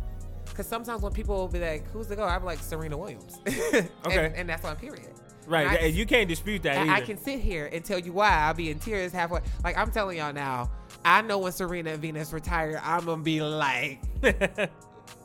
[0.45, 3.39] Because sometimes when people will be like, "Who's the goat?" I'm like Serena Williams.
[3.47, 4.25] okay, Okay.
[4.27, 5.09] and, and that's on period.
[5.47, 5.67] Right.
[5.67, 8.29] I- and you can't dispute that I, I can sit here and tell you why
[8.31, 9.41] I'll be in tears halfway.
[9.63, 10.69] Like I'm telling y'all now,
[11.05, 13.99] I know when Serena and Venus retire, I'm gonna be like,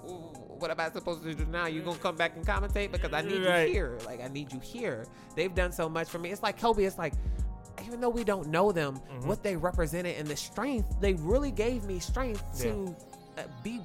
[0.03, 1.67] what am I supposed to do now?
[1.67, 3.67] You gonna come back and commentate because I need Right.
[3.69, 3.99] you here.
[4.07, 5.07] Like I need you here.
[5.35, 6.31] They've done so much for me.
[6.31, 6.85] It's like Kobe.
[6.85, 7.15] It's like
[7.85, 9.27] even though we don't know them, Mhm.
[9.27, 12.95] what they represented and the strength they really gave me strength to
[13.39, 13.81] uh, be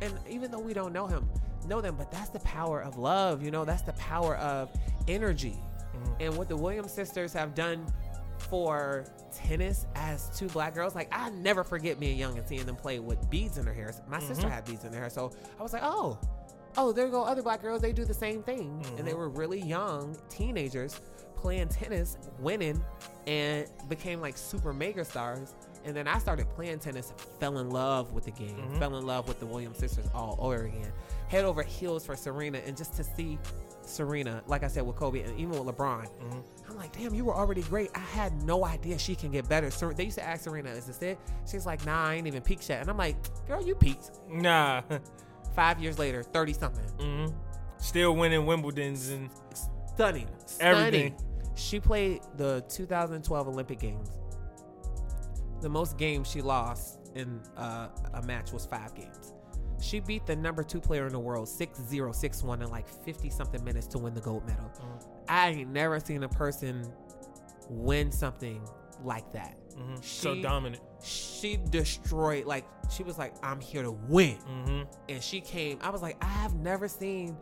[0.00, 1.28] and even though we don't know him,
[1.68, 3.42] know them, but that's the power of love.
[3.42, 4.70] You know, that's the power of
[5.08, 5.58] energy.
[6.20, 7.86] And what the Williams sisters have done
[8.38, 10.94] for tennis as two black girls.
[10.94, 13.92] Like I never forget being young and seeing them play with beads in their hair.
[14.08, 14.50] My sister Mhm.
[14.50, 16.18] had beads in her hair, so I was like, oh,
[16.76, 17.80] oh, there go other black girls.
[17.80, 19.18] They do the same thing, and they Mhm.
[19.18, 21.00] were really young teenagers
[21.36, 22.82] playing tennis, winning,
[23.26, 25.54] and became like super mega stars.
[25.84, 28.78] And then I started playing tennis, fell in love with the game, Mhm.
[28.78, 30.90] fell in love with the Williams sisters all over again.
[31.28, 33.38] Head over heels for Serena, and just to see
[33.86, 36.42] Serena, like I said with Kobe, and even with LeBron, Mhm.
[36.68, 37.90] I'm like, damn, you were already great.
[37.94, 39.70] I had no idea she can get better.
[39.92, 41.18] They used to ask Serena, is this it?
[41.50, 42.80] She's like, nah, I ain't even peaked yet.
[42.80, 43.16] And I'm like,
[43.46, 44.10] girl, you peaked.
[44.30, 44.82] Nah.
[45.54, 46.84] Five years later, 30 something.
[46.98, 47.26] hmm
[47.78, 49.28] Still winning Wimbledon's and
[49.94, 50.28] Stunning.
[50.58, 51.14] Everything.
[51.18, 51.54] Stunning.
[51.54, 54.08] She played the 2012 Olympic Games.
[55.60, 59.33] The most games she lost in uh, a match was five games.
[59.84, 62.88] She beat the number two player in the world 6 0, 6 1 in like
[62.88, 64.64] 50 something minutes to win the gold medal.
[64.80, 65.06] Mhm.
[65.28, 66.90] I ain't never seen a person
[67.68, 68.62] win something
[69.02, 69.56] like that.
[69.76, 70.02] mhm.
[70.04, 70.80] so dominant.
[71.02, 74.36] She destroyed, like, she was like, I'm here to win.
[74.36, 77.36] hmm And she came, I was like, I have never seen,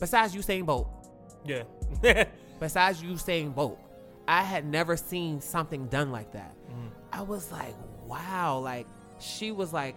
[0.00, 0.88] besides Usain Bolt,
[1.44, 1.64] Yeah.
[2.58, 3.78] besides Usain Bolt,
[4.26, 6.56] I had never seen something done like that.
[6.70, 6.90] Mhm.
[7.12, 7.74] I was like,
[8.06, 8.58] wow.
[8.58, 8.86] Like,
[9.20, 9.94] she was like,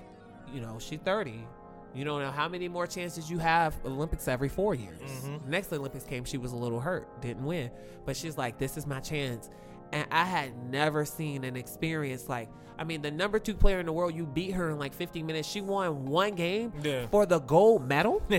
[0.54, 1.48] you know, she's 30.
[1.94, 5.00] You don't know how many more chances you have Olympics every four years.
[5.26, 5.46] Mhm.
[5.48, 7.70] Next Olympics came, she was a little hurt, didn't win.
[8.06, 9.50] But she's like, this is my chance.
[9.92, 12.50] And I had never seen an experience like,
[12.80, 15.26] I mean, the number two player in the world, you beat her in like 15
[15.26, 15.48] minutes.
[15.50, 17.08] She won one game Yeah.
[17.08, 18.22] for the gold medal.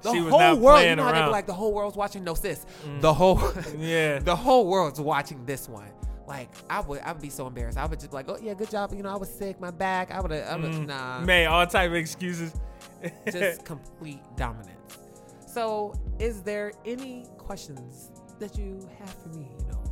[0.00, 2.22] The she was whole world, you know how they be like, the whole world's watching.
[2.22, 3.00] No, sis, Mm.
[3.00, 3.40] the whole,
[3.78, 4.20] yeah.
[4.20, 5.88] the whole world's watching this one.
[6.28, 7.78] Like, I would, I would be so embarrassed.
[7.78, 8.92] I would just be like, oh yeah, good job.
[8.94, 10.10] You know, I was sick, my back.
[10.10, 10.86] I would have, I would, Mm.
[10.86, 12.52] nah, Made all type of excuses.
[13.32, 14.98] just complete dominance.
[15.46, 19.48] So, is there any questions that you have for me?
[19.58, 19.82] You know,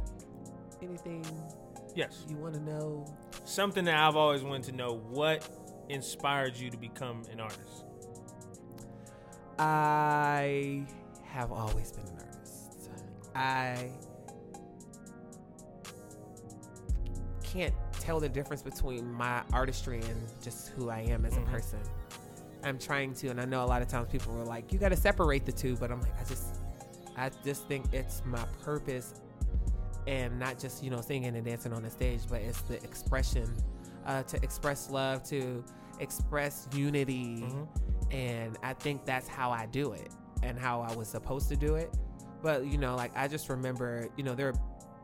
[0.82, 1.24] anything
[1.94, 2.26] yes.
[2.28, 3.06] you want to know?
[3.46, 4.96] Something that I've always wanted to know.
[5.08, 5.48] What
[5.88, 7.84] inspired you to become an artist?
[9.58, 10.84] I
[11.24, 12.90] have always been an artist.
[13.34, 13.90] I
[17.47, 21.47] can't tell the difference between my artistry and just who I am as Mhm.
[21.47, 21.78] a person.
[22.64, 24.89] I'm trying to, and I know a lot of times people are like, "You got
[24.90, 26.44] to separate the two," but I'm like, I just,
[27.16, 29.14] I just think it's my purpose,
[30.06, 33.55] and not just you know singing and dancing on the stage, but it's the expression,
[34.06, 35.62] uh, to express love, to
[36.01, 37.66] express unity Mhm.
[38.12, 40.10] and I think that's how I do it
[40.43, 41.97] and how I was supposed to do it.
[42.43, 44.55] But you know, like I just remember, you know, there are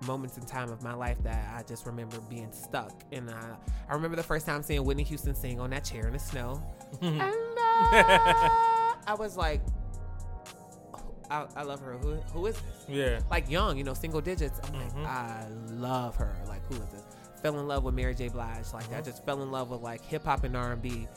[0.07, 3.57] moments in time of my life that I just remember being stuck, and I,
[3.89, 6.63] I remember the first time seeing Whitney Houston sing on that chair in the snow,
[7.03, 7.33] and uh,
[9.07, 9.61] I was like,
[11.31, 11.97] I, I love her.
[11.99, 12.85] Who, who is this?
[12.89, 13.21] yeah.
[13.31, 14.61] Like young, you know, single digits.
[14.65, 15.07] I'm like, Mhm.
[15.07, 16.37] I love her.
[16.47, 17.03] Like, who is this?
[17.43, 18.29] Fell in love with Mary J.
[18.29, 18.67] Blige.
[18.75, 19.05] Like, I Mhm.
[19.05, 21.09] just fell in love with like hip hop and R and B,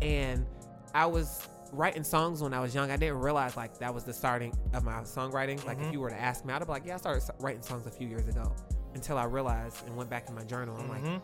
[0.00, 0.46] and
[0.94, 2.90] I was writing songs when I was young.
[2.90, 5.64] I didn't realize like that was the starting of my songwriting.
[5.64, 5.92] Like, if Mhm.
[5.92, 8.08] you were to ask me, I'd be like, yeah, I started writing songs a few
[8.08, 8.52] years ago.
[8.94, 10.76] Until I realized and went back in my journal.
[10.78, 11.20] I'm like, Mhm.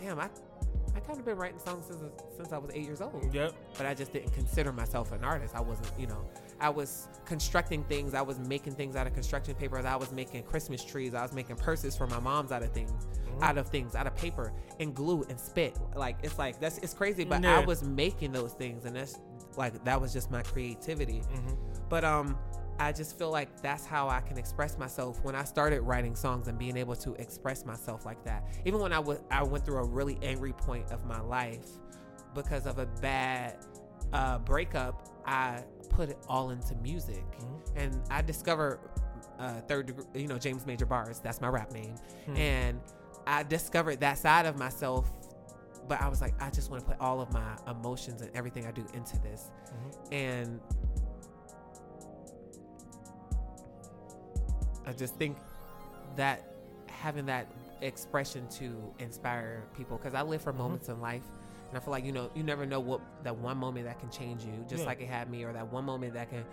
[0.00, 0.28] damn, I,
[0.94, 2.02] I kind of been writing songs since
[2.36, 3.52] since I was eight years old Yep.
[3.76, 5.54] but I just didn't consider myself an artist.
[5.54, 6.24] I wasn't, you know,
[6.60, 8.14] I was constructing things.
[8.14, 9.84] I was making things out of construction papers.
[9.84, 11.14] I was making Christmas trees.
[11.14, 13.42] I was making purses for my mom's out of things, Mhm.
[13.42, 15.78] out of things, out of paper and glue and spit.
[15.94, 17.58] Like it's like that's it's crazy, but Yeah.
[17.60, 19.18] I was making those things, and that's
[19.58, 21.20] like that was just my creativity.
[21.32, 21.56] Mhm.
[21.88, 22.38] But um,
[22.78, 25.22] I just feel like that's how I can express myself.
[25.24, 28.92] When I started writing songs and being able to express myself like that, even when
[28.92, 31.66] I was I went through a really angry point of my life
[32.34, 33.56] because of a bad
[34.12, 37.60] uh, breakup, I put it all into music, Mhm.
[37.76, 38.78] and I discovered
[39.38, 40.04] uh, third degree.
[40.14, 41.20] You know, James Major Bars.
[41.20, 41.94] That's my rap name,
[42.28, 42.38] Mhm.
[42.38, 42.80] and
[43.26, 45.10] I discovered that side of myself.
[45.88, 48.66] But I was like, I just want to put all of my emotions and everything
[48.66, 50.12] I do into this, Mhm.
[50.12, 50.60] and
[54.86, 55.36] I just think
[56.16, 56.44] that
[56.86, 57.46] having that
[57.80, 60.62] expression to inspire people because I live for Mm-hmm.
[60.62, 61.22] moments in life
[61.68, 64.10] and I feel like you know you never know what that one moment that can
[64.10, 64.86] change you just Yeah.
[64.88, 66.44] like it had me or that one moment that can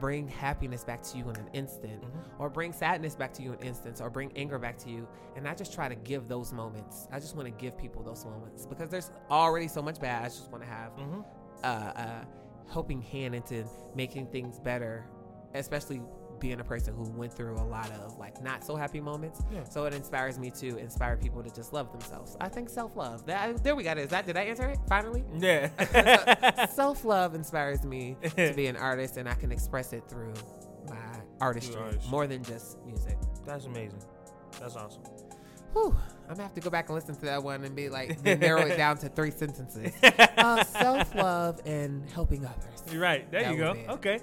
[0.00, 2.38] bring happiness back to you in an instant Mhm.
[2.40, 5.06] or bring sadness back to you in an instant or bring anger back to you
[5.36, 8.24] and I just try to give those moments I just want to give people those
[8.24, 11.24] moments because there's already so much bad I just want to have Mhm.
[11.62, 12.24] uh, uh,
[12.68, 13.64] helping hand into
[13.94, 15.04] making things better,
[15.54, 16.02] especially
[16.40, 19.42] being a person who went through a lot of like not so happy moments.
[19.52, 19.64] Yeah.
[19.64, 22.36] So it inspires me to inspire people to just love themselves.
[22.40, 23.24] I think self love.
[23.26, 24.02] That there we got it.
[24.02, 25.24] Is that did I answer it finally?
[25.38, 26.66] Yeah.
[26.70, 30.34] self love inspires me to be an artist, and I can express it through
[30.88, 30.96] my
[31.40, 32.10] artistry artistry.
[32.10, 33.16] more than just music.
[33.46, 34.02] That's amazing.
[34.60, 35.02] That's awesome.
[35.72, 35.96] Whew,
[36.28, 38.60] I'm gonna have to go back and listen to that one and be like narrow
[38.62, 39.92] it down to three sentences.
[40.36, 42.82] Uh, self love and helping others.
[42.92, 43.30] You're right.
[43.30, 43.70] There That you go.
[43.72, 43.88] it.
[43.88, 44.18] Okay.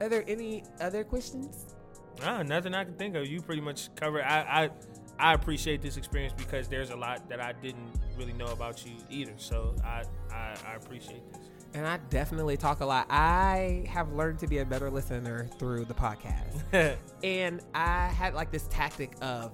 [0.00, 1.74] Are there any other questions?
[2.22, 3.26] Ah, nothing I can think of.
[3.26, 4.22] You pretty much covered.
[4.22, 4.70] I, I
[5.18, 8.92] I appreciate this experience because there's a lot that I didn't really know about you
[9.10, 9.34] either.
[9.36, 11.42] So I I, I appreciate this.
[11.72, 13.06] And I definitely talk a lot.
[13.10, 16.96] I have learned to be a better listener through the podcast.
[17.22, 19.52] and I had like this tactic of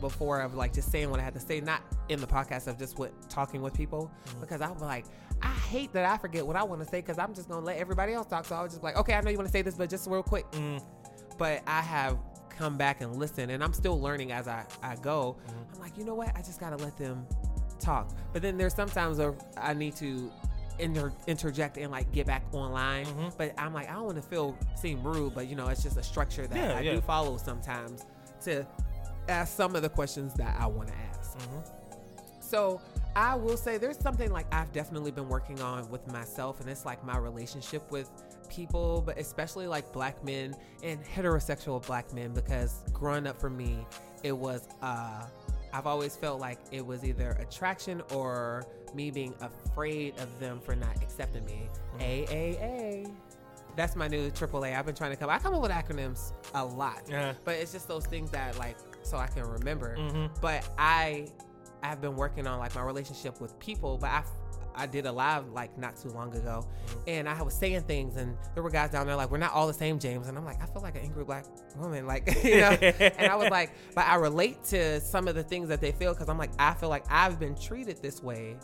[0.00, 2.78] before of like just saying what I had to say, not in the podcast of
[2.78, 5.04] just with talking with people, because I was like,
[5.42, 7.78] I hate that I forget what I want to say because I'm just gonna let
[7.78, 8.44] everybody else talk.
[8.44, 10.08] So I was just like, okay, I know you want to say this, but just
[10.08, 10.50] real quick.
[10.52, 10.82] Mm,
[11.38, 12.18] But I have
[12.50, 15.36] come back and listened, and I'm still learning as I I go.
[15.48, 15.74] Mhm.
[15.74, 16.36] I'm like, you know what?
[16.36, 17.26] I just gotta let them
[17.78, 18.10] talk.
[18.32, 20.30] But then there's sometimes where I need to
[20.78, 23.06] inter- interject and like get back online.
[23.06, 23.32] Mhm.
[23.38, 25.96] But I'm like, I don't want to feel seem rude, but you know, it's just
[25.96, 26.94] a structure that Yeah, I yeah.
[26.94, 28.04] do follow sometimes
[28.42, 28.66] to
[29.30, 31.38] ask some of the questions that I want to ask.
[31.38, 31.62] mhm.
[32.40, 32.80] So
[33.14, 36.84] I will say there's something like I've definitely been working on with myself, and it's
[36.84, 38.10] like my relationship with
[38.48, 43.86] people, but especially like black men and heterosexual black men, because growing up for me,
[44.24, 45.26] it was uh
[45.72, 50.74] I've always felt like it was either attraction or me being afraid of them for
[50.74, 51.68] not accepting me.
[52.00, 53.08] AAA.
[53.76, 54.76] That's my new AAA.
[54.76, 55.30] I've been trying to come.
[55.30, 57.34] I come up with acronyms a lot, Yeah.
[57.44, 59.96] but it's just those things that like so I can remember.
[59.96, 60.30] Mhm.
[60.40, 61.28] but I
[61.82, 64.22] I've been working on like my relationship with people, but I
[64.72, 66.64] I did a live like not too long ago,
[67.08, 69.66] and I was saying things, and there were guys down there like we're not all
[69.66, 71.44] the same, James, and I'm like I feel like an angry black
[71.76, 75.42] woman, like you know, and I was like, but I relate to some of the
[75.42, 78.56] things that they feel because I'm like I feel like I've been treated this way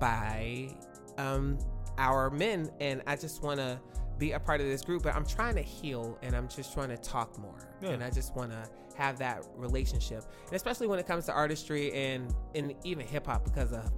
[0.00, 0.70] by
[1.18, 1.58] um
[1.98, 3.78] our men, and I just want to
[4.20, 6.90] be a part of this group, but I'm trying to heal, and I'm just trying
[6.90, 7.90] to talk more, Yeah.
[7.90, 11.92] and I just want to have that relationship, and especially when it comes to artistry
[11.92, 13.90] and and even hip hop because of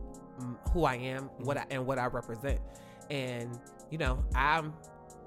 [0.72, 1.44] who I am, mm-hmm.
[1.44, 2.60] what I, and what I represent,
[3.10, 3.58] and
[3.90, 4.72] you know I'm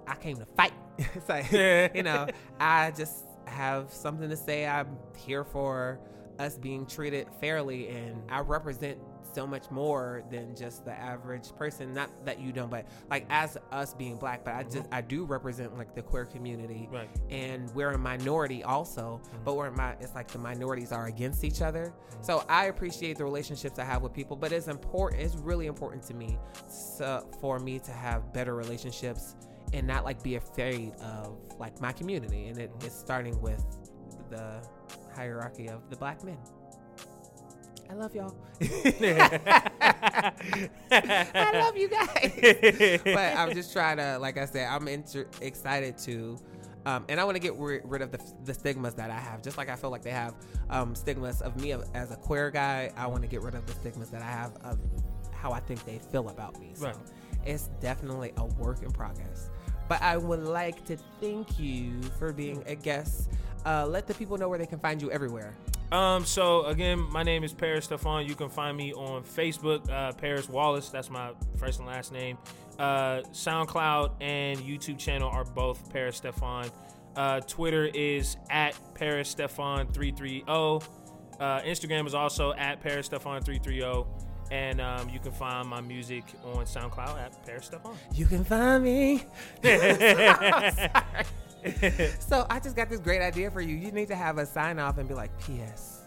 [0.07, 0.73] I came to fight.
[0.97, 2.27] it's like you know
[2.59, 4.65] I just have something to say.
[4.65, 5.99] I'm here for
[6.39, 8.97] us being treated fairly, and I represent
[9.35, 11.93] so much more than just the average person.
[11.93, 14.73] Not that you don't, but like as us being black, but I mm-hmm.
[14.73, 16.89] just I do represent like the queer community.
[16.91, 17.09] Right.
[17.29, 19.43] and we're a minority also mm-hmm.
[19.43, 21.93] but we're my it's like the minorities are against each other.
[21.93, 22.23] Mm-hmm.
[22.23, 26.03] So i appreciate the relationships i have with people but it's important it's really important
[26.03, 26.37] to me
[26.67, 29.35] so, for me to have better relationships
[29.73, 32.47] and not like be afraid of like my community.
[32.47, 33.63] And it, it's starting with
[34.29, 34.61] the
[35.13, 36.37] hierarchy of the black men
[37.89, 38.33] i love y'all
[40.91, 45.97] i love you guys but I'm just trying to, like I said, I'm inter- excited
[45.99, 46.37] to,
[46.85, 49.41] um, and I want to get ri- rid of the, the stigmas that I have.
[49.41, 50.35] Just like I feel like they have
[50.69, 53.73] um, stigmas of me as a queer guy, I want to get rid of the
[53.73, 54.79] stigmas that I have of
[55.33, 56.71] how I think they feel about me.
[56.75, 56.95] So Right.
[57.45, 59.49] it's definitely a work in progress.
[59.87, 63.29] But I would like to thank you for being a guest.
[63.65, 65.55] Uh, let the people know where they can find you everywhere.
[65.91, 68.25] Um, so again, my name is Paris Stefan.
[68.25, 70.89] You can find me on Facebook, uh, Paris Wallace.
[70.89, 72.37] That's my first and last name.
[72.79, 76.69] Uh, SoundCloud and YouTube channel are both Paris Stefan.
[77.15, 80.81] Uh, Twitter is at Paris Stefan three three zero.
[81.39, 84.07] Uh, Instagram is also at Paris Stefan three three zero.
[84.51, 87.95] And um, you can find my music on SoundCloud at Paris Stefan.
[88.13, 89.23] You can find me.
[92.19, 93.75] so I just got this great idea for you.
[93.75, 96.01] You need to have a sign off and be like, P.S.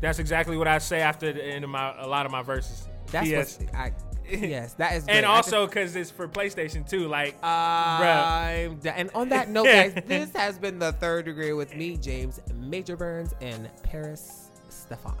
[0.00, 2.88] That's exactly what I say after the end of my a lot of my verses.
[3.10, 3.58] That's P.S.
[3.60, 3.92] what I.
[4.28, 5.04] Yes, that is.
[5.04, 5.16] Great.
[5.16, 7.08] and also because it's for PlayStation too.
[7.08, 11.96] Like, I'm and on that note, guys, this has been the third degree with me,
[11.96, 15.14] James Major Burns, and Paris Stefan.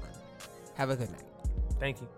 [0.76, 1.22] Have a good night.
[1.78, 2.08] thank you.